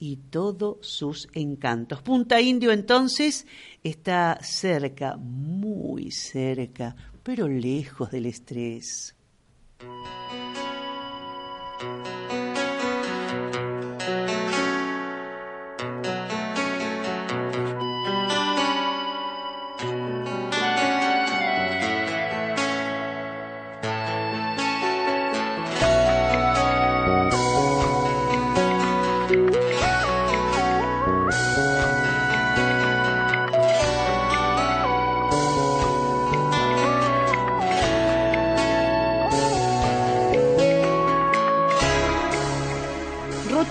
y 0.00 0.16
todos 0.16 0.78
sus 0.80 1.28
encantos. 1.34 2.02
Punta 2.02 2.40
Indio 2.40 2.72
entonces 2.72 3.46
está 3.84 4.38
cerca, 4.42 5.16
muy 5.16 6.10
cerca, 6.10 6.96
pero 7.22 7.46
lejos 7.46 8.10
del 8.10 8.26
estrés. 8.26 9.14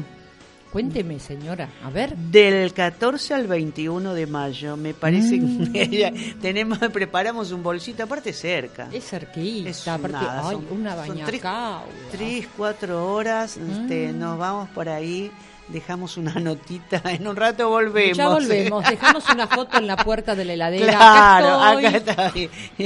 Cuénteme, 0.71 1.19
señora, 1.19 1.69
a 1.83 1.91
ver. 1.91 2.15
Del 2.15 2.73
14 2.73 3.35
al 3.35 3.45
21 3.45 4.15
de 4.15 4.25
mayo, 4.25 4.75
me 4.75 4.95
parece 4.95 5.37
mm. 5.37 5.71
que 5.73 6.35
tenemos, 6.41 6.79
preparamos 6.91 7.51
un 7.51 7.61
bolsito, 7.61 8.01
aparte 8.01 8.33
cerca. 8.33 8.87
Es 8.91 9.07
cerquita, 9.07 9.69
es 9.69 9.87
aparte, 9.87 10.13
nada, 10.13 10.49
ay, 10.49 10.55
son, 10.55 10.67
una. 10.71 10.95
Tres, 11.25 11.41
tres, 12.11 12.47
cuatro 12.57 13.13
horas, 13.13 13.55
este, 13.55 13.71
mm. 13.71 13.81
este, 13.81 14.13
nos 14.13 14.39
vamos 14.39 14.69
por 14.69 14.89
ahí 14.89 15.31
dejamos 15.70 16.17
una 16.17 16.34
notita, 16.34 17.01
en 17.05 17.28
un 17.28 17.36
rato 17.36 17.70
volvemos. 17.70 18.17
Ya 18.17 18.28
volvemos, 18.28 18.88
dejamos 18.88 19.30
una 19.30 19.47
foto 19.47 19.78
en 19.78 19.88
la 19.88 19.97
puerta 19.97 20.36
de 20.36 20.45
la 20.45 20.53
heladera. 20.53 20.89
Claro, 20.99 21.61
acá, 21.61 21.89
está. 21.89 22.34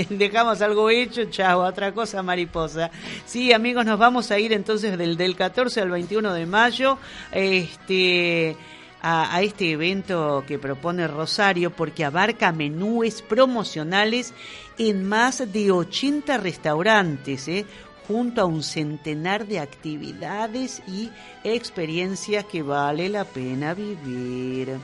Dejamos 0.09 0.61
algo 0.61 0.89
hecho, 0.89 1.25
chao, 1.25 1.61
otra 1.61 1.91
cosa 1.91 2.21
mariposa. 2.21 2.91
Sí, 3.25 3.51
amigos, 3.53 3.85
nos 3.85 3.97
vamos 3.97 4.31
a 4.31 4.39
ir 4.39 4.53
entonces 4.53 4.97
del, 4.97 5.17
del 5.17 5.35
14 5.35 5.81
al 5.81 5.89
21 5.89 6.33
de 6.33 6.45
mayo. 6.45 6.97
Este 7.31 8.55
a, 9.03 9.41
este 9.41 9.71
evento 9.71 10.43
que 10.47 10.57
propone 10.57 11.07
Rosario 11.07 11.71
porque 11.71 12.05
abarca 12.05 12.53
menúes 12.53 13.21
promocionales 13.21 14.33
en 14.77 15.07
más 15.07 15.51
de 15.51 15.71
80 15.71 16.37
restaurantes, 16.37 17.47
¿eh? 17.49 17.65
Junto 18.07 18.41
a 18.41 18.45
un 18.45 18.63
centenar 18.63 19.47
de 19.47 19.59
actividades 19.59 20.81
y 20.87 21.11
experiencias 21.43 22.45
que 22.45 22.61
vale 22.61 23.09
la 23.09 23.25
pena 23.25 23.73
vivir. 23.73 24.77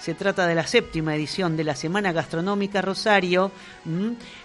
Se 0.00 0.14
trata 0.14 0.46
de 0.46 0.54
la 0.54 0.66
séptima 0.66 1.14
edición 1.14 1.58
de 1.58 1.64
la 1.64 1.76
Semana 1.76 2.12
Gastronómica 2.12 2.80
Rosario, 2.80 3.52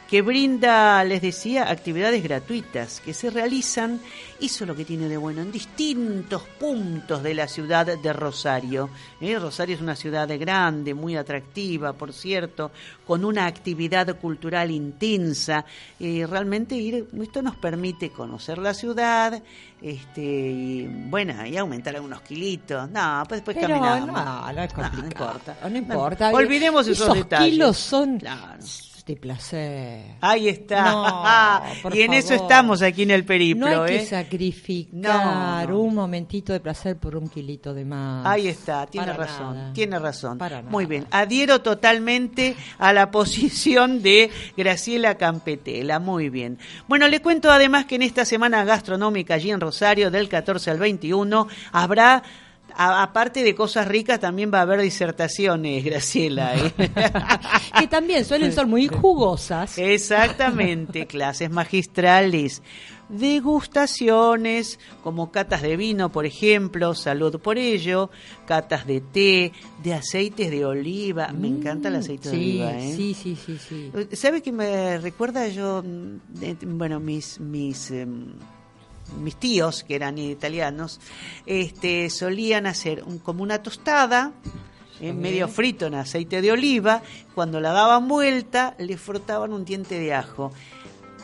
que 0.10 0.22
brinda, 0.22 1.04
les 1.04 1.22
decía, 1.22 1.70
actividades 1.70 2.22
gratuitas 2.22 3.02
que 3.02 3.14
se 3.14 3.30
realizan, 3.32 4.00
eso 4.40 4.66
lo 4.66 4.76
que 4.76 4.86
tiene 4.86 5.08
de 5.08 5.18
bueno, 5.18 5.42
en 5.42 5.52
distintos 5.52 6.44
puntos 6.60 7.24
de 7.24 7.34
la 7.34 7.48
ciudad 7.48 7.98
de 7.98 8.14
Rosario. 8.14 8.90
¿eh? 9.20 9.40
Rosario 9.40 9.76
es 9.76 9.82
una 9.82 9.96
ciudad 9.96 10.30
grande, 10.40 10.94
muy 10.94 11.16
atractiva, 11.16 11.94
por 11.94 12.14
cierto, 12.14 12.72
con 13.08 13.26
una 13.26 13.48
actividad 13.48 14.20
cultural 14.20 14.70
intensa. 14.70 15.66
y 16.00 16.24
realmente 16.26 16.76
ir, 16.76 17.08
esto 17.22 17.42
nos 17.42 17.56
permite 17.56 18.12
conocer 18.12 18.60
la 18.60 18.74
ciudad, 18.74 19.42
este, 19.82 20.22
y 20.22 20.88
bueno, 20.88 21.46
y 21.46 21.58
aumentar 21.58 21.96
algunos 21.96 22.22
kilitos. 22.22 22.90
No, 22.92 23.24
pues 23.28 23.40
después 23.40 23.58
Pero 23.60 23.80
caminamos. 23.80 24.24
No, 24.24 24.54
no 24.54 24.62
es 24.62 24.74
complicado. 24.74 25.02
No, 25.02 25.08
importa. 25.08 25.58
No, 25.70 25.78
importa. 25.78 26.32
Olvidemos 26.32 26.88
esos, 26.88 27.14
detalles. 27.14 27.52
kilos 27.52 27.78
son 27.78 28.20
Claro. 28.20 28.60
De 29.06 29.16
placer. 29.16 30.16
Ahí 30.22 30.50
está. 30.50 30.92
No, 30.92 31.90
y 31.94 32.02
en 32.02 32.14
eso 32.14 32.30
favor. 32.30 32.44
estamos 32.44 32.82
aquí 32.82 33.04
en 33.04 33.12
el 33.12 33.24
periplo. 33.24 33.70
No 33.70 33.84
hay 33.84 33.96
¿eh? 33.96 34.00
que 34.00 34.06
sacrificar 34.06 35.70
No, 35.70 35.80
un 35.80 35.94
momentito 35.96 36.54
de 36.54 36.60
placer 36.60 36.98
por 36.98 37.16
un 37.16 37.30
kilito 37.30 37.74
de 37.74 37.86
más. 37.86 38.26
Ahí 38.26 38.48
está, 38.48 38.88
tiene 38.88 39.08
Para 39.08 39.18
razón, 39.18 39.56
nada. 39.56 39.74
tiene 39.74 40.00
razón. 40.00 40.38
Para 40.40 40.58
nada. 40.58 40.72
Muy 40.72 40.86
bien, 40.88 41.06
adhiero 41.12 41.62
totalmente 41.62 42.56
a 42.80 42.94
la 42.94 43.12
posición 43.12 44.02
de 44.02 44.32
Graciela 44.58 45.16
Campetela, 45.16 46.00
muy 46.00 46.30
bien. 46.30 46.58
Bueno, 46.88 47.08
le 47.08 47.22
cuento 47.22 47.52
además 47.52 47.86
que 47.86 47.96
en 47.96 48.02
esta 48.02 48.26
semana 48.26 48.64
gastronómica 48.64 49.36
allí 49.36 49.52
en 49.52 49.62
Rosario, 49.62 50.10
del 50.10 50.30
14 50.30 50.72
al 50.72 50.80
21, 50.80 51.48
habrá... 51.72 52.24
a- 52.78 53.04
Aparte 53.04 53.44
de 53.44 53.56
cosas 53.56 53.88
ricas, 53.88 54.20
también 54.20 54.52
va 54.54 54.60
a 54.60 54.62
haber 54.64 54.82
disertaciones, 54.82 55.84
Graciela. 55.84 56.56
¿eh? 56.56 56.74
que 57.80 57.88
también 57.88 58.26
suelen 58.26 58.52
ser 58.52 58.66
muy 58.68 58.88
jugosas. 58.88 59.78
Exactamente, 59.78 61.06
clases 61.08 61.50
magistrales, 61.50 62.62
degustaciones, 63.10 64.80
como 65.04 65.32
catas 65.32 65.62
de 65.62 65.78
vino, 65.78 66.12
por 66.12 66.26
ejemplo, 66.26 66.94
salud 66.96 67.40
por 67.40 67.58
ello, 67.58 68.10
catas 68.46 68.86
de 68.88 69.02
té, 69.02 69.52
de 69.84 69.94
aceites 69.94 70.50
de 70.52 70.66
oliva. 70.66 71.32
Me 71.32 71.48
encanta 71.48 71.90
el 71.90 71.96
aceite 71.96 72.30
de 72.30 72.36
Mm, 72.36 72.40
oliva, 72.40 72.80
¿eh? 72.80 72.94
sí, 72.96 73.14
sí, 73.14 73.36
sí, 73.36 73.58
sí. 73.58 73.92
¿Sabe 74.16 74.42
que 74.42 74.52
me 74.52 74.98
recuerda 75.00 75.48
yo, 75.48 75.84
mm, 75.84 76.16
eh, 76.42 76.56
bueno, 76.66 77.00
mis, 77.00 77.40
mis, 77.40 77.92
em, 77.92 78.34
mis 79.22 79.36
tíos, 79.36 79.84
que 79.84 79.96
eran 79.96 80.18
italianos, 80.18 81.00
este, 81.46 82.10
solían 82.10 82.66
hacer 82.66 83.04
un- 83.04 83.20
como 83.20 83.44
una 83.44 83.62
tostada, 83.64 84.32
eh, 85.02 85.14
medio 85.14 85.48
frito 85.48 85.88
en 85.88 85.96
aceite 85.96 86.42
de 86.42 86.52
oliva, 86.52 87.02
cuando 87.34 87.60
la 87.60 87.72
daban 87.72 88.08
vuelta 88.08 88.76
le 88.78 88.98
frotaban 88.98 89.52
un 89.54 89.66
diente 89.66 90.00
de 90.00 90.14
ajo. 90.14 90.52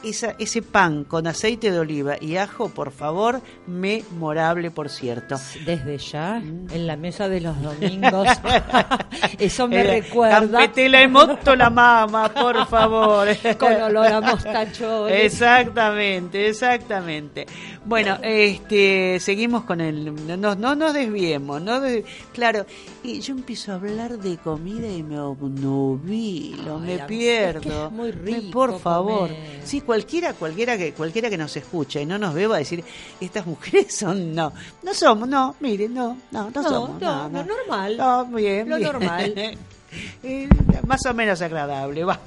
Esa, 0.03 0.35
ese 0.39 0.63
pan 0.63 1.03
con 1.03 1.27
aceite 1.27 1.69
de 1.71 1.77
oliva 1.79 2.15
y 2.19 2.35
ajo, 2.37 2.69
por 2.69 2.91
favor, 2.91 3.39
memorable, 3.67 4.71
por 4.71 4.89
cierto. 4.89 5.35
Desde 5.65 5.97
ya, 5.99 6.39
Mm. 6.43 6.67
en 6.71 6.87
la 6.87 6.95
mesa 6.95 7.29
de 7.29 7.39
los 7.41 7.61
domingos. 7.61 8.27
Eso 9.39 9.67
me 9.67 9.81
Eh, 9.81 10.01
recuerda. 10.01 10.39
Campetela 10.39 11.01
en 11.03 11.11
moto 11.11 11.55
la 11.55 11.69
mama, 11.69 12.29
por 12.33 12.65
favor. 12.67 13.27
Con 13.59 13.73
olor 13.73 14.07
a 14.07 14.21
mostachones. 14.21 15.23
Exactamente, 15.25 16.47
exactamente. 16.49 17.45
Bueno, 17.85 18.17
este, 18.23 19.19
seguimos 19.19 19.63
con 19.65 19.81
el, 19.81 20.13
no, 20.39 20.55
no 20.55 20.75
nos 20.75 20.93
desviemos, 20.93 21.61
no 21.61 21.79
claro, 22.33 22.65
y 23.03 23.19
yo 23.21 23.33
empiezo 23.33 23.71
a 23.71 23.75
hablar 23.75 24.17
de 24.19 24.37
comida 24.37 24.87
y 24.87 25.01
me 25.03 25.19
obnubilo, 25.19 26.79
Ay, 26.79 26.87
me 26.97 26.99
pierdo. 27.05 27.59
es 27.59 27.65
que 27.65 27.83
es 27.85 27.91
muy 27.91 28.11
Me- 28.13 28.21
rico 28.21 28.51
Por 28.51 28.79
favor, 28.79 29.29
comer. 29.29 29.61
sí, 29.63 29.81
cualquiera, 29.91 30.33
cualquiera 30.35 30.77
que, 30.77 30.93
cualquiera 30.93 31.29
que 31.29 31.37
nos 31.37 31.57
escuche 31.57 32.01
y 32.01 32.05
no 32.05 32.17
nos 32.17 32.33
ve 32.33 32.47
va 32.47 32.55
a 32.55 32.59
decir, 32.59 32.81
estas 33.19 33.45
mujeres 33.45 33.93
son, 33.93 34.33
no, 34.33 34.53
no 34.83 34.93
somos, 34.93 35.27
no, 35.27 35.57
miren, 35.59 35.93
no, 35.93 36.17
no, 36.31 36.49
no, 36.49 36.61
No, 36.61 36.63
somos, 36.63 37.01
no, 37.01 37.27
lo 37.29 37.43
normal. 37.43 37.97
No, 37.97 38.25
bien, 38.27 38.69
Lo 38.69 38.77
bien. 38.77 38.89
normal. 38.89 39.57
Más 40.85 41.05
o 41.05 41.13
menos 41.13 41.41
agradable, 41.41 42.03
va. 42.03 42.19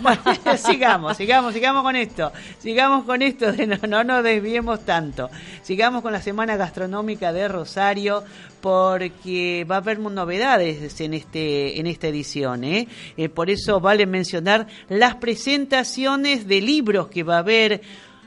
Bueno, 0.00 0.20
sigamos, 0.56 1.16
sigamos, 1.16 1.54
sigamos 1.54 1.82
con 1.82 1.96
esto. 1.96 2.32
Sigamos 2.58 3.04
con 3.04 3.22
esto 3.22 3.52
de 3.52 3.66
no, 3.66 3.76
no 3.88 4.04
nos 4.04 4.24
desviemos 4.24 4.84
tanto. 4.84 5.30
Sigamos 5.62 6.02
con 6.02 6.12
la 6.12 6.20
Semana 6.20 6.56
Gastronómica 6.56 7.32
de 7.32 7.48
Rosario 7.48 8.24
porque 8.60 9.66
va 9.68 9.76
a 9.76 9.78
haber 9.78 9.98
novedades 9.98 11.00
en 11.00 11.14
este 11.14 11.80
en 11.80 11.86
esta 11.86 12.08
edición, 12.08 12.64
¿eh? 12.64 12.86
Eh, 13.16 13.28
por 13.28 13.50
eso 13.50 13.80
vale 13.80 14.06
mencionar 14.06 14.66
las 14.88 15.16
presentaciones 15.16 16.46
de 16.46 16.60
libros 16.60 17.08
que 17.08 17.22
va 17.22 17.36
a 17.36 17.40
haber 17.40 17.82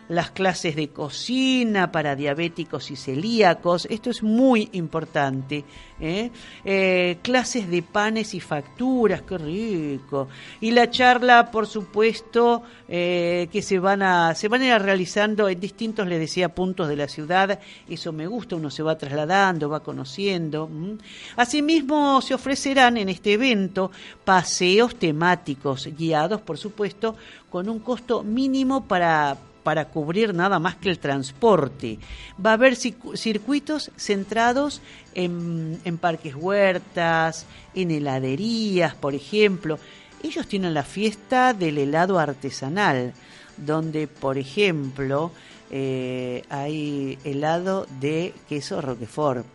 las 0.07 0.31
clases 0.31 0.75
de 0.75 0.89
cocina 0.89 1.91
para 1.91 2.15
diabéticos 2.15 2.91
y 2.91 2.95
celíacos, 2.95 3.87
esto 3.89 4.09
es 4.09 4.21
muy 4.21 4.69
importante. 4.73 5.65
¿eh? 5.99 6.29
Eh, 6.63 7.17
clases 7.21 7.69
de 7.69 7.81
panes 7.81 8.33
y 8.33 8.39
facturas, 8.39 9.23
qué 9.23 9.37
rico. 9.37 10.27
Y 10.61 10.71
la 10.71 10.89
charla, 10.89 11.49
por 11.49 11.67
supuesto, 11.67 12.63
eh, 12.87 13.47
que 13.51 13.61
se 13.61 13.79
van, 13.79 14.03
a, 14.03 14.35
se 14.35 14.47
van 14.47 14.61
a 14.61 14.75
ir 14.75 14.81
realizando 14.81 15.49
en 15.49 15.59
distintos, 15.59 16.07
les 16.07 16.19
decía, 16.19 16.49
puntos 16.49 16.87
de 16.87 16.95
la 16.95 17.07
ciudad. 17.07 17.59
Eso 17.87 18.11
me 18.11 18.27
gusta, 18.27 18.55
uno 18.55 18.69
se 18.69 18.83
va 18.83 18.97
trasladando, 18.97 19.69
va 19.69 19.81
conociendo. 19.81 20.69
Asimismo, 21.35 22.21
se 22.21 22.33
ofrecerán 22.33 22.97
en 22.97 23.09
este 23.09 23.33
evento 23.33 23.91
paseos 24.23 24.95
temáticos, 24.95 25.89
guiados, 25.97 26.41
por 26.41 26.57
supuesto, 26.57 27.15
con 27.49 27.69
un 27.69 27.79
costo 27.79 28.21
mínimo 28.21 28.85
para 28.85 29.37
para 29.65 29.85
cubrir 29.85 30.35
nada 30.35 30.59
más 30.59 30.75
que 30.75 30.91
el 30.91 30.99
transporte. 30.99 31.97
Va 32.43 32.51
a 32.51 32.53
haber 32.53 32.75
circuitos 32.75 33.91
centrados 33.97 34.79
en, 35.15 35.81
en 35.83 35.97
parques 35.97 36.35
huertas, 36.35 37.47
en 37.73 37.89
heladerías, 37.89 38.93
por 38.93 39.15
ejemplo. 39.15 39.79
Ellos 40.21 40.47
tienen 40.47 40.75
la 40.75 40.83
fiesta 40.83 41.55
del 41.55 41.79
helado 41.79 42.19
artesanal, 42.19 43.13
donde, 43.57 44.07
por 44.07 44.37
ejemplo, 44.37 45.31
eh, 45.71 46.43
hay 46.49 47.17
helado 47.23 47.87
de 47.99 48.35
queso 48.47 48.81
Roquefort. 48.81 49.47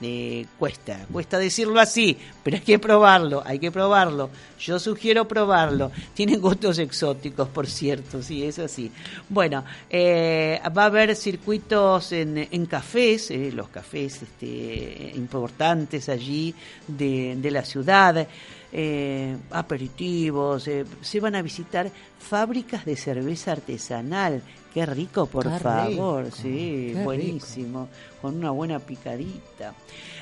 Eh, 0.00 0.46
cuesta, 0.56 1.06
cuesta 1.10 1.38
decirlo 1.40 1.80
así, 1.80 2.16
pero 2.44 2.56
hay 2.56 2.62
que 2.62 2.78
probarlo, 2.78 3.42
hay 3.44 3.58
que 3.58 3.72
probarlo. 3.72 4.30
Yo 4.60 4.78
sugiero 4.78 5.26
probarlo. 5.26 5.90
Tienen 6.14 6.40
gustos 6.40 6.78
exóticos, 6.78 7.48
por 7.48 7.66
cierto, 7.66 8.22
sí, 8.22 8.44
es 8.44 8.60
así. 8.60 8.92
Bueno, 9.28 9.64
eh, 9.90 10.60
va 10.76 10.84
a 10.84 10.86
haber 10.86 11.16
circuitos 11.16 12.12
en, 12.12 12.46
en 12.50 12.66
cafés, 12.66 13.32
eh, 13.32 13.50
los 13.52 13.70
cafés 13.70 14.22
este, 14.22 15.12
importantes 15.16 16.08
allí 16.08 16.54
de, 16.86 17.34
de 17.36 17.50
la 17.50 17.64
ciudad, 17.64 18.28
eh, 18.72 19.36
aperitivos, 19.50 20.68
eh, 20.68 20.84
se 21.00 21.20
van 21.20 21.34
a 21.34 21.42
visitar 21.42 21.90
fábricas 22.18 22.84
de 22.84 22.96
cerveza 22.96 23.52
artesanal. 23.52 24.42
Qué 24.74 24.84
rico, 24.84 25.26
por 25.26 25.50
Qué 25.50 25.58
favor, 25.58 26.24
rico, 26.26 26.36
sí, 26.36 26.92
qué 26.94 27.00
buenísimo, 27.02 27.88
con 28.20 28.36
una 28.36 28.50
buena 28.50 28.78
picadita. 28.78 29.74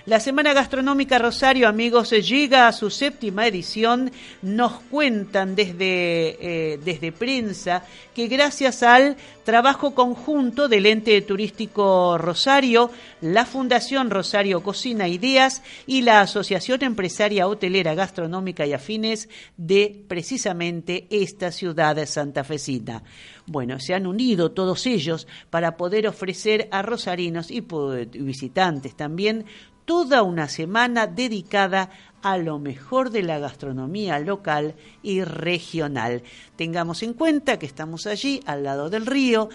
La 0.06 0.20
Semana 0.20 0.52
Gastronómica 0.52 1.18
Rosario, 1.18 1.66
amigos, 1.66 2.10
llega 2.10 2.68
a 2.68 2.72
su 2.72 2.90
séptima 2.90 3.44
edición. 3.48 4.12
Nos 4.40 4.74
cuentan 4.88 5.56
desde, 5.56 6.36
eh, 6.74 6.78
desde 6.78 7.10
prensa 7.10 7.82
que 8.14 8.28
gracias 8.28 8.84
al 8.84 9.16
trabajo 9.44 9.96
conjunto 9.96 10.68
del 10.68 10.86
ente 10.86 11.20
turístico 11.22 12.18
Rosario, 12.18 12.90
la 13.20 13.46
Fundación 13.46 14.10
Rosario 14.10 14.62
Cocina 14.62 15.08
Ideas 15.08 15.62
y 15.88 16.02
la 16.02 16.20
Asociación 16.20 16.84
Empresaria 16.84 17.48
Hotelera 17.48 17.96
Gastronómica 17.96 18.64
y 18.64 18.74
Afines 18.74 19.28
de 19.56 20.04
precisamente 20.06 21.08
esta 21.10 21.50
ciudad 21.50 22.06
santafesina. 22.06 23.02
Bueno, 23.46 23.78
se 23.78 23.94
han 23.94 24.06
unido 24.06 24.50
todos 24.50 24.86
ellos 24.86 25.28
para 25.50 25.76
poder 25.76 26.08
ofrecer 26.08 26.68
a 26.72 26.82
rosarinos 26.82 27.50
y 27.50 27.60
y 27.94 28.04
visitantes 28.04 28.96
también 28.96 29.44
toda 29.84 30.22
una 30.22 30.48
semana 30.48 31.06
dedicada 31.06 31.90
a 32.22 32.36
lo 32.36 32.58
mejor 32.58 33.10
de 33.10 33.22
la 33.22 33.38
gastronomía 33.38 34.18
local 34.18 34.74
y 35.02 35.22
regional. 35.22 36.22
Tengamos 36.56 37.02
en 37.02 37.14
cuenta 37.14 37.58
que 37.58 37.66
estamos 37.66 38.06
allí, 38.06 38.40
al 38.46 38.64
lado 38.64 38.90
del 38.90 39.06
río, 39.06 39.48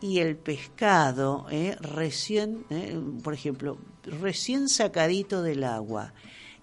y 0.00 0.18
el 0.18 0.36
pescado 0.36 1.46
eh, 1.50 1.76
recién, 1.80 2.66
eh, 2.70 3.00
por 3.22 3.32
ejemplo, 3.32 3.78
recién 4.02 4.68
sacadito 4.68 5.42
del 5.42 5.64
agua, 5.64 6.12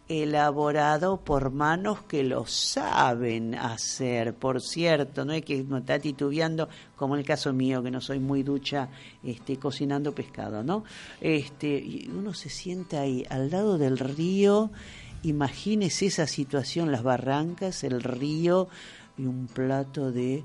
elaborado 0.09 1.17
por 1.17 1.51
manos 1.51 2.03
que 2.03 2.23
lo 2.23 2.45
saben 2.45 3.55
hacer, 3.55 4.33
por 4.33 4.61
cierto, 4.61 5.23
no 5.23 5.33
hay 5.33 5.41
que 5.41 5.63
no 5.63 5.77
está 5.77 5.97
titubeando 5.97 6.67
como 6.95 7.15
en 7.15 7.21
el 7.21 7.25
caso 7.25 7.53
mío 7.53 7.81
que 7.81 7.91
no 7.91 8.01
soy 8.01 8.19
muy 8.19 8.43
ducha 8.43 8.89
este 9.23 9.57
cocinando 9.57 10.13
pescado, 10.13 10.63
¿no? 10.63 10.83
Este, 11.21 11.67
y 11.67 12.09
uno 12.13 12.33
se 12.33 12.49
sienta 12.49 13.01
ahí 13.01 13.25
al 13.29 13.49
lado 13.49 13.77
del 13.77 13.97
río, 13.97 14.71
imagínese 15.23 16.07
esa 16.07 16.27
situación, 16.27 16.91
las 16.91 17.03
barrancas, 17.03 17.83
el 17.83 18.01
río 18.01 18.67
y 19.17 19.25
un 19.25 19.47
plato 19.47 20.11
de 20.11 20.43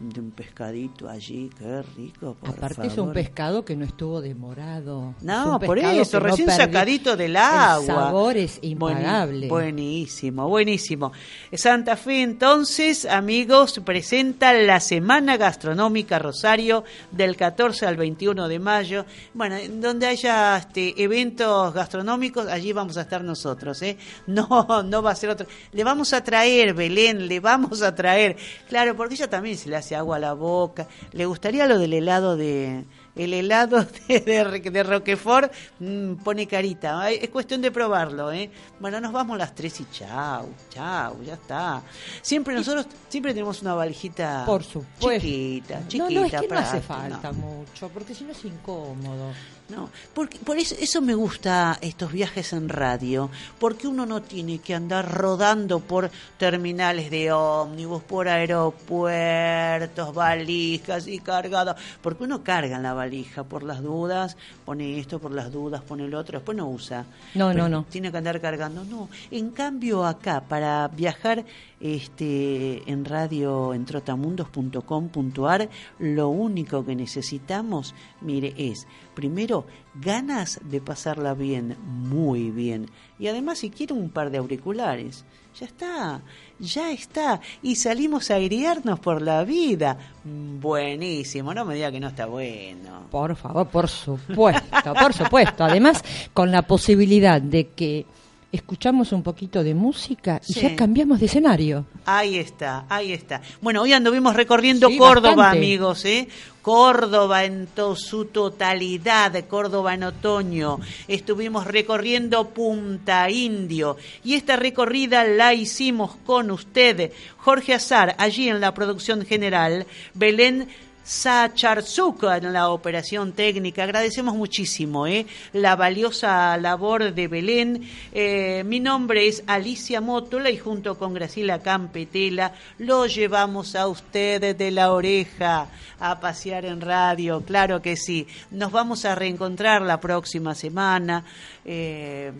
de 0.00 0.20
un 0.20 0.30
pescadito 0.30 1.08
allí, 1.08 1.50
qué 1.58 1.82
rico. 1.96 2.34
Por 2.40 2.50
Aparte 2.50 2.86
es 2.86 2.96
un 2.96 3.12
pescado 3.12 3.64
que 3.64 3.76
no 3.76 3.84
estuvo 3.84 4.20
demorado. 4.20 5.14
No, 5.20 5.60
por 5.60 5.78
eso, 5.78 6.18
recién 6.20 6.48
sacadito 6.50 7.16
del 7.16 7.36
agua. 7.36 7.80
El 7.80 7.86
sabor 7.86 8.36
es 8.38 8.58
impagable. 8.62 9.48
buenísimo, 9.48 10.48
buenísimo. 10.48 11.12
Santa 11.52 11.96
Fe 11.96 12.22
entonces, 12.22 13.04
amigos, 13.04 13.80
presenta 13.84 14.54
la 14.54 14.80
Semana 14.80 15.36
Gastronómica 15.36 16.18
Rosario 16.18 16.84
del 17.10 17.36
14 17.36 17.84
al 17.86 17.96
21 17.96 18.48
de 18.48 18.58
mayo. 18.58 19.04
Bueno, 19.34 19.56
donde 19.74 20.06
haya 20.06 20.56
este, 20.56 21.02
eventos 21.02 21.74
gastronómicos, 21.74 22.46
allí 22.46 22.72
vamos 22.72 22.96
a 22.96 23.02
estar 23.02 23.22
nosotros, 23.22 23.82
¿eh? 23.82 23.98
No, 24.26 24.82
no 24.84 25.02
va 25.02 25.10
a 25.10 25.14
ser 25.14 25.30
otro. 25.30 25.46
Le 25.72 25.84
vamos 25.84 26.12
a 26.12 26.22
traer, 26.22 26.72
Belén, 26.72 27.28
le 27.28 27.40
vamos 27.40 27.82
a 27.82 27.94
traer. 27.94 28.36
Claro, 28.68 28.96
porque 28.96 29.14
ella 29.14 29.28
también 29.28 29.58
se 29.58 29.68
le 29.68 29.76
hace 29.76 29.89
agua 29.96 30.16
a 30.16 30.18
la 30.20 30.32
boca. 30.32 30.86
¿Le 31.12 31.26
gustaría 31.26 31.66
lo 31.66 31.78
del 31.78 31.92
helado 31.92 32.36
de 32.36 32.84
el 33.16 33.34
helado 33.34 33.84
de, 34.08 34.20
de, 34.20 34.82
Roquefort? 34.82 35.52
Mm, 35.78 36.14
pone 36.16 36.46
carita. 36.46 37.10
Es 37.10 37.28
cuestión 37.28 37.60
de 37.60 37.70
probarlo, 37.70 38.32
¿eh? 38.32 38.50
Bueno, 38.78 39.00
nos 39.00 39.12
vamos 39.12 39.36
las 39.38 39.54
tres 39.54 39.80
y 39.80 39.86
chau, 39.90 40.48
chau, 40.70 41.22
ya 41.22 41.34
está. 41.34 41.82
Siempre 42.22 42.54
nosotros 42.54 42.86
siempre 43.08 43.32
tenemos 43.32 43.60
una 43.62 43.74
valijita 43.74 44.44
Por 44.46 44.62
supuesto. 44.64 45.20
chiquita, 45.20 45.82
chiquita. 45.88 46.10
No, 46.10 46.20
no, 46.20 46.24
es 46.26 46.32
que 46.32 46.48
no 46.48 46.58
hace 46.58 46.80
falta 46.80 47.32
mucho, 47.32 47.88
porque 47.88 48.14
si 48.14 48.24
no 48.24 48.32
es 48.32 48.44
incómodo. 48.44 49.32
No, 49.70 49.88
porque, 50.14 50.38
por 50.38 50.58
eso, 50.58 50.74
eso 50.80 51.00
me 51.00 51.14
gusta 51.14 51.78
estos 51.80 52.12
viajes 52.12 52.52
en 52.52 52.68
radio, 52.68 53.30
porque 53.58 53.86
uno 53.86 54.04
no 54.04 54.20
tiene 54.20 54.58
que 54.58 54.74
andar 54.74 55.08
rodando 55.10 55.80
por 55.80 56.10
terminales 56.38 57.10
de 57.10 57.30
ómnibus, 57.30 58.02
por 58.02 58.28
aeropuertos, 58.28 60.14
valijas 60.14 61.06
y 61.06 61.20
cargada, 61.20 61.76
porque 62.02 62.24
uno 62.24 62.42
carga 62.42 62.76
en 62.76 62.82
la 62.82 62.94
valija 62.94 63.44
por 63.44 63.62
las 63.62 63.82
dudas, 63.82 64.36
pone 64.64 64.98
esto 64.98 65.18
por 65.18 65.30
las 65.30 65.52
dudas, 65.52 65.82
pone 65.82 66.04
el 66.04 66.14
otro, 66.14 66.38
después 66.38 66.56
no 66.56 66.68
usa. 66.68 67.04
No, 67.34 67.54
no, 67.54 67.68
no. 67.68 67.84
Tiene 67.88 68.10
que 68.10 68.18
andar 68.18 68.40
cargando, 68.40 68.84
no. 68.84 69.08
En 69.30 69.50
cambio 69.50 70.04
acá, 70.04 70.40
para 70.40 70.88
viajar 70.88 71.44
este, 71.80 72.90
en 72.90 73.04
radio 73.04 73.74
en 73.74 73.84
trotamundos.com.ar, 73.84 75.68
lo 75.98 76.28
único 76.28 76.84
que 76.84 76.94
necesitamos, 76.94 77.94
mire, 78.20 78.54
es 78.56 78.86
primero 79.14 79.66
ganas 79.94 80.60
de 80.62 80.80
pasarla 80.80 81.34
bien, 81.34 81.76
muy 81.86 82.50
bien, 82.50 82.86
y 83.18 83.28
además 83.28 83.58
si 83.58 83.70
quiere 83.70 83.94
un 83.94 84.10
par 84.10 84.30
de 84.30 84.38
auriculares, 84.38 85.24
ya 85.58 85.66
está, 85.66 86.20
ya 86.58 86.92
está, 86.92 87.40
y 87.62 87.74
salimos 87.76 88.30
a 88.30 88.34
airearnos 88.36 89.00
por 89.00 89.20
la 89.20 89.42
vida. 89.44 89.98
Buenísimo, 90.24 91.52
no 91.52 91.64
me 91.64 91.74
diga 91.74 91.90
que 91.90 91.98
no 91.98 92.08
está 92.08 92.26
bueno. 92.26 93.08
Por 93.10 93.34
favor, 93.34 93.66
por 93.66 93.88
supuesto, 93.88 94.94
por 94.94 95.12
supuesto. 95.12 95.64
Además, 95.64 96.04
con 96.32 96.52
la 96.52 96.62
posibilidad 96.62 97.42
de 97.42 97.68
que 97.68 98.06
escuchamos 98.52 99.12
un 99.12 99.22
poquito 99.22 99.62
de 99.62 99.74
música 99.74 100.40
y 100.46 100.54
ya 100.54 100.74
cambiamos 100.74 101.20
de 101.20 101.26
escenario. 101.26 101.86
Ahí 102.04 102.38
está, 102.38 102.84
ahí 102.88 103.12
está. 103.12 103.40
Bueno, 103.60 103.82
hoy 103.82 103.92
anduvimos 103.92 104.34
recorriendo 104.34 104.88
Córdoba, 104.96 105.50
amigos, 105.50 106.04
¿eh? 106.04 106.28
Córdoba 106.62 107.44
en 107.44 107.68
su 107.96 108.26
totalidad, 108.26 109.44
Córdoba 109.46 109.94
en 109.94 110.04
otoño. 110.04 110.78
Estuvimos 111.08 111.66
recorriendo 111.66 112.50
Punta 112.50 113.30
Indio 113.30 113.96
y 114.24 114.34
esta 114.34 114.56
recorrida 114.56 115.24
la 115.24 115.54
hicimos 115.54 116.16
con 116.26 116.50
usted, 116.50 117.12
Jorge 117.38 117.74
Azar, 117.74 118.14
allí 118.18 118.48
en 118.48 118.60
la 118.60 118.74
producción 118.74 119.24
general, 119.24 119.86
Belén 120.14 120.68
Sacharzuka 121.10 122.36
en 122.36 122.52
la 122.52 122.70
operación 122.70 123.32
técnica. 123.32 123.82
Agradecemos 123.82 124.36
muchísimo 124.36 125.08
¿eh? 125.08 125.26
la 125.52 125.74
valiosa 125.74 126.56
labor 126.56 127.12
de 127.12 127.26
Belén. 127.26 127.82
Eh, 128.12 128.62
mi 128.64 128.78
nombre 128.78 129.26
es 129.26 129.42
Alicia 129.48 130.00
Mótola 130.00 130.50
y 130.50 130.56
junto 130.56 130.96
con 130.96 131.12
Graciela 131.12 131.62
Campetela 131.62 132.54
lo 132.78 133.06
llevamos 133.06 133.74
a 133.74 133.88
ustedes 133.88 134.56
de 134.56 134.70
la 134.70 134.92
oreja 134.92 135.66
a 135.98 136.20
pasear 136.20 136.64
en 136.64 136.80
radio. 136.80 137.40
Claro 137.44 137.82
que 137.82 137.96
sí. 137.96 138.28
Nos 138.52 138.70
vamos 138.70 139.04
a 139.04 139.16
reencontrar 139.16 139.82
la 139.82 139.98
próxima 139.98 140.54
semana. 140.54 141.24
Eh, 141.64 142.30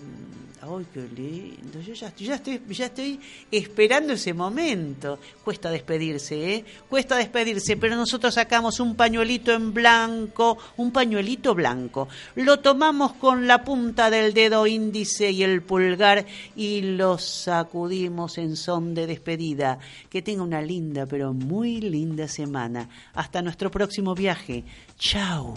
¡Ay, 0.62 0.86
qué 0.92 1.00
lindo! 1.00 1.80
Yo 1.80 1.94
ya, 1.94 2.08
estoy, 2.08 2.60
ya 2.68 2.86
estoy 2.86 3.18
esperando 3.50 4.12
ese 4.12 4.34
momento. 4.34 5.18
Cuesta 5.42 5.70
despedirse, 5.70 6.54
¿eh? 6.54 6.64
Cuesta 6.86 7.16
despedirse, 7.16 7.78
pero 7.78 7.96
nosotros 7.96 8.34
sacamos 8.34 8.78
un 8.78 8.94
pañuelito 8.94 9.52
en 9.52 9.72
blanco, 9.72 10.58
un 10.76 10.90
pañuelito 10.90 11.54
blanco. 11.54 12.08
Lo 12.34 12.60
tomamos 12.60 13.14
con 13.14 13.46
la 13.46 13.64
punta 13.64 14.10
del 14.10 14.34
dedo 14.34 14.66
índice 14.66 15.30
y 15.30 15.44
el 15.44 15.62
pulgar 15.62 16.26
y 16.54 16.82
lo 16.82 17.16
sacudimos 17.16 18.36
en 18.36 18.54
son 18.54 18.92
de 18.92 19.06
despedida. 19.06 19.78
Que 20.10 20.20
tenga 20.20 20.42
una 20.42 20.60
linda, 20.60 21.06
pero 21.06 21.32
muy 21.32 21.80
linda 21.80 22.28
semana. 22.28 22.86
Hasta 23.14 23.40
nuestro 23.40 23.70
próximo 23.70 24.14
viaje. 24.14 24.64
¡Chao! 24.98 25.54